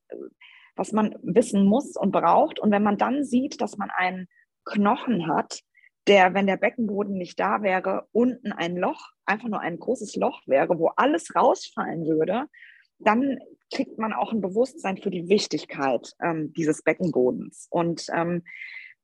was 0.76 0.92
man 0.92 1.16
wissen 1.22 1.66
muss 1.66 1.96
und 1.98 2.12
braucht. 2.12 2.60
Und 2.60 2.72
wenn 2.72 2.84
man 2.84 2.98
dann 2.98 3.26
sieht, 3.26 3.60
dass 3.60 3.78
man 3.78 3.90
einen 3.90 4.28
Knochen 4.64 5.28
hat, 5.28 5.62
der, 6.08 6.34
wenn 6.34 6.48
der 6.48 6.58
Beckenboden 6.58 7.18
nicht 7.18 7.38
da 7.40 7.62
wäre, 7.62 8.08
unten 8.14 8.54
ein 8.54 8.78
Loch, 8.78 9.12
einfach 9.26 9.50
nur 9.50 9.60
ein 9.60 9.78
großes 9.78 10.16
Loch 10.16 10.42
wäre, 10.46 10.80
wo 10.80 10.88
alles 10.96 11.36
rausfallen 11.36 12.06
würde, 12.06 12.46
dann 13.00 13.40
kriegt 13.74 13.98
man 13.98 14.14
auch 14.14 14.32
ein 14.32 14.42
Bewusstsein 14.42 14.98
für 14.98 15.10
die 15.10 15.28
Wichtigkeit 15.28 16.14
ähm, 16.22 16.54
dieses 16.54 16.84
Beckenbodens. 16.84 17.68
Und 17.70 18.08
ähm, 18.14 18.44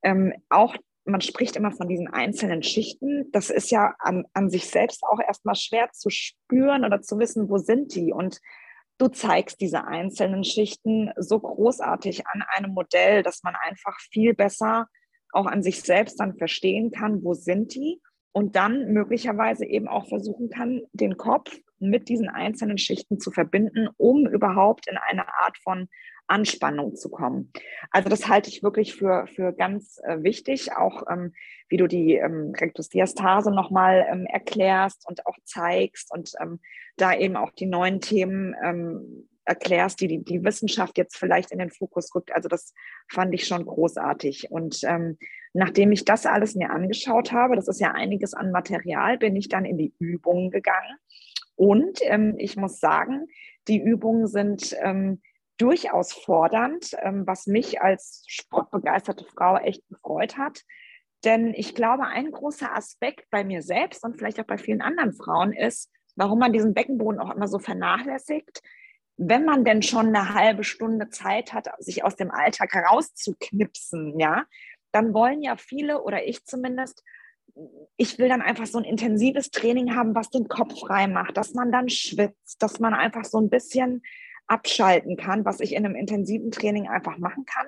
ähm, 0.04 0.34
auch, 0.50 0.76
man 1.06 1.22
spricht 1.22 1.56
immer 1.56 1.72
von 1.72 1.88
diesen 1.88 2.08
einzelnen 2.08 2.64
Schichten. 2.64 3.30
Das 3.32 3.50
ist 3.50 3.72
ja 3.72 3.94
an, 4.00 4.26
an 4.34 4.50
sich 4.50 4.68
selbst 4.68 5.04
auch 5.04 5.20
erstmal 5.20 5.56
schwer 5.56 5.90
zu 5.92 6.10
spüren 6.10 6.86
oder 6.86 7.02
zu 7.02 7.20
wissen, 7.20 7.50
wo 7.50 7.58
sind 7.58 7.94
die. 7.96 8.14
Und 8.14 8.40
du 8.98 9.10
zeigst 9.10 9.60
diese 9.60 9.86
einzelnen 9.86 10.44
Schichten 10.44 11.12
so 11.18 11.40
großartig 11.40 12.26
an 12.28 12.44
einem 12.56 12.74
Modell, 12.74 13.22
dass 13.22 13.44
man 13.44 13.56
einfach 13.56 14.00
viel 14.12 14.34
besser 14.34 14.88
auch 15.32 15.46
an 15.46 15.64
sich 15.64 15.82
selbst 15.82 16.20
dann 16.20 16.38
verstehen 16.38 16.92
kann, 16.92 17.24
wo 17.24 17.34
sind 17.34 17.74
die 17.76 18.00
und 18.34 18.56
dann 18.56 18.92
möglicherweise 18.92 19.66
eben 19.66 19.88
auch 19.88 20.08
versuchen 20.08 20.50
kann, 20.50 20.82
den 20.94 21.18
Kopf 21.18 21.56
mit 21.90 22.10
diesen 22.10 22.30
einzelnen 22.30 22.78
Schichten 22.78 23.20
zu 23.20 23.32
verbinden, 23.32 23.90
um 23.98 24.28
überhaupt 24.28 24.88
in 24.88 24.98
eine 24.98 25.28
Art 25.28 25.58
von 25.58 25.88
Anspannung 26.28 26.96
zu 26.96 27.10
kommen. 27.10 27.52
Also 27.92 28.10
das 28.10 28.28
halte 28.28 28.50
ich 28.50 28.64
wirklich 28.64 28.96
für, 28.96 29.28
für 29.28 29.54
ganz 29.54 30.00
äh, 30.04 30.24
wichtig, 30.24 30.76
auch 30.76 31.04
ähm, 31.10 31.34
wie 31.68 31.78
du 31.78 31.88
die 31.88 32.16
ähm, 32.16 32.54
Rektusdiastase 32.56 33.52
nochmal 33.52 34.06
ähm, 34.10 34.26
erklärst 34.26 35.08
und 35.08 35.26
auch 35.26 35.38
zeigst 35.44 36.12
und 36.14 36.32
ähm, 36.42 36.60
da 36.96 37.14
eben 37.14 37.36
auch 37.36 37.52
die 37.52 37.66
neuen 37.66 38.00
Themen 38.00 38.56
ähm, 38.64 39.28
erklärst, 39.46 40.00
die, 40.00 40.08
die 40.08 40.24
die 40.24 40.44
Wissenschaft 40.44 40.98
jetzt 40.98 41.18
vielleicht 41.18 41.52
in 41.52 41.60
den 41.60 41.72
Fokus 41.72 42.14
rückt. 42.16 42.34
Also 42.34 42.48
das 42.48 42.74
fand 43.10 43.34
ich 43.34 43.46
schon 43.46 43.66
großartig. 43.66 44.50
Und 44.52 44.80
ähm, 44.84 45.18
nachdem 45.54 45.92
ich 45.92 46.06
das 46.06 46.26
alles 46.26 46.56
mir 46.56 46.70
angeschaut 46.70 47.32
habe, 47.32 47.56
das 47.56 47.68
ist 47.68 47.82
ja 47.82 47.92
einiges 47.92 48.34
an 48.34 48.52
Material, 48.52 49.18
bin 49.18 49.36
ich 49.36 49.50
dann 49.50 49.66
in 49.66 49.78
die 49.78 49.94
Übungen 50.00 50.50
gegangen. 50.50 50.98
Und 51.56 52.00
ähm, 52.02 52.36
ich 52.38 52.56
muss 52.56 52.80
sagen, 52.80 53.28
die 53.68 53.80
Übungen 53.80 54.28
sind 54.28 54.76
ähm, 54.82 55.22
durchaus 55.58 56.14
fordernd, 56.14 56.96
ähm, 57.02 57.26
was 57.26 57.48
mich 57.48 57.82
als 57.82 58.24
sportbegeisterte 58.28 59.26
Frau 59.26 59.58
echt 59.58 59.88
gefreut 59.90 60.38
hat. 60.38 60.62
Denn 61.24 61.54
ich 61.54 61.74
glaube, 61.74 62.06
ein 62.06 62.32
großer 62.32 62.76
Aspekt 62.76 63.30
bei 63.30 63.44
mir 63.44 63.62
selbst 63.62 64.04
und 64.04 64.18
vielleicht 64.18 64.40
auch 64.40 64.46
bei 64.46 64.58
vielen 64.58 64.82
anderen 64.82 65.14
Frauen 65.14 65.54
ist, 65.54 65.90
warum 66.16 66.40
man 66.40 66.54
diesen 66.54 66.74
Beckenboden 66.74 67.20
auch 67.20 67.34
immer 67.34 67.48
so 67.48 67.60
vernachlässigt, 67.60 68.62
wenn 69.18 69.46
man 69.46 69.64
denn 69.64 69.84
schon 69.84 70.08
eine 70.08 70.34
halbe 70.34 70.64
Stunde 70.64 71.10
Zeit 71.10 71.54
hat, 71.54 71.70
sich 71.80 72.04
aus 72.04 72.16
dem 72.16 72.32
Alltag 72.32 72.74
herauszuknipsen, 72.74 74.20
ja, 74.20 74.46
dann 74.92 75.14
wollen 75.14 75.42
ja 75.42 75.56
viele 75.56 76.04
oder 76.04 76.26
ich 76.26 76.44
zumindest, 76.46 77.04
ich 77.98 78.18
will 78.18 78.30
dann 78.30 78.42
einfach 78.42 78.66
so 78.66 78.80
ein 78.80 78.84
intensives 78.84 79.52
Training 79.52 79.96
haben, 79.96 80.16
was 80.16 80.30
den 80.30 80.48
Kopf 80.48 80.80
frei 80.80 81.08
macht, 81.08 81.38
dass 81.38 81.54
man 81.54 81.72
dann 81.72 81.90
schwitzt, 81.90 82.62
dass 82.62 82.80
man 82.80 82.94
einfach 82.94 83.26
so 83.26 83.40
ein 83.40 83.50
bisschen 83.50 84.02
abschalten 84.48 85.18
kann, 85.18 85.46
was 85.46 85.60
ich 85.60 85.74
in 85.74 85.86
einem 85.86 85.96
intensiven 85.96 86.52
Training 86.52 86.88
einfach 86.88 87.18
machen 87.18 87.46
kann. 87.46 87.68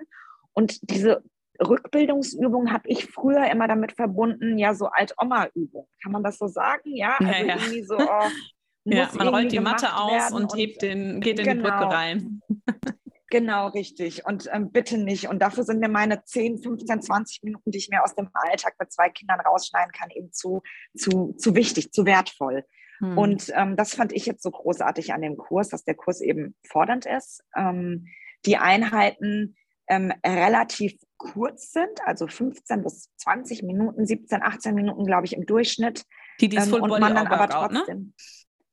Und 0.54 0.90
diese 0.90 1.24
Rückbildungsübung 1.60 2.72
habe 2.72 2.90
ich 2.90 3.06
früher 3.06 3.50
immer 3.50 3.68
damit 3.68 3.94
verbunden, 3.94 4.58
ja, 4.58 4.74
so 4.74 4.88
Alt-Oma-Übung. 4.88 5.88
Kann 6.02 6.12
man 6.12 6.24
das 6.24 6.38
so 6.38 6.48
sagen? 6.48 6.96
Ja, 6.96 7.18
also 7.20 7.32
ja, 7.32 7.46
ja. 7.46 7.56
irgendwie 7.56 7.84
so, 7.84 7.98
oh, 7.98 8.30
ja, 8.86 9.10
man 9.18 9.28
rollt 9.30 9.52
die 9.52 9.60
Matte 9.60 9.96
aus 9.96 10.32
und, 10.32 10.52
und, 10.52 10.56
hebt 10.56 10.82
den, 10.82 11.22
geht 11.22 11.40
in 11.40 11.46
genau. 11.46 11.56
die 11.56 11.62
Brücke 11.62 11.78
genau. 11.78 11.90
rein. 11.90 12.42
Genau, 13.36 13.68
richtig. 13.68 14.26
Und 14.26 14.48
ähm, 14.54 14.72
bitte 14.72 14.98
nicht. 14.98 15.28
Und 15.28 15.40
dafür 15.40 15.66
sind 15.66 15.82
mir 15.82 15.90
meine 15.90 16.24
10, 16.24 16.64
15, 16.64 17.02
20 17.02 17.44
Minuten, 17.44 17.70
die 17.70 17.80
ich 17.80 17.90
mir 17.90 18.02
aus 18.02 18.16
dem 18.16 18.30
Alltag 18.32 18.76
mit 18.80 18.94
zwei 18.94 19.10
Kindern 19.10 19.42
rausschneiden 19.42 19.92
kann, 19.92 20.10
eben 20.12 20.32
zu, 20.32 20.62
zu, 20.96 21.36
zu 21.38 21.54
wichtig, 21.54 21.92
zu 21.92 22.06
wertvoll. 22.06 22.64
Hm. 23.00 23.18
Und 23.18 23.52
ähm, 23.54 23.76
das 23.76 23.94
fand 23.94 24.14
ich 24.14 24.26
jetzt 24.26 24.42
so 24.42 24.52
großartig 24.52 25.12
an 25.12 25.22
dem 25.22 25.36
Kurs, 25.36 25.68
dass 25.68 25.84
der 25.84 25.96
Kurs 25.96 26.22
eben 26.22 26.56
fordernd 26.66 27.06
ist. 27.06 27.44
Ähm, 27.58 28.08
die 28.46 28.56
Einheiten 28.56 29.58
ähm, 29.90 30.14
relativ 30.26 30.98
kurz 31.18 31.74
sind, 31.74 32.00
also 32.06 32.28
15 32.28 32.84
bis 32.84 33.10
20 33.18 33.64
Minuten, 33.64 34.06
17, 34.06 34.44
18 34.44 34.74
Minuten, 34.74 35.06
glaube 35.06 35.26
ich, 35.26 35.36
im 35.36 35.46
Durchschnitt. 35.46 36.06
Die, 36.40 36.48
die 36.48 36.56
ähm, 36.56 36.64
Full 36.64 36.80
und 36.80 37.02
man 37.02 37.14
dann 37.14 37.28
aber 37.28 37.48
ne? 37.48 37.80
trotzdem. 37.80 37.98
Ne? 37.98 38.14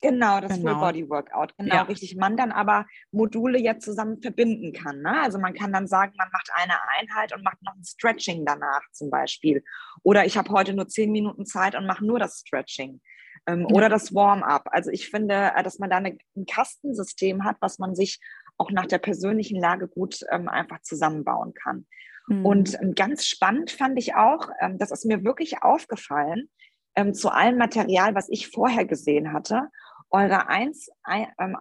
Genau, 0.03 0.41
das 0.41 0.57
genau. 0.57 0.73
Full 0.73 0.81
Body 0.81 1.09
Workout, 1.09 1.57
genau, 1.57 1.75
ja. 1.75 1.81
richtig. 1.83 2.17
Man 2.17 2.35
dann 2.35 2.51
aber 2.51 2.85
Module 3.11 3.57
jetzt 3.57 3.85
zusammen 3.85 4.21
verbinden 4.21 4.73
kann. 4.73 5.01
Ne? 5.01 5.21
Also 5.21 5.39
man 5.39 5.53
kann 5.53 5.71
dann 5.71 5.87
sagen, 5.87 6.11
man 6.17 6.27
macht 6.33 6.49
eine 6.55 6.73
Einheit 6.99 7.33
und 7.33 7.41
macht 7.41 7.63
noch 7.63 7.73
ein 7.73 7.85
Stretching 7.85 8.43
danach 8.45 8.81
zum 8.91 9.09
Beispiel. 9.09 9.63
Oder 10.03 10.25
ich 10.25 10.37
habe 10.37 10.49
heute 10.51 10.73
nur 10.73 10.89
zehn 10.89 11.09
Minuten 11.13 11.45
Zeit 11.45 11.73
und 11.73 11.85
mache 11.85 12.05
nur 12.05 12.19
das 12.19 12.39
Stretching. 12.45 12.99
Ähm, 13.47 13.61
ja. 13.61 13.67
Oder 13.67 13.87
das 13.87 14.13
Warm-up. 14.13 14.63
Also 14.71 14.91
ich 14.91 15.09
finde, 15.09 15.53
äh, 15.55 15.63
dass 15.63 15.79
man 15.79 15.89
da 15.89 15.97
eine, 15.97 16.17
ein 16.35 16.45
Kastensystem 16.45 17.45
hat, 17.45 17.55
was 17.61 17.79
man 17.79 17.95
sich 17.95 18.19
auch 18.57 18.71
nach 18.71 18.87
der 18.87 18.97
persönlichen 18.99 19.57
Lage 19.57 19.87
gut 19.87 20.19
ähm, 20.31 20.49
einfach 20.49 20.81
zusammenbauen 20.81 21.53
kann. 21.53 21.87
Mhm. 22.27 22.45
Und 22.45 22.81
ähm, 22.81 22.93
ganz 22.93 23.25
spannend 23.25 23.71
fand 23.71 23.97
ich 23.97 24.15
auch, 24.15 24.49
ähm, 24.59 24.77
das 24.77 24.91
ist 24.91 25.05
mir 25.05 25.23
wirklich 25.23 25.63
aufgefallen, 25.63 26.49
ähm, 26.95 27.13
zu 27.13 27.29
allem 27.29 27.57
Material, 27.57 28.15
was 28.15 28.27
ich 28.27 28.49
vorher 28.49 28.83
gesehen 28.83 29.31
hatte 29.31 29.69
eure 30.13 30.47
eins, 30.47 30.89
ein, 31.03 31.27
ähm, 31.39 31.57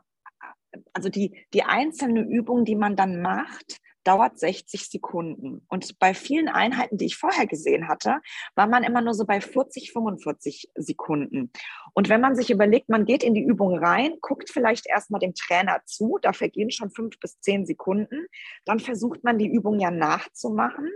also 0.93 1.09
die, 1.09 1.45
die 1.53 1.65
einzelne 1.65 2.23
Übung, 2.23 2.65
die 2.65 2.77
man 2.77 2.95
dann 2.95 3.21
macht, 3.21 3.81
dauert 4.05 4.39
60 4.39 4.89
Sekunden. 4.89 5.65
Und 5.69 5.99
bei 5.99 6.13
vielen 6.15 6.49
Einheiten, 6.49 6.99
die 6.99 7.07
ich 7.07 7.17
vorher 7.17 7.47
gesehen 7.47 7.89
hatte, 7.89 8.21
war 8.55 8.67
man 8.67 8.83
immer 8.83 9.01
nur 9.01 9.15
so 9.15 9.25
bei 9.25 9.41
40, 9.41 9.93
45 9.93 10.71
Sekunden. 10.75 11.53
Und 11.95 12.09
wenn 12.09 12.21
man 12.21 12.35
sich 12.35 12.51
überlegt, 12.51 12.89
man 12.89 13.05
geht 13.05 13.23
in 13.23 13.35
die 13.35 13.45
Übung 13.45 13.79
rein, 13.79 14.17
guckt 14.21 14.51
vielleicht 14.51 14.89
erstmal 14.89 15.21
dem 15.21 15.35
Trainer 15.35 15.83
zu, 15.85 16.19
da 16.21 16.33
vergehen 16.33 16.71
schon 16.71 16.91
fünf 16.91 17.19
bis 17.21 17.41
zehn 17.41 17.65
Sekunden, 17.65 18.27
dann 18.65 18.81
versucht 18.81 19.23
man 19.25 19.39
die 19.39 19.53
Übung 19.53 19.79
ja 19.79 19.91
nachzumachen 19.91 20.91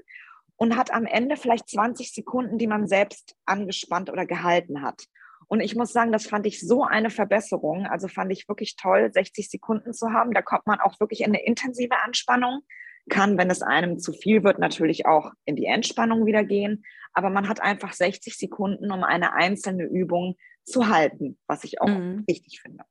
und 0.57 0.77
hat 0.77 0.93
am 0.93 1.07
Ende 1.07 1.37
vielleicht 1.37 1.69
20 1.69 2.13
Sekunden, 2.13 2.59
die 2.59 2.67
man 2.67 2.89
selbst 2.89 3.37
angespannt 3.45 4.11
oder 4.11 4.27
gehalten 4.27 4.83
hat. 4.83 5.05
Und 5.49 5.61
ich 5.61 5.77
muss 5.77 5.93
sagen, 5.93 6.13
das 6.13 6.27
fand 6.27 6.47
ich 6.47 6.61
so 6.61 6.83
eine 6.83 7.11
Verbesserung. 7.11 7.87
Also 7.87 8.09
fand 8.09 8.33
ich 8.33 8.49
wirklich 8.49 8.77
toll, 8.77 9.11
60 9.13 9.49
Sekunden 9.49 9.93
zu 9.93 10.13
haben. 10.13 10.33
Da 10.33 10.43
kommt 10.43 10.67
man 10.67 10.81
auch 10.81 10.99
wirklich 10.99 11.21
in 11.21 11.27
eine 11.27 11.45
intensive 11.45 11.97
Anspannung. 12.05 12.63
Kann, 13.09 13.39
wenn 13.39 13.51
es 13.51 13.63
einem 13.63 14.01
zu 14.01 14.13
viel 14.13 14.43
wird, 14.43 14.59
natürlich 14.59 15.07
auch 15.07 15.31
in 15.45 15.55
die 15.55 15.67
Entspannung 15.67 16.27
wieder 16.27 16.43
gehen. 16.43 16.85
Aber 17.13 17.31
man 17.31 17.49
hat 17.49 17.63
einfach 17.63 17.93
60 17.93 18.37
Sekunden, 18.37 18.91
um 18.91 19.05
eine 19.05 19.35
einzelne 19.35 19.85
Übung 19.85 20.37
zu 20.65 20.89
halten, 20.89 21.39
was 21.47 21.63
ich 21.63 21.81
auch 21.81 21.87
mhm. 21.87 22.25
wichtig 22.27 22.61
finde. 22.61 22.85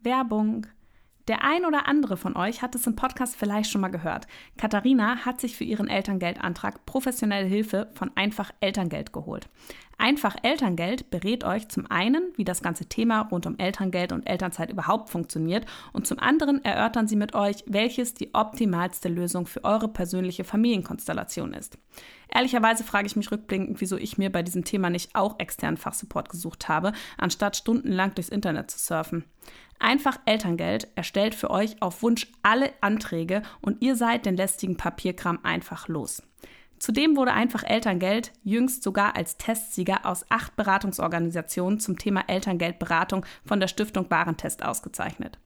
Werbung. 0.00 0.66
Der 1.26 1.44
ein 1.44 1.66
oder 1.66 1.86
andere 1.86 2.16
von 2.16 2.36
euch 2.36 2.62
hat 2.62 2.74
es 2.74 2.86
im 2.86 2.96
Podcast 2.96 3.36
vielleicht 3.36 3.70
schon 3.70 3.82
mal 3.82 3.88
gehört. 3.88 4.26
Katharina 4.56 5.26
hat 5.26 5.42
sich 5.42 5.56
für 5.56 5.64
ihren 5.64 5.88
Elterngeldantrag 5.88 6.86
professionelle 6.86 7.46
Hilfe 7.46 7.90
von 7.92 8.10
Einfach 8.14 8.50
Elterngeld 8.60 9.12
geholt. 9.12 9.50
Einfach 10.00 10.36
Elterngeld 10.44 11.10
berät 11.10 11.42
euch 11.42 11.68
zum 11.68 11.90
einen, 11.90 12.32
wie 12.36 12.44
das 12.44 12.62
ganze 12.62 12.86
Thema 12.86 13.22
rund 13.22 13.46
um 13.46 13.58
Elterngeld 13.58 14.12
und 14.12 14.28
Elternzeit 14.28 14.70
überhaupt 14.70 15.10
funktioniert 15.10 15.66
und 15.92 16.06
zum 16.06 16.20
anderen 16.20 16.64
erörtern 16.64 17.08
sie 17.08 17.16
mit 17.16 17.34
euch, 17.34 17.64
welches 17.66 18.14
die 18.14 18.32
optimalste 18.32 19.08
Lösung 19.08 19.46
für 19.46 19.64
eure 19.64 19.88
persönliche 19.88 20.44
Familienkonstellation 20.44 21.52
ist. 21.52 21.78
Ehrlicherweise 22.32 22.84
frage 22.84 23.08
ich 23.08 23.16
mich 23.16 23.32
rückblickend, 23.32 23.80
wieso 23.80 23.96
ich 23.96 24.18
mir 24.18 24.30
bei 24.30 24.44
diesem 24.44 24.64
Thema 24.64 24.88
nicht 24.88 25.16
auch 25.16 25.40
externen 25.40 25.76
Fachsupport 25.76 26.28
gesucht 26.28 26.68
habe, 26.68 26.92
anstatt 27.16 27.56
stundenlang 27.56 28.14
durchs 28.14 28.28
Internet 28.28 28.70
zu 28.70 28.78
surfen. 28.78 29.24
Einfach 29.80 30.20
Elterngeld 30.26 30.86
erstellt 30.94 31.34
für 31.34 31.50
euch 31.50 31.82
auf 31.82 32.02
Wunsch 32.02 32.28
alle 32.44 32.70
Anträge 32.82 33.42
und 33.60 33.82
ihr 33.82 33.96
seid 33.96 34.26
den 34.26 34.36
lästigen 34.36 34.76
Papierkram 34.76 35.40
einfach 35.42 35.88
los. 35.88 36.22
Zudem 36.78 37.16
wurde 37.16 37.32
einfach 37.32 37.64
Elterngeld 37.64 38.32
jüngst 38.42 38.82
sogar 38.82 39.16
als 39.16 39.36
Testsieger 39.36 40.06
aus 40.06 40.24
acht 40.28 40.56
Beratungsorganisationen 40.56 41.80
zum 41.80 41.98
Thema 41.98 42.24
Elterngeldberatung 42.28 43.26
von 43.44 43.60
der 43.60 43.68
Stiftung 43.68 44.10
Warentest 44.10 44.64
ausgezeichnet. 44.64 45.38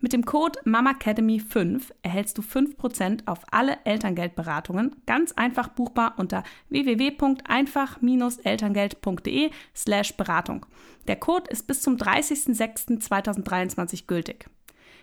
Mit 0.00 0.12
dem 0.12 0.24
Code 0.24 0.60
MAMACADEMY5 0.64 1.92
erhältst 2.02 2.38
du 2.38 2.42
5% 2.42 3.26
auf 3.26 3.40
alle 3.50 3.78
Elterngeldberatungen, 3.84 4.94
ganz 5.06 5.32
einfach 5.32 5.68
buchbar 5.68 6.14
unter 6.16 6.44
www.einfach-elterngeld.de 6.68 9.50
slash 9.74 10.16
Beratung. 10.16 10.64
Der 11.06 11.16
Code 11.16 11.50
ist 11.50 11.66
bis 11.66 11.82
zum 11.82 11.96
30.06.2023 11.96 14.06
gültig. 14.06 14.48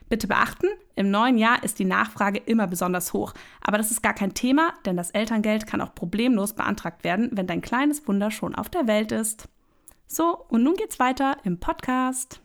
Bitte 0.07 0.27
beachten, 0.27 0.67
im 0.95 1.09
neuen 1.09 1.37
Jahr 1.37 1.63
ist 1.63 1.79
die 1.79 1.85
Nachfrage 1.85 2.39
immer 2.39 2.67
besonders 2.67 3.13
hoch. 3.13 3.33
Aber 3.61 3.77
das 3.77 3.91
ist 3.91 4.03
gar 4.03 4.13
kein 4.13 4.33
Thema, 4.33 4.73
denn 4.85 4.97
das 4.97 5.11
Elterngeld 5.11 5.65
kann 5.65 5.81
auch 5.81 5.95
problemlos 5.95 6.53
beantragt 6.53 7.03
werden, 7.03 7.29
wenn 7.33 7.47
dein 7.47 7.61
kleines 7.61 8.07
Wunder 8.07 8.29
schon 8.29 8.53
auf 8.55 8.69
der 8.69 8.87
Welt 8.87 9.11
ist. 9.11 9.47
So, 10.07 10.45
und 10.49 10.63
nun 10.63 10.75
geht's 10.75 10.99
weiter 10.99 11.37
im 11.43 11.59
Podcast. 11.59 12.39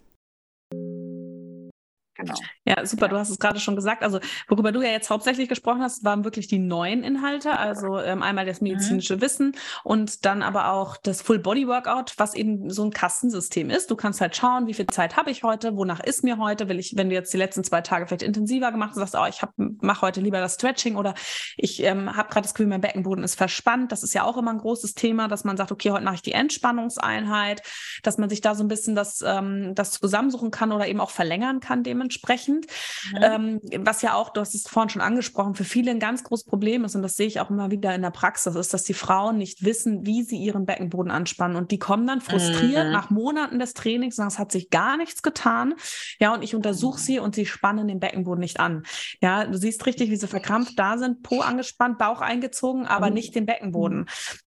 Genau. 2.21 2.35
Ja, 2.65 2.85
super. 2.85 3.09
Du 3.09 3.17
hast 3.17 3.31
es 3.31 3.39
gerade 3.39 3.59
schon 3.61 3.77
gesagt. 3.77 4.03
Also, 4.03 4.21
worüber 4.49 4.73
du 4.73 4.83
ja 4.83 4.91
jetzt 4.91 5.11
hauptsächlich 5.11 5.49
gesprochen 5.49 5.83
hast, 5.83 6.05
waren 6.05 6.25
wirklich 6.25 6.47
die 6.47 6.59
neuen 6.59 7.03
Inhalte. 7.03 7.59
Also 7.59 7.99
ähm, 7.99 8.23
einmal 8.23 8.47
das 8.47 8.61
medizinische 8.61 9.17
mhm. 9.17 9.21
Wissen 9.23 9.57
und 9.85 10.25
dann 10.25 10.43
aber 10.43 10.73
auch 10.73 10.97
das 10.97 11.23
Full 11.23 11.39
Body 11.39 11.67
Workout, 11.67 12.15
was 12.19 12.35
eben 12.35 12.71
so 12.71 12.85
ein 12.85 12.91
Kastensystem 12.91 13.71
ist. 13.71 13.91
Du 13.91 13.97
kannst 13.97 14.21
halt 14.21 14.37
schauen, 14.37 14.67
wie 14.67 14.75
viel 14.75 14.87
Zeit 14.87 15.17
habe 15.17 15.31
ich 15.31 15.43
heute, 15.43 15.77
wonach 15.77 16.01
ist 16.01 16.23
mir 16.23 16.39
heute. 16.39 16.69
Will 16.69 16.79
ich, 16.79 16.97
wenn 16.97 17.09
du 17.09 17.15
jetzt 17.15 17.33
die 17.33 17.39
letzten 17.39 17.65
zwei 17.65 17.81
Tage 17.81 18.07
vielleicht 18.07 18.23
intensiver 18.23 18.71
gemacht 18.71 18.91
hast, 18.97 19.13
sagst, 19.13 19.17
oh, 19.17 19.27
ich 19.29 19.41
mache 19.81 20.03
heute 20.03 20.21
lieber 20.21 20.41
das 20.41 20.55
Stretching 20.55 20.97
oder 20.97 21.15
ich 21.57 21.83
ähm, 21.83 22.15
habe 22.17 22.29
gerade 22.29 22.43
das 22.43 22.55
Gefühl, 22.55 22.69
mein 22.69 22.81
Beckenboden 22.81 23.25
ist 23.25 23.37
verspannt. 23.37 23.93
Das 23.93 24.03
ist 24.03 24.15
ja 24.15 24.25
auch 24.25 24.37
immer 24.37 24.51
ein 24.51 24.59
großes 24.59 24.95
Thema, 24.95 25.29
dass 25.29 25.45
man 25.45 25.57
sagt, 25.57 25.73
okay, 25.73 25.91
heute 25.91 26.05
mache 26.05 26.17
ich 26.17 26.23
die 26.23 26.33
Entspannungseinheit, 26.33 27.63
dass 28.03 28.19
man 28.19 28.29
sich 28.29 28.41
da 28.41 28.55
so 28.55 28.63
ein 28.63 28.69
bisschen 28.69 28.95
das, 28.95 29.23
ähm, 29.27 29.75
das 29.75 29.93
zusammensuchen 29.93 30.51
kann 30.51 30.73
oder 30.73 30.87
eben 30.87 31.01
auch 31.01 31.11
verlängern 31.11 31.61
kann 31.61 31.83
dementsprechend 31.83 32.10
dementsprechend. 32.11 32.67
Mhm. 33.13 33.19
Ähm, 33.23 33.61
was 33.85 34.03
ja 34.03 34.15
auch, 34.15 34.31
du 34.31 34.41
hast 34.41 34.55
es 34.55 34.63
vorhin 34.63 34.91
schon 34.91 35.03
angesprochen, 35.03 35.55
für 35.55 35.65
viele 35.65 35.91
ein 35.91 36.01
ganz 36.01 36.25
großes 36.25 36.47
Problem 36.47 36.85
ist, 36.85 36.95
und 36.95 37.03
das 37.03 37.17
sehe 37.17 37.27
ich 37.27 37.41
auch 37.41 37.51
immer 37.51 37.71
wieder 37.71 37.95
in 37.95 38.03
der 38.03 38.11
Praxis, 38.11 38.55
ist, 38.57 38.75
dass 38.75 38.85
die 38.85 38.95
Frauen 38.95 39.39
nicht 39.39 39.65
wissen, 39.65 40.07
wie 40.07 40.23
sie 40.23 40.37
ihren 40.37 40.67
Beckenboden 40.67 41.11
anspannen. 41.11 41.57
Und 41.57 41.71
die 41.71 41.79
kommen 41.79 42.07
dann 42.07 42.21
frustriert 42.21 42.87
mhm. 42.87 42.93
nach 42.93 43.11
Monaten 43.11 43.59
des 43.59 43.75
Trainings 43.75 44.19
und 44.19 44.25
sagen, 44.25 44.29
es 44.29 44.39
hat 44.39 44.53
sich 44.53 44.71
gar 44.71 44.97
nichts 44.97 45.23
getan. 45.23 45.75
Ja, 46.19 46.35
und 46.35 46.43
ich 46.43 46.55
untersuche 46.55 46.99
mhm. 46.99 47.05
sie 47.05 47.19
und 47.19 47.35
sie 47.35 47.47
spannen 47.47 47.89
den 47.89 48.01
Beckenboden 48.01 48.41
nicht 48.41 48.61
an. 48.61 48.83
Ja, 49.23 49.47
du 49.47 49.57
siehst 49.57 49.87
richtig, 49.87 50.11
wie 50.11 50.17
sie 50.17 50.27
verkrampft 50.27 50.79
da 50.79 50.99
sind, 50.99 51.23
Po 51.23 51.41
angespannt, 51.41 51.99
Bauch 51.99 52.21
eingezogen, 52.21 52.87
aber 52.87 53.09
mhm. 53.09 53.15
nicht 53.15 53.35
den 53.35 53.47
Beckenboden. 53.47 54.07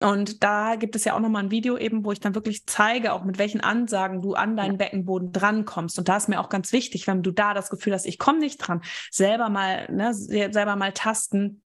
Und 0.01 0.43
da 0.43 0.75
gibt 0.75 0.95
es 0.95 1.03
ja 1.05 1.15
auch 1.15 1.19
nochmal 1.19 1.43
ein 1.43 1.51
Video 1.51 1.77
eben, 1.77 2.03
wo 2.03 2.11
ich 2.11 2.19
dann 2.19 2.33
wirklich 2.33 2.65
zeige, 2.65 3.13
auch 3.13 3.23
mit 3.23 3.37
welchen 3.37 3.61
Ansagen 3.61 4.21
du 4.21 4.33
an 4.33 4.57
deinen 4.57 4.77
Beckenboden 4.77 5.31
drankommst. 5.31 5.99
Und 5.99 6.09
da 6.09 6.17
ist 6.17 6.27
mir 6.27 6.39
auch 6.39 6.49
ganz 6.49 6.73
wichtig, 6.73 7.05
wenn 7.05 7.21
du 7.21 7.31
da 7.31 7.53
das 7.53 7.69
Gefühl 7.69 7.93
hast, 7.93 8.05
ich 8.05 8.17
komme 8.17 8.39
nicht 8.39 8.57
dran, 8.57 8.81
selber 9.11 9.49
mal, 9.49 9.91
ne, 9.91 10.13
selber 10.13 10.75
mal 10.75 10.91
tasten 10.91 11.61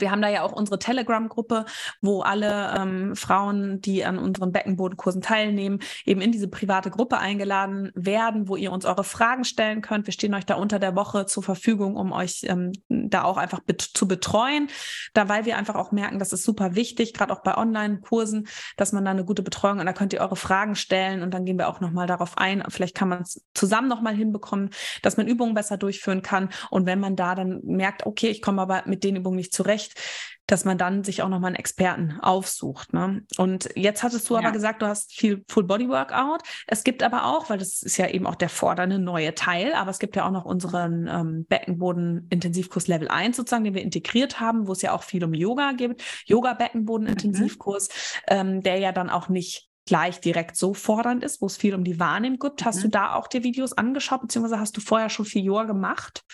wir 0.00 0.10
haben 0.10 0.22
da 0.22 0.28
ja 0.28 0.42
auch 0.42 0.52
unsere 0.52 0.78
Telegram-Gruppe, 0.78 1.64
wo 2.00 2.22
alle 2.22 2.74
ähm, 2.76 3.16
Frauen, 3.16 3.80
die 3.80 4.04
an 4.04 4.18
unseren 4.18 4.52
Beckenbodenkursen 4.52 5.22
teilnehmen, 5.22 5.80
eben 6.04 6.20
in 6.20 6.32
diese 6.32 6.48
private 6.48 6.90
Gruppe 6.90 7.18
eingeladen 7.18 7.90
werden, 7.94 8.48
wo 8.48 8.56
ihr 8.56 8.72
uns 8.72 8.84
eure 8.84 9.04
Fragen 9.04 9.44
stellen 9.44 9.82
könnt. 9.82 10.06
Wir 10.06 10.12
stehen 10.12 10.34
euch 10.34 10.46
da 10.46 10.54
unter 10.54 10.78
der 10.78 10.96
Woche 10.96 11.26
zur 11.26 11.42
Verfügung, 11.42 11.96
um 11.96 12.12
euch 12.12 12.42
ähm, 12.44 12.72
da 12.88 13.24
auch 13.24 13.36
einfach 13.36 13.60
bet 13.60 13.80
zu 13.82 14.08
betreuen. 14.08 14.68
Da, 15.14 15.28
weil 15.28 15.44
wir 15.44 15.56
einfach 15.56 15.74
auch 15.74 15.92
merken, 15.92 16.18
das 16.18 16.32
ist 16.32 16.44
super 16.44 16.74
wichtig, 16.74 17.14
gerade 17.14 17.32
auch 17.32 17.42
bei 17.42 17.56
Online-Kursen, 17.56 18.48
dass 18.76 18.92
man 18.92 19.04
da 19.04 19.10
eine 19.10 19.24
gute 19.24 19.42
Betreuung 19.42 19.80
und 19.80 19.86
da 19.86 19.92
könnt 19.92 20.12
ihr 20.12 20.20
eure 20.20 20.36
Fragen 20.36 20.74
stellen 20.74 21.22
und 21.22 21.32
dann 21.32 21.44
gehen 21.44 21.58
wir 21.58 21.68
auch 21.68 21.80
nochmal 21.80 22.06
darauf 22.06 22.38
ein. 22.38 22.62
Vielleicht 22.68 22.94
kann 22.94 23.08
man 23.08 23.22
es 23.22 23.44
zusammen 23.54 23.88
nochmal 23.88 24.14
hinbekommen, 24.14 24.70
dass 25.02 25.16
man 25.16 25.26
Übungen 25.26 25.54
besser 25.54 25.76
durchführen 25.76 26.22
kann. 26.22 26.50
Und 26.70 26.86
wenn 26.86 27.00
man 27.00 27.16
da 27.16 27.34
dann 27.34 27.60
merkt, 27.64 28.06
okay, 28.06 28.28
ich 28.28 28.42
komme 28.42 28.62
aber 28.62 28.82
mit 28.86 29.04
den 29.04 29.16
Übungen 29.16 29.36
nicht 29.36 29.52
zurecht, 29.52 29.85
zurecht, 29.86 30.00
dass 30.48 30.64
man 30.64 30.78
dann 30.78 31.02
sich 31.02 31.22
auch 31.22 31.28
nochmal 31.28 31.48
einen 31.48 31.56
Experten 31.56 32.20
aufsucht. 32.20 32.92
Ne? 32.92 33.22
Und 33.36 33.68
jetzt 33.74 34.04
hattest 34.04 34.30
du 34.30 34.34
ja. 34.34 34.40
aber 34.40 34.52
gesagt, 34.52 34.80
du 34.80 34.86
hast 34.86 35.12
viel 35.12 35.44
Full 35.48 35.64
Body 35.64 35.88
Workout. 35.88 36.42
Es 36.68 36.84
gibt 36.84 37.02
aber 37.02 37.24
auch, 37.24 37.50
weil 37.50 37.58
das 37.58 37.82
ist 37.82 37.96
ja 37.96 38.08
eben 38.08 38.26
auch 38.26 38.36
der 38.36 38.48
fordernde 38.48 39.00
neue 39.00 39.34
Teil, 39.34 39.74
aber 39.74 39.90
es 39.90 39.98
gibt 39.98 40.14
ja 40.14 40.24
auch 40.26 40.30
noch 40.30 40.44
unseren 40.44 41.08
ähm, 41.08 41.46
Beckenboden 41.46 42.28
Intensivkurs 42.30 42.86
Level 42.86 43.08
1 43.08 43.36
sozusagen, 43.36 43.64
den 43.64 43.74
wir 43.74 43.82
integriert 43.82 44.38
haben, 44.38 44.68
wo 44.68 44.72
es 44.72 44.82
ja 44.82 44.92
auch 44.92 45.02
viel 45.02 45.24
um 45.24 45.34
Yoga 45.34 45.72
gibt. 45.72 46.02
Yoga 46.26 46.54
Beckenboden 46.54 47.08
Intensivkurs, 47.08 47.88
mhm. 47.88 48.22
ähm, 48.28 48.62
der 48.62 48.78
ja 48.78 48.92
dann 48.92 49.10
auch 49.10 49.28
nicht 49.28 49.68
gleich 49.84 50.20
direkt 50.20 50.56
so 50.56 50.74
fordernd 50.74 51.24
ist, 51.24 51.40
wo 51.40 51.46
es 51.46 51.56
viel 51.56 51.74
um 51.74 51.84
die 51.84 51.98
Wahrnehmung 51.98 52.38
gibt. 52.38 52.64
Hast 52.64 52.82
du 52.82 52.88
Mhm. 52.88 52.92
da 52.92 53.14
auch 53.14 53.26
dir 53.26 53.42
Videos 53.42 53.72
angeschaut, 53.72 54.20
beziehungsweise 54.20 54.60
hast 54.60 54.76
du 54.76 54.80
vorher 54.80 55.10
schon 55.10 55.26
viel 55.26 55.44
Yoga 55.44 55.64
gemacht? 55.64 56.24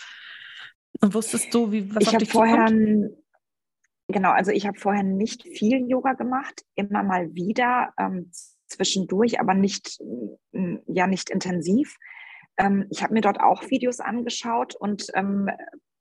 Und 1.01 1.13
wusstest 1.15 1.53
du, 1.53 1.71
wie, 1.71 1.93
was 1.93 2.03
Ich 2.03 2.09
auf 2.09 2.17
dich 2.17 2.31
vorher, 2.31 2.67
zukommt? 2.67 3.22
Genau, 4.07 4.31
also 4.31 4.51
ich 4.51 4.67
habe 4.67 4.79
vorher 4.79 5.03
nicht 5.03 5.43
viel 5.43 5.89
Yoga 5.89 6.13
gemacht, 6.13 6.63
immer 6.75 7.03
mal 7.03 7.33
wieder 7.33 7.93
ähm, 7.97 8.31
zwischendurch, 8.67 9.39
aber 9.39 9.53
nicht, 9.53 9.99
mm, 10.51 10.77
ja, 10.87 11.07
nicht 11.07 11.29
intensiv. 11.29 11.97
Ähm, 12.57 12.87
ich 12.89 13.03
habe 13.03 13.13
mir 13.13 13.21
dort 13.21 13.39
auch 13.39 13.69
Videos 13.69 13.99
angeschaut 13.99 14.75
und, 14.75 15.07
ähm, 15.15 15.49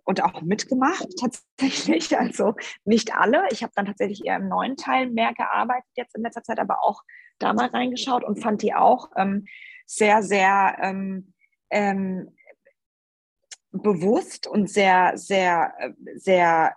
und 0.05 0.23
auch 0.23 0.43
mitgemacht 0.43 1.07
tatsächlich. 1.21 2.19
Also 2.19 2.55
nicht 2.85 3.15
alle. 3.15 3.45
Ich 3.51 3.63
habe 3.63 3.73
dann 3.75 3.87
tatsächlich 3.87 4.25
eher 4.25 4.37
im 4.37 4.49
neuen 4.49 4.77
Teil 4.77 5.11
mehr 5.11 5.33
gearbeitet 5.35 5.91
jetzt 5.97 6.15
in 6.17 6.23
letzter 6.23 6.43
Zeit, 6.43 6.59
aber 6.59 6.83
auch 6.83 7.03
da 7.39 7.53
mal 7.53 7.67
reingeschaut 7.67 8.25
und 8.25 8.41
fand 8.41 8.63
die 8.63 8.75
auch 8.75 9.11
ähm, 9.17 9.47
sehr, 9.87 10.23
sehr 10.23 10.77
ähm, 10.81 11.33
ähm, 11.71 12.35
bewusst 13.71 14.47
und 14.47 14.71
sehr, 14.71 15.17
sehr, 15.17 15.75
äh, 15.79 15.93
sehr, 16.17 16.75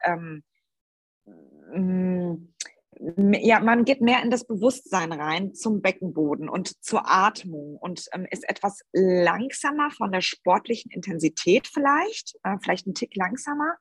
ja, 2.98 3.60
man 3.60 3.84
geht 3.86 4.02
mehr 4.02 4.24
in 4.24 4.30
das 4.30 4.46
Bewusstsein 4.46 5.12
rein 5.12 5.54
zum 5.54 5.82
Beckenboden 5.82 6.48
und 6.48 6.84
zur 6.84 7.10
Atmung 7.10 7.78
und 7.78 8.06
ähm, 8.14 8.26
ist 8.30 8.48
etwas 8.48 8.82
langsamer 8.94 9.92
von 9.92 10.12
der 10.12 10.22
sportlichen 10.22 10.92
Intensität 10.92 11.68
vielleicht, 11.68 12.36
äh, 12.44 12.58
vielleicht 12.62 12.88
ein 12.88 12.94
Tick 12.94 13.16
langsamer, 13.16 13.76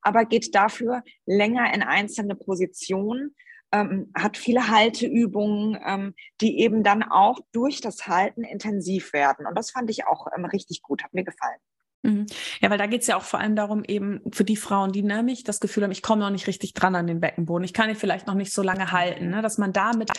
aber 0.00 0.24
geht 0.24 0.54
dafür 0.54 1.02
länger 1.26 1.74
in 1.74 1.82
einzelne 1.82 2.36
Positionen, 2.36 3.34
ähm, 3.72 4.10
hat 4.14 4.36
viele 4.36 4.68
Halteübungen, 4.68 5.78
ähm, 5.84 6.14
die 6.40 6.60
eben 6.60 6.82
dann 6.82 7.02
auch 7.02 7.40
durch 7.52 7.80
das 7.80 8.06
Halten 8.06 8.44
intensiv 8.44 9.12
werden. 9.12 9.46
Und 9.46 9.58
das 9.58 9.72
fand 9.72 9.90
ich 9.90 10.06
auch 10.06 10.28
ähm, 10.34 10.44
richtig 10.44 10.80
gut, 10.82 11.02
hat 11.02 11.12
mir 11.12 11.24
gefallen. 11.24 11.58
Mhm. 12.04 12.26
Ja, 12.60 12.68
weil 12.68 12.76
da 12.76 12.86
geht 12.86 13.00
es 13.00 13.06
ja 13.06 13.16
auch 13.16 13.22
vor 13.22 13.40
allem 13.40 13.56
darum, 13.56 13.82
eben 13.82 14.20
für 14.30 14.44
die 14.44 14.56
Frauen, 14.56 14.92
die 14.92 15.02
nämlich 15.02 15.42
das 15.42 15.58
Gefühl 15.58 15.84
haben, 15.84 15.90
ich 15.90 16.02
komme 16.02 16.20
noch 16.20 16.30
nicht 16.30 16.46
richtig 16.46 16.74
dran 16.74 16.94
an 16.94 17.06
den 17.06 17.18
Beckenboden, 17.18 17.64
ich 17.64 17.72
kann 17.72 17.88
ihn 17.88 17.96
vielleicht 17.96 18.26
noch 18.26 18.34
nicht 18.34 18.52
so 18.52 18.62
lange 18.62 18.92
halten, 18.92 19.30
ne? 19.30 19.40
dass 19.40 19.56
man 19.56 19.72
da 19.72 19.92
mit, 19.94 20.10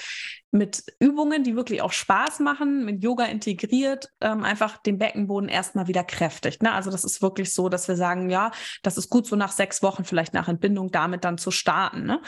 mit 0.49 0.83
Übungen, 0.99 1.43
die 1.43 1.55
wirklich 1.55 1.83
auch 1.83 1.91
Spaß 1.91 2.39
machen, 2.39 2.85
mit 2.85 3.03
Yoga 3.03 3.25
integriert, 3.25 4.09
ähm, 4.19 4.43
einfach 4.43 4.77
den 4.77 4.97
Beckenboden 4.97 5.47
erstmal 5.47 5.87
wieder 5.87 6.03
kräftigt. 6.03 6.63
Ne? 6.63 6.71
Also 6.73 6.89
das 6.89 7.03
ist 7.03 7.21
wirklich 7.21 7.53
so, 7.53 7.69
dass 7.69 7.87
wir 7.87 7.95
sagen, 7.95 8.31
ja, 8.31 8.49
das 8.81 8.97
ist 8.97 9.11
gut, 9.11 9.27
so 9.27 9.35
nach 9.35 9.51
sechs 9.51 9.83
Wochen 9.83 10.05
vielleicht 10.05 10.33
nach 10.33 10.47
Entbindung 10.47 10.89
damit 10.89 11.23
dann 11.23 11.37
zu 11.37 11.51
starten. 11.51 12.05
Ne? 12.05 12.19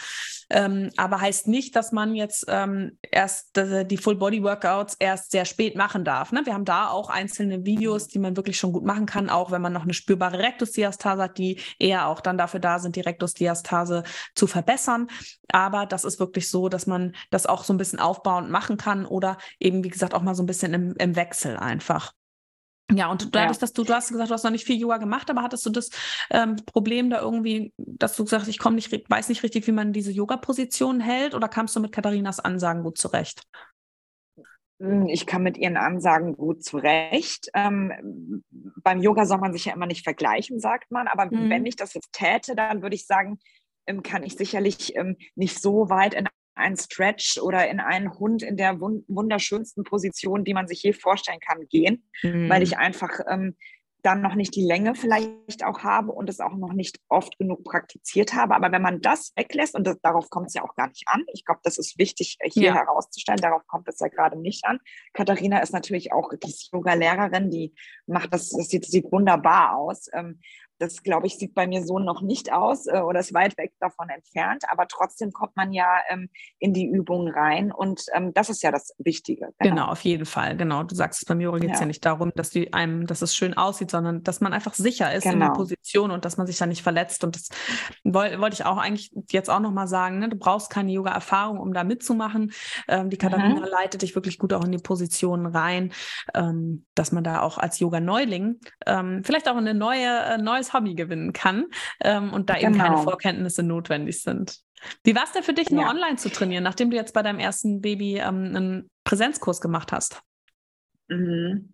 Ähm, 0.52 0.92
aber 0.98 1.20
heißt 1.20 1.48
nicht, 1.48 1.76
dass 1.76 1.92
man 1.92 2.14
jetzt 2.14 2.46
ähm, 2.48 3.00
erst 3.02 3.58
äh, 3.58 3.86
die 3.86 3.98
Full-Body-Workouts 3.98 4.98
erst 5.00 5.32
sehr 5.32 5.46
spät 5.46 5.76
machen 5.76 6.04
darf. 6.04 6.32
Ne? 6.32 6.42
Wir 6.46 6.54
haben 6.54 6.66
da 6.66 6.90
auch 6.90 7.10
einzelne 7.10 7.66
Videos, 7.66 8.08
die 8.08 8.20
man 8.20 8.38
wirklich 8.38 8.58
schon 8.58 8.72
gut 8.72 8.86
machen 8.86 9.08
kann, 9.08 9.30
auch 9.30 9.47
wenn 9.52 9.62
man 9.62 9.74
noch 9.74 9.84
eine 9.84 9.94
spürbare 9.94 10.40
Rektusdiastase 10.40 11.24
hat, 11.24 11.38
die 11.38 11.60
eher 11.80 12.08
auch 12.08 12.22
dann 12.22 12.38
dafür 12.38 12.60
da 12.60 12.80
sind, 12.80 12.96
die 12.96 13.02
Rektusdiastase 13.02 14.04
zu 14.36 14.48
verbessern. 14.48 15.08
Aber 15.52 15.86
das 15.86 16.04
ist 16.04 16.20
wirklich 16.20 16.50
so, 16.50 16.70
dass 16.70 16.88
man 16.88 17.16
das 17.30 17.46
auch 17.46 17.64
so 17.64 17.74
ein 17.74 17.78
bisschen 17.78 18.00
aufbauend 18.00 18.50
machen 18.50 18.78
kann 18.78 19.06
oder 19.06 19.38
eben, 19.60 19.84
wie 19.84 19.90
gesagt, 19.90 20.14
auch 20.14 20.22
mal 20.22 20.36
so 20.36 20.44
ein 20.44 20.48
bisschen 20.48 20.74
im, 20.74 20.96
im 20.98 21.16
Wechsel 21.16 21.58
einfach. 21.58 22.14
Ja, 22.90 23.12
und 23.12 23.36
dadurch, 23.36 23.58
Ja. 23.58 23.60
dass 23.60 23.74
du, 23.74 23.84
du 23.84 23.94
hast 23.94 24.10
gesagt, 24.10 24.30
du 24.30 24.34
hast 24.34 24.44
noch 24.44 24.52
nicht 24.52 24.66
viel 24.66 24.80
Yoga 24.80 24.96
gemacht, 24.96 25.30
aber 25.30 25.42
hattest 25.42 25.66
du 25.66 25.70
das 25.70 25.90
ähm, 26.30 26.56
Problem 26.66 27.10
da 27.10 27.20
irgendwie, 27.20 27.74
dass 27.76 28.16
du 28.16 28.24
gesagt 28.24 28.44
hast, 28.44 28.48
ich 28.48 28.60
komme 28.60 28.78
nicht, 28.78 28.90
weiß 29.10 29.28
nicht 29.28 29.44
richtig, 29.44 29.68
wie 29.68 29.74
man 29.74 29.92
diese 29.92 30.12
Yoga-Position 30.12 31.02
hält, 31.02 31.36
oder 31.36 31.50
kamst 31.50 31.76
du 31.76 31.82
mit 31.82 31.92
Katharinas 31.92 32.40
Ansagen 32.40 32.84
gut 32.84 32.98
zurecht? 32.98 33.44
Hm, 34.82 35.08
Ich 35.08 35.26
kann 35.26 35.44
mit 35.44 35.58
ihren 35.58 35.78
Ansagen 35.78 36.36
gut 36.36 36.64
zurecht. 36.64 37.50
Ähm, 37.56 38.44
beim 38.84 39.02
Yoga 39.02 39.26
soll 39.26 39.40
man 39.40 39.54
sich 39.54 39.66
ja 39.66 39.74
immer 39.74 39.88
nicht 39.88 40.04
vergleichen, 40.04 40.60
sagt 40.60 40.92
man. 40.92 41.08
Aber 41.08 41.32
Mhm. 41.32 41.50
wenn 41.50 41.66
ich 41.66 41.76
das 41.76 41.94
jetzt 41.94 42.12
täte, 42.14 42.56
dann 42.56 42.82
würde 42.82 42.96
ich 42.96 43.06
sagen, 43.08 43.40
ähm, 43.88 44.04
kann 44.04 44.24
ich 44.24 44.36
sicherlich 44.36 44.96
ähm, 44.96 45.18
nicht 45.36 45.60
so 45.62 45.90
weit 45.90 46.14
in 46.14 46.28
einen 46.56 46.78
Stretch 46.78 47.38
oder 47.40 47.68
in 47.70 47.80
einen 47.80 48.18
Hund 48.20 48.42
in 48.44 48.58
der 48.58 48.80
wun 48.80 49.04
wunderschönsten 49.08 49.84
Position, 49.84 50.44
die 50.44 50.54
man 50.54 50.68
sich 50.68 50.82
je 50.84 50.94
vorstellen 50.94 51.40
kann, 51.40 51.68
gehen, 51.70 52.10
weil 52.46 52.62
Mhm. 52.62 52.64
ich 52.64 52.78
einfach 52.78 53.20
ähm, 53.30 53.56
dann 54.04 54.22
noch 54.22 54.36
nicht 54.36 54.56
die 54.56 54.64
Länge 54.64 54.96
vielleicht 54.96 55.64
auch 55.66 55.80
habe 55.80 56.12
und 56.12 56.30
es 56.30 56.40
auch 56.40 56.56
noch 56.56 56.74
nicht 56.74 57.00
oft 57.10 57.38
genug 57.38 57.64
praktiziert 57.64 58.34
habe. 58.34 58.56
Aber 58.56 58.72
wenn 58.72 58.82
man 58.82 59.02
das 59.02 59.34
weglässt, 59.36 59.76
und 59.76 59.86
das, 59.86 60.00
darauf 60.02 60.30
kommt 60.30 60.48
es 60.48 60.54
ja 60.54 60.64
auch 60.64 60.76
gar 60.76 60.88
nicht 60.88 61.04
an, 61.08 61.26
ich 61.34 61.44
glaube, 61.46 61.62
das 61.64 61.78
ist 61.78 61.98
wichtig 61.98 62.38
äh, 62.40 62.50
hier 62.50 62.70
Ja. 62.70 62.76
herauszustellen, 62.76 63.42
darauf 63.42 63.66
kommt 63.68 63.88
es 63.88 64.00
ja 64.00 64.08
gerade 64.08 64.40
nicht 64.40 64.66
an. 64.66 64.80
Katharina 65.14 65.60
ist 65.60 65.74
natürlich 65.74 66.12
auch 66.14 66.32
die 66.42 66.54
Yoga-Lehrerin, 66.72 67.50
die 67.50 67.74
macht 68.06 68.34
das, 68.34 68.50
das 68.50 68.68
sieht, 68.70 68.86
sieht 68.86 69.12
wunderbar 69.12 69.76
aus. 69.78 70.08
Ähm, 70.14 70.40
das, 70.80 71.04
glaube 71.04 71.28
ich, 71.28 71.38
sieht 71.38 71.54
bei 71.56 71.68
mir 71.68 71.86
so 71.86 72.00
noch 72.00 72.22
nicht 72.22 72.52
aus 72.54 72.88
äh, 72.88 73.00
oder 73.00 73.20
ist 73.20 73.34
weit 73.34 73.58
weg 73.58 73.74
davon 73.80 74.10
entfernt. 74.10 74.64
Aber 74.70 74.88
trotzdem 74.88 75.32
kommt 75.32 75.56
man 75.56 75.74
ja 75.74 75.88
ähm, 76.10 76.30
in 76.60 76.74
die 76.74 76.86
Übung 76.86 77.28
rein 77.30 77.72
und 77.72 78.04
ähm, 78.14 78.34
das 78.34 78.50
ist 78.50 78.62
ja 78.64 78.72
das 78.72 78.94
Wichtige. 78.98 79.50
Genau, 79.60 79.86
auf 79.88 80.02
jeden 80.02 80.26
Fall. 80.26 80.56
Genau. 80.58 80.84
Du 80.84 80.96
sagst, 80.96 81.26
beim 81.28 81.40
Yoga 81.40 81.60
geht 81.60 81.72
es 81.72 81.78
ja. 81.78 81.82
Ja. 81.82 81.88
nicht 81.88 82.06
darum, 82.06 82.32
dass 82.36 82.50
die 82.50 82.74
einem, 82.74 83.08
dass 83.08 83.22
es 83.22 83.36
schön 83.36 83.56
aussieht, 83.56 83.92
sondern 83.92 84.24
dass 84.24 84.42
man 84.42 84.54
einfach 84.54 84.74
sicher 84.74 85.14
ist 85.14 85.26
in 85.26 85.40
der 85.40 85.50
Genau. 85.50 85.58
Position 85.58 86.12
und 86.12 86.26
dass 86.26 86.38
man 86.38 86.48
sich 86.48 86.58
da 86.58 86.66
nicht 86.66 86.84
verletzt. 86.84 87.24
Und 87.24 87.36
das 87.36 87.50
woll- 88.04 88.40
wollte 88.40 88.54
ich 88.56 88.66
auch 88.66 88.78
eigentlich 88.78 89.12
jetzt 89.32 89.50
auch 89.50 89.60
nochmal 89.60 89.88
sagen. 89.88 90.20
Ne? 90.20 90.30
Du 90.30 90.38
brauchst 90.38 90.70
keine 90.70 90.92
Yoga-Erfahrung, 90.92 91.60
um 91.60 91.74
da 91.74 91.84
mitzumachen. 91.84 92.52
Ähm, 92.88 93.10
die 93.10 93.18
Katharina 93.18 93.62
Mhm. 93.62 93.66
leitet 93.66 94.02
dich 94.02 94.16
wirklich 94.16 94.38
gut 94.38 94.54
auch 94.54 94.64
in 94.64 94.72
die 94.72 94.78
Positionen 94.78 95.46
rein, 95.48 95.92
ähm, 96.34 96.86
dass 96.96 97.12
man 97.12 97.24
da 97.24 97.42
auch 97.42 97.58
als 97.58 97.80
Yoga-Neuling 97.80 98.60
ähm, 98.86 99.24
vielleicht 99.24 99.48
auch 99.50 99.56
eine 99.58 99.74
neue, 99.74 100.22
ein 100.24 100.44
neues 100.44 100.67
Hobby 100.74 100.96
gewinnen 100.96 101.34
kann 101.34 101.66
ähm, 102.02 102.34
und 102.34 102.50
da 102.50 102.58
eben 102.58 102.74
keine 102.74 102.96
Genau. 102.96 103.04
Vorkenntnisse 103.04 103.64
notwendig 103.64 104.22
sind. 104.22 104.60
Wie 105.04 105.16
war 105.16 105.24
es 105.24 105.32
denn 105.32 105.44
für 105.44 105.54
dich, 105.54 105.72
nur 105.72 105.84
Ja. 105.84 105.90
online 105.90 106.18
zu 106.18 106.30
trainieren, 106.30 106.64
nachdem 106.64 106.92
du 106.92 106.96
jetzt 106.98 107.14
bei 107.14 107.24
deinem 107.24 107.40
ersten 107.40 107.82
Baby 107.82 108.18
ähm, 108.18 108.56
einen 108.56 108.90
Präsenzkurs 109.04 109.60
gemacht 109.62 109.92
hast? 109.92 110.22
Mhm. 111.08 111.74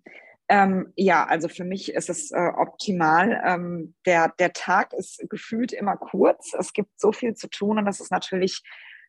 Ähm, 0.49 0.91
ja, 0.95 1.25
also 1.25 1.47
für 1.47 1.63
mich 1.63 1.93
ist 1.93 2.09
es 2.09 2.31
äh, 2.31 2.49
optimal. 2.57 3.41
Ähm, 3.45 3.95
der, 4.05 4.33
der 4.39 4.53
Tag 4.53 4.93
ist 4.93 5.23
gefühlt 5.29 5.71
immer 5.73 5.97
kurz. 5.97 6.53
Es 6.57 6.73
gibt 6.73 6.99
so 6.99 7.11
viel 7.11 7.33
zu 7.33 7.49
tun 7.49 7.77
und 7.77 7.85
das 7.85 7.99
ist 7.99 8.11
natürlich 8.11 8.61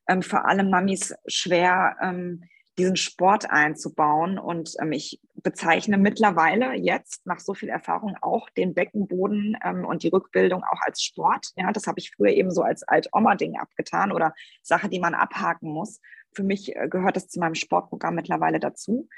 ähm, 0.08 0.22
für 0.22 0.44
alle 0.44 0.64
Mamis 0.64 1.14
schwer, 1.26 1.96
ähm, 2.00 2.44
diesen 2.78 2.96
Sport 2.96 3.50
einzubauen. 3.50 4.38
Und 4.38 4.74
ähm, 4.80 4.92
ich 4.92 5.20
bezeichne 5.34 5.98
mittlerweile 5.98 6.74
jetzt 6.74 7.26
nach 7.26 7.40
so 7.40 7.54
viel 7.54 7.68
Erfahrung 7.68 8.16
auch 8.20 8.48
den 8.50 8.74
Beckenboden 8.74 9.56
ähm, 9.64 9.84
und 9.84 10.02
die 10.02 10.08
Rückbildung 10.08 10.64
auch 10.64 10.80
als 10.82 11.02
Sport. 11.02 11.52
Ja, 11.56 11.72
das 11.72 11.86
habe 11.86 11.98
ich 11.98 12.12
früher 12.14 12.30
eben 12.30 12.50
so 12.50 12.62
als 12.62 12.82
Alt-Oma-Ding 12.82 13.56
abgetan 13.58 14.12
oder 14.12 14.34
Sache, 14.62 14.88
die 14.88 15.00
man 15.00 15.14
abhaken 15.14 15.70
muss. 15.70 16.00
Für 16.32 16.42
mich 16.42 16.74
äh, 16.74 16.88
gehört 16.88 17.16
das 17.16 17.28
zu 17.28 17.40
meinem 17.40 17.54
Sportprogramm 17.54 18.14
mittlerweile 18.14 18.58
dazu. 18.58 19.08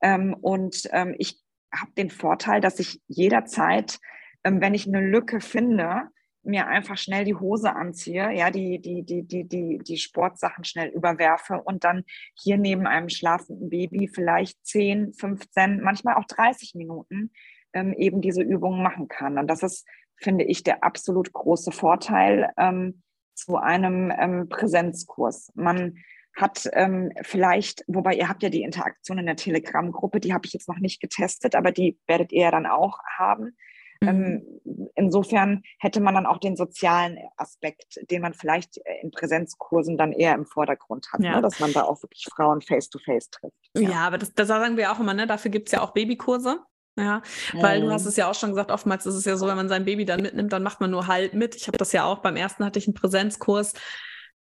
Ähm, 0.00 0.34
und 0.34 0.88
ähm, 0.92 1.14
ich 1.18 1.40
habe 1.74 1.92
den 1.96 2.10
Vorteil, 2.10 2.60
dass 2.60 2.78
ich 2.78 3.00
jederzeit, 3.08 3.98
ähm, 4.44 4.60
wenn 4.60 4.74
ich 4.74 4.86
eine 4.86 5.00
Lücke 5.00 5.40
finde, 5.40 6.08
mir 6.42 6.66
einfach 6.66 6.96
schnell 6.96 7.24
die 7.24 7.34
Hose 7.34 7.74
anziehe, 7.74 8.32
ja, 8.32 8.50
die, 8.50 8.80
die, 8.80 9.02
die, 9.02 9.22
die, 9.22 9.44
die, 9.44 9.78
die 9.78 9.96
Sportsachen 9.96 10.64
schnell 10.64 10.88
überwerfe 10.88 11.60
und 11.62 11.84
dann 11.84 12.04
hier 12.38 12.58
neben 12.58 12.86
einem 12.86 13.08
schlafenden 13.08 13.70
Baby 13.70 14.08
vielleicht 14.12 14.64
10, 14.66 15.14
15, 15.14 15.80
manchmal 15.80 16.14
auch 16.14 16.24
30 16.24 16.74
Minuten 16.74 17.30
ähm, 17.72 17.92
eben 17.92 18.20
diese 18.20 18.42
Übungen 18.42 18.82
machen 18.82 19.08
kann. 19.08 19.38
Und 19.38 19.48
das 19.48 19.62
ist, 19.62 19.86
finde 20.16 20.44
ich, 20.44 20.62
der 20.62 20.84
absolut 20.84 21.32
große 21.32 21.72
Vorteil 21.72 22.50
ähm, 22.56 23.02
zu 23.34 23.56
einem 23.56 24.12
ähm, 24.16 24.48
Präsenzkurs. 24.48 25.52
Man 25.54 25.96
hat 26.34 26.68
ähm, 26.72 27.12
vielleicht, 27.22 27.84
wobei 27.86 28.14
ihr 28.14 28.28
habt 28.28 28.42
ja 28.42 28.48
die 28.48 28.62
Interaktion 28.62 29.18
in 29.18 29.26
der 29.26 29.36
Telegram-Gruppe, 29.36 30.20
die 30.20 30.32
habe 30.32 30.46
ich 30.46 30.52
jetzt 30.52 30.68
noch 30.68 30.78
nicht 30.78 31.00
getestet, 31.00 31.54
aber 31.54 31.72
die 31.72 31.98
werdet 32.06 32.32
ihr 32.32 32.42
ja 32.42 32.50
dann 32.50 32.66
auch 32.66 32.98
haben. 33.18 33.56
Mhm. 34.02 34.08
Ähm, 34.08 34.90
insofern 34.94 35.62
hätte 35.78 36.00
man 36.00 36.14
dann 36.14 36.26
auch 36.26 36.38
den 36.38 36.56
sozialen 36.56 37.18
Aspekt, 37.36 37.98
den 38.10 38.22
man 38.22 38.34
vielleicht 38.34 38.78
äh, 38.78 39.00
in 39.02 39.10
Präsenzkursen 39.10 39.96
dann 39.96 40.12
eher 40.12 40.34
im 40.34 40.44
Vordergrund 40.46 41.06
hat, 41.12 41.22
Ja. 41.22 41.36
ne? 41.36 41.42
dass 41.42 41.60
man 41.60 41.72
da 41.72 41.82
auch 41.84 42.02
wirklich 42.02 42.26
Frauen 42.34 42.60
face-to-face 42.60 43.30
trifft. 43.30 43.56
Ja, 43.76 44.06
aber 44.06 44.18
das, 44.18 44.34
das 44.34 44.48
sagen 44.48 44.76
wir 44.76 44.92
auch 44.92 45.00
immer, 45.00 45.14
ne? 45.14 45.26
Dafür 45.26 45.50
gibt 45.50 45.68
es 45.68 45.72
ja 45.72 45.80
auch 45.82 45.92
Babykurse. 45.92 46.60
Ja, 46.98 47.22
weil 47.54 47.80
du 47.80 47.90
hast 47.90 48.02
Mhm. 48.02 48.08
es 48.10 48.16
ja 48.16 48.28
auch 48.30 48.34
schon 48.34 48.50
gesagt, 48.50 48.70
oftmals 48.70 49.06
ist 49.06 49.14
es 49.14 49.24
ja 49.24 49.36
so, 49.36 49.46
wenn 49.46 49.56
man 49.56 49.70
sein 49.70 49.86
Baby 49.86 50.04
dann 50.04 50.20
mitnimmt, 50.20 50.52
dann 50.52 50.62
macht 50.62 50.80
man 50.82 50.90
nur 50.90 51.06
halt 51.06 51.32
mit. 51.32 51.56
Ich 51.56 51.66
habe 51.66 51.78
das 51.78 51.92
ja 51.92 52.04
auch, 52.04 52.18
beim 52.18 52.36
ersten 52.36 52.66
hatte 52.66 52.78
ich 52.78 52.86
einen 52.86 52.92
Präsenzkurs 52.92 53.72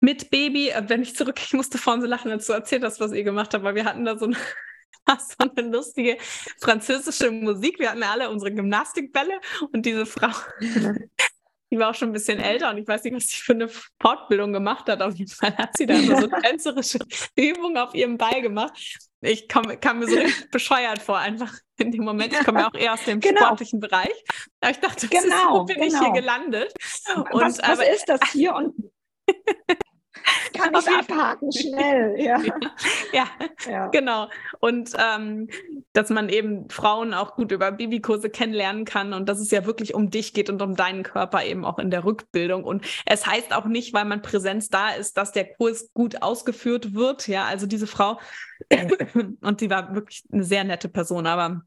mit 0.00 0.30
Baby. 0.30 0.68
Äh, 0.68 0.82
Wenn 0.88 1.00
ich 1.00 1.16
zurück, 1.16 1.40
ich 1.42 1.54
musste 1.54 1.78
vorhin 1.78 2.02
so 2.02 2.06
lachen, 2.06 2.30
als 2.30 2.46
du 2.46 2.52
erzählt 2.52 2.84
hast, 2.84 3.00
was 3.00 3.12
ihr 3.12 3.24
gemacht 3.24 3.54
habt, 3.54 3.64
weil 3.64 3.74
wir 3.76 3.86
hatten 3.86 4.04
da 4.04 4.18
so 4.18 4.26
eine, 4.26 4.36
so 5.18 5.34
eine 5.38 5.68
lustige 5.68 6.16
französische 6.58 7.30
Musik. 7.30 7.78
Wir 7.78 7.90
hatten 7.90 8.02
ja 8.02 8.10
alle 8.10 8.30
unsere 8.30 8.52
Gymnastikbälle 8.52 9.40
und 9.72 9.84
diese 9.86 10.06
Frau 10.06 10.30
die 11.74 11.80
war 11.80 11.90
auch 11.90 11.94
schon 11.94 12.10
ein 12.10 12.12
bisschen 12.12 12.38
älter 12.38 12.70
und 12.70 12.78
ich 12.78 12.86
weiß 12.86 13.02
nicht, 13.02 13.16
was 13.16 13.26
sie 13.26 13.36
für 13.36 13.52
eine 13.52 13.68
Fortbildung 14.00 14.52
gemacht 14.52 14.88
hat. 14.88 15.02
Auf 15.02 15.14
jeden 15.14 15.30
Fall 15.30 15.56
hat 15.56 15.76
sie 15.76 15.86
da 15.86 15.96
so 15.96 16.26
tänzerische 16.42 16.98
Übungen 17.34 17.76
auf 17.78 17.94
ihrem 17.94 18.16
Ball 18.16 18.40
gemacht. 18.42 18.72
Ich 19.20 19.48
kam, 19.48 19.64
kam 19.80 19.98
mir 19.98 20.06
so 20.06 20.16
richtig 20.16 20.50
bescheuert 20.50 21.02
vor, 21.02 21.18
einfach 21.18 21.52
in 21.78 21.90
dem 21.90 22.04
Moment. 22.04 22.32
Ich 22.32 22.44
komme 22.44 22.60
ja 22.60 22.68
auch 22.68 22.74
eher 22.74 22.92
aus 22.92 23.02
dem 23.04 23.18
genau. 23.18 23.40
sportlichen 23.40 23.80
Bereich. 23.80 24.14
Aber 24.60 24.70
ich 24.70 24.78
dachte, 24.78 25.08
genau, 25.08 25.24
ist, 25.24 25.50
wo 25.50 25.64
bin 25.64 25.76
genau. 25.76 25.86
ich 25.86 25.92
hier 25.92 26.00
genau. 26.00 26.12
gelandet? 26.12 26.72
Und, 27.16 27.40
was, 27.40 27.58
was 27.58 27.60
aber, 27.60 27.88
ist 27.88 28.08
das 28.08 28.20
hier? 28.30 28.54
Und 28.54 28.74
kann 30.54 30.74
ich 30.74 30.88
abhaken, 30.88 31.52
schnell. 31.52 32.14
Ja. 32.24 32.40
ja, 33.12 33.26
ja, 33.68 33.88
genau. 33.88 34.28
Und 34.60 34.92
ähm, 34.98 35.48
dass 35.92 36.10
man 36.10 36.28
eben 36.28 36.68
Frauen 36.70 37.12
auch 37.12 37.34
gut 37.34 37.52
über 37.52 37.72
Babykurse 37.72 38.30
kennenlernen 38.30 38.84
kann 38.84 39.12
und 39.12 39.28
dass 39.28 39.40
es 39.40 39.50
ja 39.50 39.66
wirklich 39.66 39.94
um 39.94 40.10
dich 40.10 40.32
geht 40.32 40.48
und 40.48 40.62
um 40.62 40.76
deinen 40.76 41.02
Körper 41.02 41.44
eben 41.44 41.64
auch 41.64 41.78
in 41.78 41.90
der 41.90 42.04
Rückbildung. 42.04 42.64
Und 42.64 42.84
es 43.04 43.26
heißt 43.26 43.54
auch 43.54 43.66
nicht, 43.66 43.92
weil 43.92 44.04
man 44.04 44.22
Präsenz 44.22 44.68
da 44.68 44.90
ist, 44.90 45.16
dass 45.16 45.32
der 45.32 45.52
Kurs 45.54 45.92
gut 45.92 46.22
ausgeführt 46.22 46.94
wird. 46.94 47.28
Ja, 47.28 47.44
also 47.44 47.66
diese 47.66 47.86
Frau, 47.86 48.18
und 49.40 49.60
sie 49.60 49.70
war 49.70 49.94
wirklich 49.94 50.24
eine 50.32 50.44
sehr 50.44 50.64
nette 50.64 50.88
Person, 50.88 51.26
aber 51.26 51.62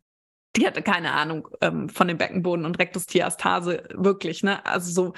die 0.55 0.65
hatte 0.65 0.81
keine 0.81 1.13
Ahnung 1.13 1.47
ähm, 1.61 1.89
von 1.89 2.07
dem 2.07 2.17
Beckenboden 2.17 2.65
und 2.65 2.79
Rektusdiastase, 2.79 3.83
wirklich, 3.93 4.43
ne? 4.43 4.65
Also 4.65 4.91
so, 4.91 5.13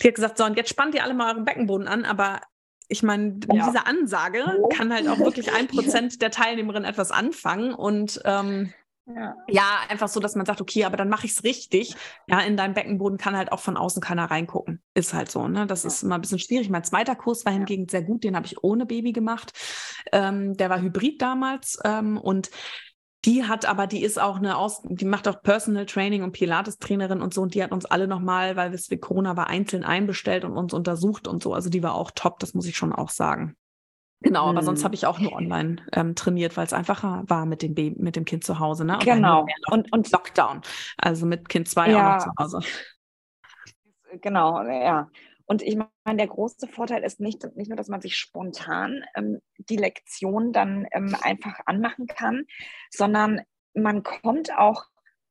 die 0.00 0.08
hat 0.08 0.14
gesagt, 0.14 0.38
so, 0.38 0.44
und 0.44 0.56
jetzt 0.56 0.70
spannt 0.70 0.94
ihr 0.94 1.02
alle 1.02 1.14
mal 1.14 1.32
euren 1.32 1.44
Beckenboden 1.44 1.88
an, 1.88 2.04
aber 2.04 2.40
ich 2.90 3.04
meine, 3.04 3.38
ja. 3.52 3.66
diese 3.66 3.86
Ansage 3.86 4.44
kann 4.76 4.92
halt 4.92 5.08
auch 5.08 5.20
wirklich 5.20 5.52
ein 5.52 5.66
Prozent 5.68 6.20
der 6.20 6.32
Teilnehmerinnen 6.32 6.88
etwas 6.88 7.12
anfangen 7.12 7.72
und 7.72 8.20
ähm, 8.24 8.74
ja. 9.06 9.36
ja. 9.48 9.78
einfach 9.88 10.08
so, 10.08 10.18
dass 10.18 10.34
man 10.34 10.44
sagt, 10.44 10.60
okay, 10.60 10.84
aber 10.84 10.96
dann 10.96 11.08
mache 11.08 11.24
ich 11.26 11.32
es 11.32 11.44
richtig. 11.44 11.94
Ja, 12.26 12.40
in 12.40 12.56
deinem 12.56 12.74
Beckenboden 12.74 13.16
kann 13.16 13.36
halt 13.36 13.52
auch 13.52 13.60
von 13.60 13.76
außen 13.76 14.02
keiner 14.02 14.24
reingucken. 14.30 14.82
Ist 14.94 15.14
halt 15.14 15.30
so, 15.30 15.46
ne? 15.46 15.66
Das 15.66 15.84
ja. 15.84 15.88
ist 15.88 16.02
immer 16.02 16.16
ein 16.16 16.20
bisschen 16.20 16.40
schwierig. 16.40 16.68
Mein 16.68 16.84
zweiter 16.84 17.14
Kurs 17.14 17.44
war 17.44 17.52
hingegen 17.52 17.88
sehr 17.88 18.02
gut, 18.02 18.24
den 18.24 18.34
habe 18.34 18.46
ich 18.46 18.62
ohne 18.64 18.86
Baby 18.86 19.12
gemacht. 19.12 19.52
Ähm, 20.12 20.56
der 20.56 20.68
war 20.68 20.80
hybrid 20.80 21.22
damals 21.22 21.78
ähm, 21.84 22.18
und 22.18 22.50
die 23.24 23.44
hat 23.44 23.66
aber, 23.66 23.86
die 23.86 24.02
ist 24.02 24.18
auch 24.20 24.36
eine 24.36 24.56
Aus, 24.56 24.82
die 24.84 25.04
macht 25.04 25.28
auch 25.28 25.42
Personal 25.42 25.86
Training 25.86 26.22
und 26.22 26.32
Pilates-Trainerin 26.32 27.20
und 27.20 27.34
so. 27.34 27.42
Und 27.42 27.54
die 27.54 27.62
hat 27.62 27.72
uns 27.72 27.84
alle 27.84 28.08
nochmal, 28.08 28.56
weil 28.56 28.72
es 28.72 28.90
wie 28.90 28.96
Corona 28.96 29.36
war, 29.36 29.48
einzeln 29.48 29.84
einbestellt 29.84 30.44
und 30.44 30.56
uns 30.56 30.72
untersucht 30.72 31.28
und 31.28 31.42
so. 31.42 31.52
Also 31.52 31.68
die 31.68 31.82
war 31.82 31.94
auch 31.94 32.10
top, 32.12 32.38
das 32.38 32.54
muss 32.54 32.66
ich 32.66 32.76
schon 32.76 32.92
auch 32.92 33.10
sagen. 33.10 33.56
Genau, 34.22 34.48
hm. 34.48 34.56
aber 34.56 34.64
sonst 34.64 34.80
hm. 34.80 34.84
habe 34.84 34.94
ich 34.94 35.06
auch 35.06 35.18
nur 35.18 35.32
online 35.32 35.76
ähm, 35.92 36.14
trainiert, 36.14 36.56
weil 36.56 36.66
es 36.66 36.72
einfacher 36.72 37.24
war 37.26 37.46
mit 37.46 37.62
dem 37.62 37.74
Baby, 37.74 38.02
mit 38.02 38.16
dem 38.16 38.24
Kind 38.24 38.44
zu 38.44 38.58
Hause, 38.58 38.84
ne? 38.84 38.94
Und 38.94 39.04
genau. 39.04 39.46
Und, 39.70 39.92
und 39.92 40.10
Lockdown. 40.10 40.62
Also 40.96 41.26
mit 41.26 41.48
Kind 41.48 41.68
zwei 41.68 41.90
ja. 41.90 41.98
auch 41.98 42.14
noch 42.14 42.24
zu 42.24 42.30
Hause. 42.38 42.60
Genau, 44.20 44.62
ja. 44.62 45.08
Und 45.50 45.62
ich 45.62 45.76
meine, 45.76 46.18
der 46.18 46.28
große 46.28 46.68
Vorteil 46.68 47.02
ist 47.02 47.18
nicht, 47.18 47.44
nicht 47.56 47.66
nur, 47.66 47.76
dass 47.76 47.88
man 47.88 48.00
sich 48.00 48.14
spontan 48.14 49.02
ähm, 49.16 49.40
die 49.58 49.78
Lektion 49.78 50.52
dann 50.52 50.86
ähm, 50.92 51.16
einfach 51.22 51.58
anmachen 51.66 52.06
kann, 52.06 52.44
sondern 52.88 53.40
man 53.74 54.04
kommt 54.04 54.56
auch 54.56 54.84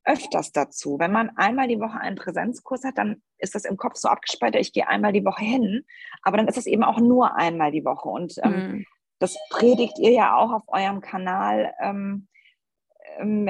öfters 0.03 0.51
dazu. 0.51 0.99
Wenn 0.99 1.13
man 1.13 1.29
einmal 1.37 1.69
die 1.69 1.79
Woche 1.79 2.01
einen 2.01 2.17
Präsenzkurs 2.17 2.83
hat, 2.83 2.97
dann 2.97 3.21
ist 3.37 3.55
das 3.55 3.63
im 3.63 3.77
Kopf 3.77 3.95
so 3.95 4.09
abgespeichert, 4.09 4.59
ich 4.59 4.73
gehe 4.73 4.89
einmal 4.89 5.13
die 5.13 5.23
Woche 5.23 5.45
hin, 5.45 5.85
aber 6.21 6.35
dann 6.35 6.49
ist 6.49 6.57
es 6.57 6.65
eben 6.65 6.83
auch 6.83 6.99
nur 6.99 7.37
einmal 7.37 7.71
die 7.71 7.85
Woche. 7.85 8.09
Und 8.09 8.33
ähm, 8.43 8.51
mhm. 8.51 8.85
das 9.19 9.37
predigt 9.49 9.99
ihr 9.99 10.11
ja 10.11 10.35
auch 10.35 10.51
auf 10.51 10.63
eurem 10.67 10.99
Kanal. 10.99 11.71
Ähm, 11.81 12.27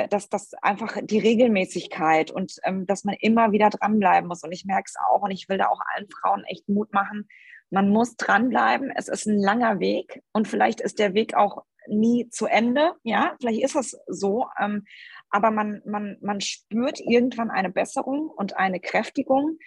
dass 0.10 0.29
das 0.29 0.53
einfach 0.55 0.97
die 1.01 1.19
Regelmäßigkeit 1.19 2.32
und 2.32 2.55
ähm, 2.63 2.86
dass 2.86 3.03
man 3.03 3.15
immer 3.19 3.51
wieder 3.51 3.69
dranbleiben 3.69 4.27
muss. 4.27 4.43
Und 4.43 4.51
ich 4.51 4.65
merke 4.65 4.86
es 4.88 4.95
auch 5.10 5.21
und 5.21 5.32
ich 5.32 5.49
will 5.49 5.58
da 5.58 5.67
auch 5.67 5.82
allen 5.93 6.10
Frauen 6.10 6.43
echt 6.45 6.67
Mut 6.69 6.93
machen. 6.93 7.27
Man 7.69 7.89
muss 7.89 8.15
dranbleiben. 8.15 8.91
Es 8.95 9.08
ist 9.08 9.27
ein 9.27 9.39
langer 9.39 9.79
Weg 9.79 10.21
und 10.32 10.47
vielleicht 10.47 10.82
ist 10.82 10.99
der 10.99 11.13
Weg 11.13 11.36
auch 11.36 11.63
nie 11.88 12.29
zu 12.29 12.45
Ende. 12.45 12.93
Ja, 13.03 13.36
vielleicht 13.39 13.63
ist 13.63 13.75
es 13.75 13.99
so. 14.08 14.47
Ähm, 14.60 14.86
aber 15.29 15.51
man, 15.51 15.82
man, 15.86 16.17
man 16.21 16.41
spürt 16.41 16.99
irgendwann 16.99 17.51
eine 17.51 17.69
Besserung 17.69 18.29
und 18.29 18.58
eine 18.58 18.79
Kräftigung 18.79 19.58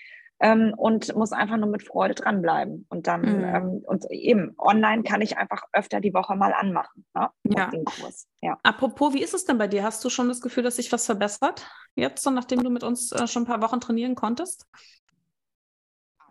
ähm, 0.42 0.74
und 0.76 1.14
muss 1.14 1.32
einfach 1.32 1.56
nur 1.56 1.68
mit 1.68 1.84
Freude 1.84 2.14
dranbleiben. 2.14 2.84
Und 2.88 3.06
dann, 3.06 3.20
mhm. 3.20 3.44
ähm, 3.44 3.82
und 3.86 4.10
eben 4.10 4.54
online 4.58 5.04
kann 5.04 5.20
ich 5.20 5.38
einfach 5.38 5.62
öfter 5.72 6.00
die 6.00 6.12
Woche 6.12 6.34
mal 6.34 6.52
anmachen. 6.52 7.06
Ne? 7.14 7.30
Ja. 7.44 7.70
ja. 8.40 8.58
Apropos, 8.64 9.14
wie 9.14 9.22
ist 9.22 9.34
es 9.34 9.44
denn 9.44 9.56
bei 9.56 9.68
dir? 9.68 9.84
Hast 9.84 10.04
du 10.04 10.10
schon 10.10 10.28
das 10.28 10.40
Gefühl, 10.40 10.64
dass 10.64 10.76
sich 10.76 10.90
was 10.90 11.06
verbessert 11.06 11.64
jetzt, 11.94 12.24
so 12.24 12.30
nachdem 12.30 12.62
du 12.64 12.70
mit 12.70 12.82
uns 12.82 13.12
äh, 13.12 13.26
schon 13.28 13.44
ein 13.44 13.46
paar 13.46 13.62
Wochen 13.62 13.80
trainieren 13.80 14.16
konntest? 14.16 14.66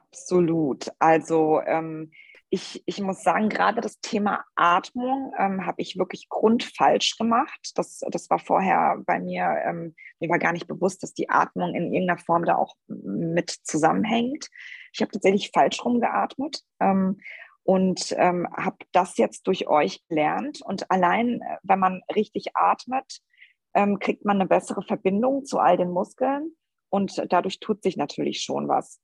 Absolut. 0.09 0.91
Also 0.99 1.61
ähm, 1.65 2.11
ich, 2.53 2.83
ich 2.85 2.99
muss 2.99 3.23
sagen, 3.23 3.47
gerade 3.47 3.79
das 3.79 4.01
Thema 4.01 4.43
Atmung 4.55 5.33
ähm, 5.39 5.65
habe 5.65 5.81
ich 5.81 5.97
wirklich 5.97 6.27
grundfalsch 6.27 7.17
gemacht. 7.17 7.71
Das, 7.75 8.01
das 8.11 8.29
war 8.29 8.39
vorher 8.39 9.01
bei 9.05 9.21
mir, 9.21 9.55
ähm, 9.65 9.95
mir 10.19 10.29
war 10.29 10.37
gar 10.37 10.51
nicht 10.51 10.67
bewusst, 10.67 11.01
dass 11.01 11.13
die 11.13 11.29
Atmung 11.29 11.73
in 11.73 11.93
irgendeiner 11.93 12.19
Form 12.19 12.43
da 12.43 12.57
auch 12.57 12.75
mit 12.87 13.51
zusammenhängt. 13.63 14.49
Ich 14.91 15.01
habe 15.01 15.13
tatsächlich 15.13 15.51
falsch 15.53 15.83
rumgeatmet 15.85 16.61
ähm, 16.81 17.21
und 17.63 18.13
ähm, 18.17 18.45
habe 18.53 18.79
das 18.91 19.15
jetzt 19.15 19.47
durch 19.47 19.69
euch 19.69 20.05
gelernt. 20.09 20.61
Und 20.61 20.91
allein, 20.91 21.41
äh, 21.41 21.57
wenn 21.63 21.79
man 21.79 22.01
richtig 22.13 22.47
atmet, 22.53 23.21
ähm, 23.73 23.97
kriegt 23.97 24.25
man 24.25 24.41
eine 24.41 24.49
bessere 24.49 24.81
Verbindung 24.81 25.45
zu 25.45 25.57
all 25.57 25.77
den 25.77 25.91
Muskeln 25.91 26.51
und 26.89 27.25
dadurch 27.29 27.61
tut 27.61 27.81
sich 27.81 27.95
natürlich 27.95 28.41
schon 28.41 28.67
was. 28.67 28.99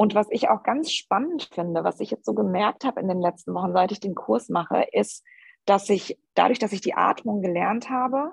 Und 0.00 0.14
was 0.14 0.28
ich 0.30 0.48
auch 0.48 0.62
ganz 0.62 0.92
spannend 0.92 1.50
finde, 1.52 1.82
was 1.82 1.98
ich 1.98 2.12
jetzt 2.12 2.24
so 2.24 2.32
gemerkt 2.32 2.84
habe 2.84 3.00
in 3.00 3.08
den 3.08 3.20
letzten 3.20 3.52
Wochen, 3.52 3.72
seit 3.72 3.90
ich 3.90 3.98
den 3.98 4.14
Kurs 4.14 4.48
mache, 4.48 4.86
ist, 4.92 5.24
dass 5.64 5.90
ich 5.90 6.20
dadurch, 6.34 6.60
dass 6.60 6.72
ich 6.72 6.80
die 6.80 6.94
Atmung 6.94 7.42
gelernt 7.42 7.90
habe, 7.90 8.30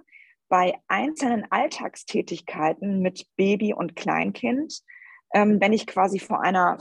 bei 0.47 0.75
einzelnen 0.87 1.51
Alltagstätigkeiten 1.51 2.99
mit 2.99 3.25
Baby 3.35 3.73
und 3.73 3.95
Kleinkind, 3.95 4.81
ähm, 5.33 5.59
wenn 5.59 5.73
ich 5.73 5.87
quasi 5.87 6.19
vor 6.19 6.39
einer 6.39 6.77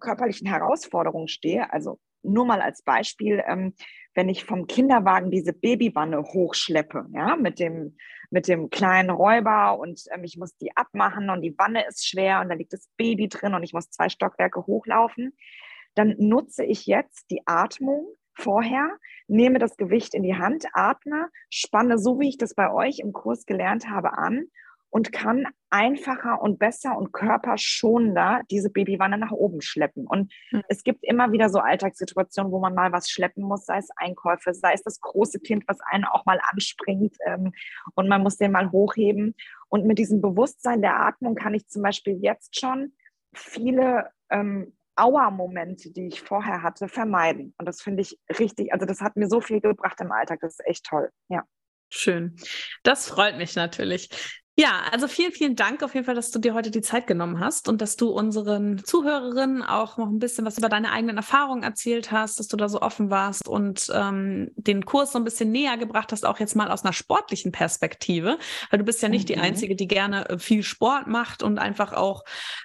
körperlichen 0.00 0.48
Herausforderung 0.48 1.28
stehe, 1.28 1.72
also 1.72 2.00
nur 2.24 2.44
mal 2.46 2.60
als 2.60 2.82
Beispiel, 2.82 3.42
ähm, 3.46 3.74
wenn 4.14 4.28
ich 4.28 4.44
vom 4.44 4.66
Kinderwagen 4.66 5.30
diese 5.30 5.52
Babywanne 5.52 6.22
hochschleppe, 6.22 7.06
ja, 7.12 7.36
mit 7.36 7.58
dem, 7.58 7.96
mit 8.30 8.48
dem 8.48 8.70
kleinen 8.70 9.10
Räuber 9.10 9.78
und 9.78 10.04
ähm, 10.12 10.24
ich 10.24 10.36
muss 10.36 10.56
die 10.56 10.76
abmachen 10.76 11.30
und 11.30 11.42
die 11.42 11.56
Wanne 11.58 11.86
ist 11.86 12.08
schwer 12.08 12.40
und 12.40 12.48
da 12.48 12.54
liegt 12.54 12.72
das 12.72 12.88
Baby 12.96 13.28
drin 13.28 13.54
und 13.54 13.62
ich 13.62 13.72
muss 13.72 13.90
zwei 13.90 14.08
Stockwerke 14.08 14.66
hochlaufen, 14.66 15.36
dann 15.94 16.14
nutze 16.18 16.64
ich 16.64 16.86
jetzt 16.86 17.30
die 17.30 17.42
Atmung 17.46 18.06
vorher, 18.34 18.96
nehme 19.28 19.58
das 19.58 19.76
Gewicht 19.76 20.14
in 20.14 20.22
die 20.22 20.36
Hand, 20.36 20.66
atme, 20.72 21.28
spanne 21.50 21.98
so, 21.98 22.18
wie 22.18 22.28
ich 22.28 22.38
das 22.38 22.54
bei 22.54 22.72
euch 22.72 22.98
im 22.98 23.12
Kurs 23.12 23.46
gelernt 23.46 23.88
habe, 23.88 24.18
an 24.18 24.46
und 24.94 25.10
kann 25.10 25.48
einfacher 25.70 26.40
und 26.40 26.60
besser 26.60 26.96
und 26.96 27.12
körperschonender 27.12 28.42
diese 28.48 28.70
Babywanne 28.70 29.18
nach 29.18 29.32
oben 29.32 29.60
schleppen. 29.60 30.06
Und 30.06 30.32
mhm. 30.52 30.62
es 30.68 30.84
gibt 30.84 31.02
immer 31.02 31.32
wieder 31.32 31.48
so 31.48 31.58
Alltagssituationen, 31.58 32.52
wo 32.52 32.60
man 32.60 32.76
mal 32.76 32.92
was 32.92 33.10
schleppen 33.10 33.42
muss, 33.42 33.66
sei 33.66 33.78
es 33.78 33.88
Einkäufe, 33.96 34.54
sei 34.54 34.72
es 34.72 34.84
das 34.84 35.00
große 35.00 35.40
Kind, 35.40 35.64
was 35.66 35.80
einen 35.90 36.04
auch 36.04 36.24
mal 36.26 36.38
anspringt 36.48 37.16
ähm, 37.26 37.50
und 37.96 38.08
man 38.08 38.22
muss 38.22 38.36
den 38.36 38.52
mal 38.52 38.70
hochheben. 38.70 39.34
Und 39.66 39.84
mit 39.84 39.98
diesem 39.98 40.20
Bewusstsein 40.20 40.80
der 40.80 41.00
Atmung 41.00 41.34
kann 41.34 41.54
ich 41.54 41.66
zum 41.66 41.82
Beispiel 41.82 42.20
jetzt 42.22 42.56
schon 42.56 42.92
viele 43.34 44.10
ähm, 44.30 44.76
Auer-Momente, 44.94 45.90
die 45.90 46.06
ich 46.06 46.20
vorher 46.20 46.62
hatte, 46.62 46.86
vermeiden. 46.86 47.52
Und 47.58 47.66
das 47.66 47.82
finde 47.82 48.02
ich 48.02 48.16
richtig, 48.38 48.72
also 48.72 48.86
das 48.86 49.00
hat 49.00 49.16
mir 49.16 49.28
so 49.28 49.40
viel 49.40 49.60
gebracht 49.60 50.00
im 50.00 50.12
Alltag, 50.12 50.38
das 50.40 50.60
ist 50.60 50.66
echt 50.68 50.86
toll. 50.86 51.10
Ja. 51.28 51.42
Schön. 51.90 52.36
Das 52.84 53.08
freut 53.08 53.36
mich 53.36 53.56
natürlich. 53.56 54.43
Ja, 54.56 54.82
also 54.92 55.08
vielen, 55.08 55.32
vielen 55.32 55.56
Dank 55.56 55.82
auf 55.82 55.94
jeden 55.94 56.06
Fall, 56.06 56.14
dass 56.14 56.30
du 56.30 56.38
dir 56.38 56.54
heute 56.54 56.70
die 56.70 56.80
Zeit 56.80 57.08
genommen 57.08 57.40
hast 57.40 57.68
und 57.68 57.82
dass 57.82 57.96
du 57.96 58.10
unseren 58.10 58.78
Zuhörerinnen 58.84 59.62
auch 59.62 59.96
noch 59.96 60.06
ein 60.06 60.20
bisschen 60.20 60.46
was 60.46 60.58
über 60.58 60.68
deine 60.68 60.92
eigenen 60.92 61.16
Erfahrungen 61.16 61.64
erzählt 61.64 62.12
hast, 62.12 62.38
dass 62.38 62.46
du 62.46 62.56
da 62.56 62.68
so 62.68 62.80
offen 62.80 63.10
warst 63.10 63.48
und 63.48 63.90
ähm, 63.92 64.52
den 64.54 64.84
Kurs 64.84 65.10
so 65.10 65.18
ein 65.18 65.24
bisschen 65.24 65.50
näher 65.50 65.76
gebracht 65.76 66.12
hast, 66.12 66.24
auch 66.24 66.38
jetzt 66.38 66.54
mal 66.54 66.70
aus 66.70 66.84
einer 66.84 66.92
sportlichen 66.92 67.50
Perspektive, 67.50 68.38
weil 68.70 68.78
du 68.78 68.84
bist 68.84 69.02
ja 69.02 69.08
nicht 69.08 69.24
mhm. 69.24 69.34
die 69.34 69.38
Einzige, 69.38 69.74
die 69.74 69.88
gerne 69.88 70.28
äh, 70.28 70.38
viel 70.38 70.62
Sport 70.62 71.08
macht 71.08 71.42
und 71.42 71.58
einfach 71.58 71.92
auch 71.92 72.22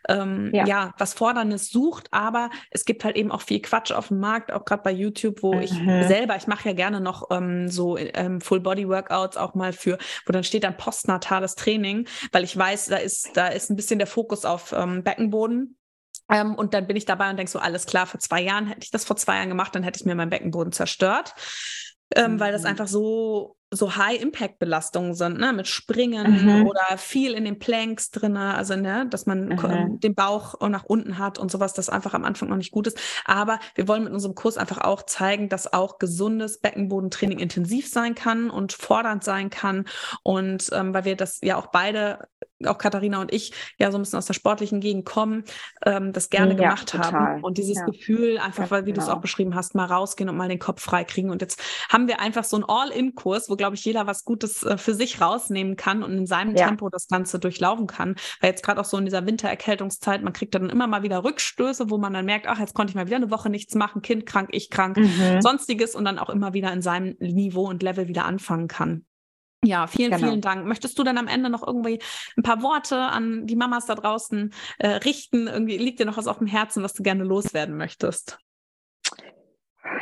ähm, 0.08 0.52
ja. 0.54 0.68
ja. 0.68 0.94
was 1.00 1.16
Forderndes 1.16 1.70
sucht, 1.70 2.10
aber 2.12 2.52
es 2.70 2.86
gibt 2.86 3.04
halt 3.04 3.16
eben 3.16 3.32
auch 3.32 3.42
viel 3.42 3.64
Quatsch 3.64 3.92
auf 3.92 4.10
dem 4.10 4.20
Markt, 4.20 4.52
auch 4.52 4.64
gerade 4.64 4.84
bei 4.84 4.92
YouTube, 4.92 5.42
wo 5.42 5.56
mhm. 5.56 5.62
ich 5.62 5.72
selber, 5.72 6.36
ich 6.36 6.46
mache 6.46 6.70
ja 6.70 6.76
gerne 6.76 7.02
noch 7.02 7.32
ähm, 7.32 7.68
so 7.68 7.98
ähm, 7.98 8.42
Full-Body-Workouts 8.42 9.38
auch 9.38 9.56
mal 9.56 9.74
für, 9.74 9.98
wo 10.28 10.32
dann 10.32 10.44
steht 10.44 10.64
dann 10.64 10.78
postnatales 10.78 11.56
Training 11.56 11.79
Training, 11.80 12.08
weil 12.32 12.44
ich 12.44 12.56
weiß, 12.56 12.88
da 12.88 12.98
ist, 12.98 13.36
da 13.36 13.48
ist 13.48 13.70
ein 13.70 13.76
bisschen 13.76 14.00
der 14.00 14.08
Fokus 14.08 14.46
auf 14.46 14.74
ähm, 14.74 15.04
Beckenboden. 15.04 15.78
Ähm, 16.32 16.56
und 16.56 16.74
dann 16.74 16.86
bin 16.86 16.96
ich 16.96 17.06
dabei 17.06 17.30
und 17.30 17.38
denke 17.38 17.52
so, 17.52 17.60
alles 17.60 17.86
klar, 17.86 18.06
vor 18.06 18.20
zwei 18.20 18.42
Jahren 18.42 18.68
hätte 18.68 18.84
ich 18.84 18.92
das 18.92 19.06
vor 19.06 19.16
zwei 19.16 19.38
Jahren 19.38 19.50
gemacht, 19.50 19.74
dann 19.74 19.84
hätte 19.84 20.00
ich 20.00 20.06
mir 20.06 20.16
meinen 20.16 20.30
Beckenboden 20.30 20.72
zerstört. 20.72 21.34
Ähm, 22.16 22.34
mhm. 22.34 22.40
Weil 22.40 22.52
das 22.52 22.62
mhm. 22.62 22.68
einfach 22.68 22.88
so 22.88 23.56
so 23.72 23.96
High-Impact-Belastungen 23.96 25.14
sind, 25.14 25.40
ne? 25.40 25.54
mit 25.54 25.68
Springen 25.68 26.46
mhm. 26.46 26.68
oder 26.68 26.98
viel 26.98 27.34
in 27.34 27.46
den 27.46 27.60
Planks 27.60 28.10
drin, 28.10 28.36
also 28.36 28.76
ne? 28.76 29.08
dass 29.10 29.26
man 29.26 29.50
mhm. 29.50 30.00
den 30.00 30.16
Bauch 30.16 30.60
nach 30.68 30.86
unten 30.86 31.20
hat 31.20 31.38
und 31.38 31.52
sowas, 31.52 31.74
das 31.74 31.90
einfach 31.90 32.14
am 32.14 32.26
Anfang 32.26 32.50
noch 32.50 32.58
nicht 32.58 32.72
gut 32.72 32.88
ist. 32.88 33.00
Aber 33.26 33.60
wir 33.76 33.88
wollen 33.88 34.04
mit 34.04 34.14
unserem 34.14 34.34
Kurs 34.34 34.58
einfach 34.58 34.80
auch 34.80 35.04
zeigen, 35.04 35.50
dass 35.50 35.72
auch 35.72 36.00
gesundes 36.00 36.60
Beckenbodentraining 36.60 37.40
intensiv 37.40 37.88
sein 37.90 38.16
kann 38.16 38.50
und 38.50 38.74
fordernd 38.74 39.24
sein 39.24 39.50
kann. 39.50 39.86
Und 40.24 40.70
ähm, 40.74 40.94
weil 40.94 41.06
wir 41.06 41.16
das 41.16 41.40
ja 41.44 41.58
auch 41.58 41.68
beide 41.68 42.28
auch 42.66 42.78
Katharina 42.78 43.22
und 43.22 43.34
ich 43.34 43.54
ja 43.78 43.92
so 43.92 43.98
ein 43.98 44.02
bisschen 44.02 44.18
aus 44.18 44.26
der 44.26 44.34
sportlichen 44.34 44.80
Gegend 44.80 45.06
kommen, 45.06 45.44
ähm, 45.86 46.14
das 46.14 46.30
gerne 46.30 46.52
ja, 46.52 46.58
gemacht 46.58 46.90
total. 46.90 47.12
haben. 47.12 47.44
Und 47.44 47.58
dieses 47.58 47.78
ja. 47.78 47.86
Gefühl, 47.86 48.38
einfach, 48.38 48.72
weil, 48.72 48.86
wie 48.86 48.92
genau. 48.92 49.06
du 49.06 49.12
es 49.12 49.16
auch 49.16 49.22
beschrieben 49.22 49.56
hast, 49.56 49.76
mal 49.76 49.86
rausgehen 49.86 50.30
und 50.30 50.38
mal 50.38 50.50
den 50.50 50.60
Kopf 50.60 50.82
frei 50.82 51.04
kriegen. 51.04 51.30
Und 51.30 51.42
jetzt 51.42 51.62
haben 51.90 52.08
wir 52.08 52.20
einfach 52.20 52.44
so 52.44 52.58
einen 52.58 52.66
All-In-Kurs, 52.68 53.50
wo, 53.50 53.56
glaube 53.56 53.76
ich, 53.76 53.86
jeder 53.86 54.08
was 54.08 54.26
Gutes 54.26 54.64
äh, 54.64 54.78
für 54.78 54.94
sich 54.94 55.22
rausnehmen 55.22 55.76
kann 55.76 56.04
und 56.04 56.18
in 56.18 56.28
seinem 56.28 56.56
ja. 56.56 56.68
Tempo 56.68 56.90
das 56.90 57.08
Ganze 57.08 57.40
durchlaufen 57.40 57.88
kann. 57.88 58.16
Weil 58.42 58.52
jetzt 58.52 58.64
gerade 58.64 58.82
auch 58.82 58.86
so 58.86 58.98
in 58.98 59.06
dieser 59.06 59.26
Wintererkältungszeit, 59.26 60.22
man 60.24 60.34
kriegt 60.34 60.56
dann 60.56 60.70
immer 60.70 60.88
mal 60.88 61.04
wieder 61.04 61.24
Rückstöße, 61.24 61.90
wo 61.90 61.98
man 61.98 62.14
dann 62.14 62.26
merkt, 62.26 62.48
ach, 62.48 62.60
jetzt 62.60 62.74
konnte 62.74 62.92
ich 62.92 62.96
mal 62.96 63.08
wieder 63.08 63.18
eine 63.18 63.32
Woche 63.32 63.50
nichts 63.50 63.76
machen, 63.76 64.02
Kind 64.02 64.26
krank, 64.26 64.50
ich 64.52 64.70
krank, 64.70 64.98
mhm. 64.98 65.42
sonstiges 65.42 65.96
und 65.96 66.06
dann 66.06 66.20
auch 66.20 66.30
immer 66.30 66.54
wieder 66.54 66.72
in 66.74 66.82
seinem 66.82 67.16
Niveau 67.20 67.68
und 67.68 67.84
Level 67.84 68.08
wieder 68.08 68.26
anfangen 68.26 68.68
kann. 68.68 69.06
Ja, 69.64 69.88
vielen, 69.88 70.12
genau. 70.12 70.28
vielen 70.28 70.42
Dank. 70.42 70.66
Möchtest 70.66 70.98
du 70.98 71.04
dann 71.04 71.18
am 71.18 71.28
Ende 71.28 71.50
noch 71.50 71.66
irgendwie 71.66 72.00
ein 72.38 72.44
paar 72.44 72.62
Worte 72.64 72.98
an 72.98 73.46
die 73.46 73.58
Mamas 73.58 73.86
da 73.86 73.96
draußen 73.96 74.54
äh, 74.78 74.88
richten? 74.88 75.48
Irgendwie 75.48 75.78
liegt 75.78 76.00
dir 76.00 76.06
noch 76.06 76.18
was 76.18 76.28
auf 76.28 76.38
dem 76.38 76.48
Herzen, 76.48 76.82
was 76.82 76.94
du 76.94 77.04
gerne 77.04 77.24
loswerden 77.24 77.76
möchtest? 77.76 78.40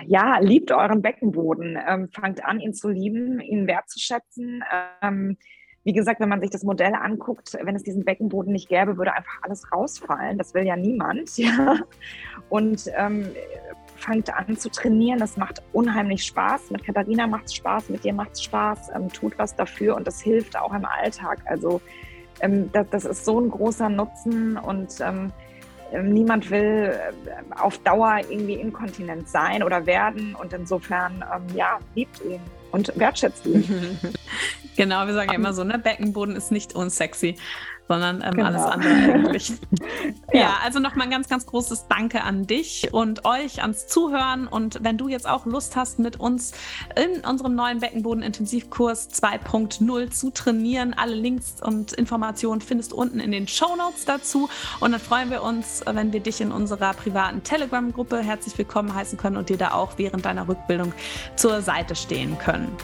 Ja, 0.06 0.38
liebt 0.40 0.72
euren 0.72 1.02
Beckenboden. 1.02 1.78
Ähm, 1.88 2.10
fangt 2.10 2.44
an, 2.46 2.60
ihn 2.60 2.74
zu 2.74 2.90
lieben, 2.90 3.40
ihn 3.40 3.68
wertzuschätzen. 3.68 4.64
Ähm, 5.02 5.38
wie 5.84 5.94
gesagt, 5.94 6.20
wenn 6.20 6.30
man 6.30 6.42
sich 6.42 6.50
das 6.50 6.64
Modell 6.64 6.94
anguckt, 6.94 7.58
wenn 7.62 7.76
es 7.76 7.84
diesen 7.84 8.04
Beckenboden 8.04 8.52
nicht 8.52 8.68
gäbe, 8.68 8.98
würde 8.98 9.14
einfach 9.14 9.40
alles 9.42 9.72
rausfallen. 9.72 10.38
Das 10.38 10.54
will 10.54 10.66
ja 10.66 10.76
niemand. 10.76 11.32
Ja? 11.38 11.80
Und 12.50 12.92
ähm, 12.96 13.30
fangt 13.98 14.34
an 14.34 14.58
zu 14.58 14.70
trainieren. 14.70 15.20
Das 15.20 15.38
macht 15.38 15.62
unheimlich 15.74 16.24
Spaß. 16.24 16.72
Mit 16.72 16.86
Katharina 16.86 17.28
macht 17.28 17.46
es 17.46 17.56
Spaß, 17.56 17.90
mit 17.90 18.04
dir 18.04 18.14
macht 18.14 18.34
es 18.34 18.44
Spaß. 18.44 18.92
Ähm, 18.96 19.12
tut 19.12 19.38
was 19.38 19.56
dafür 19.56 19.96
und 19.96 20.08
das 20.08 20.22
hilft 20.22 20.58
auch 20.58 20.74
im 20.74 20.86
Alltag. 20.86 21.40
Also 21.46 21.82
ähm, 22.42 22.72
das, 22.72 22.88
das, 22.92 23.06
ist 23.06 23.26
so 23.26 23.40
ein 23.40 23.50
großer 23.50 23.90
Nutzen 23.90 24.58
und 24.58 25.00
ähm, 25.02 25.32
ähm 25.92 26.14
niemand 26.14 26.50
will 26.52 26.94
äh, 27.26 27.60
auf 27.60 27.78
Dauer 27.80 28.20
irgendwie 28.30 28.56
inkontinent 28.56 29.28
sein 29.30 29.64
oder 29.64 29.86
werden 29.86 30.36
und 30.36 30.54
insofern, 30.54 31.24
ähm, 31.34 31.56
ja, 31.56 31.80
liebt 31.96 32.22
ihn 32.24 32.42
und 32.72 32.92
wertschätzt 32.96 33.46
ihn. 33.46 33.98
genau, 34.76 35.08
wir 35.08 35.14
sagen 35.14 35.30
ja 35.30 35.36
immer 35.36 35.54
so, 35.54 35.64
ne, 35.64 35.80
Beckenboden 35.80 36.36
ist 36.36 36.52
nicht 36.52 36.76
unsexy 36.76 37.38
sondern 37.88 38.22
ähm, 38.22 38.32
genau. 38.32 38.48
alles 38.48 38.64
andere 38.64 38.94
eigentlich. 38.94 39.50
ja. 40.34 40.40
ja, 40.40 40.54
also 40.64 40.80
nochmal 40.80 41.08
ein 41.08 41.12
ganz, 41.12 41.30
ganz 41.30 41.46
großes 41.46 41.88
Danke 41.88 42.24
an 42.24 42.48
dich 42.48 42.90
und 42.92 43.26
euch 43.26 43.62
ans 43.62 43.88
Zuhören. 43.88 44.48
Und 44.48 44.84
wenn 44.84 44.98
du 44.98 45.08
jetzt 45.08 45.28
auch 45.28 45.46
Lust 45.46 45.76
hast, 45.76 46.00
mit 46.00 46.20
uns 46.20 46.52
in 46.96 47.22
unserem 47.26 47.56
neuen 47.56 47.80
Beckenboden-Intensivkurs 47.80 49.10
2.0 49.10 50.12
zu 50.12 50.32
trainieren, 50.32 50.94
alle 50.94 51.16
Links 51.16 51.56
und 51.62 51.94
Informationen 51.94 52.62
findest 52.62 52.92
du 52.92 52.98
unten 52.98 53.20
in 53.20 53.32
den 53.32 53.48
Show 53.48 53.76
Notes 53.76 54.06
dazu. 54.06 54.50
Und 54.80 54.92
dann 54.92 55.02
freuen 55.02 55.30
wir 55.30 55.44
uns, 55.44 55.84
wenn 55.86 56.14
wir 56.14 56.20
dich 56.20 56.42
in 56.42 56.52
unserer 56.52 56.94
privaten 56.94 57.44
Telegram-Gruppe 57.44 58.20
herzlich 58.20 58.58
willkommen 58.58 58.94
heißen 58.94 59.18
können 59.18 59.38
und 59.38 59.50
dir 59.50 59.58
da 59.58 59.72
auch 59.72 59.94
während 59.98 60.26
deiner 60.26 60.48
Rückbildung 60.48 60.94
zur 61.36 61.62
Seite 61.62 61.96
stehen 61.96 62.38
können. 62.38 62.76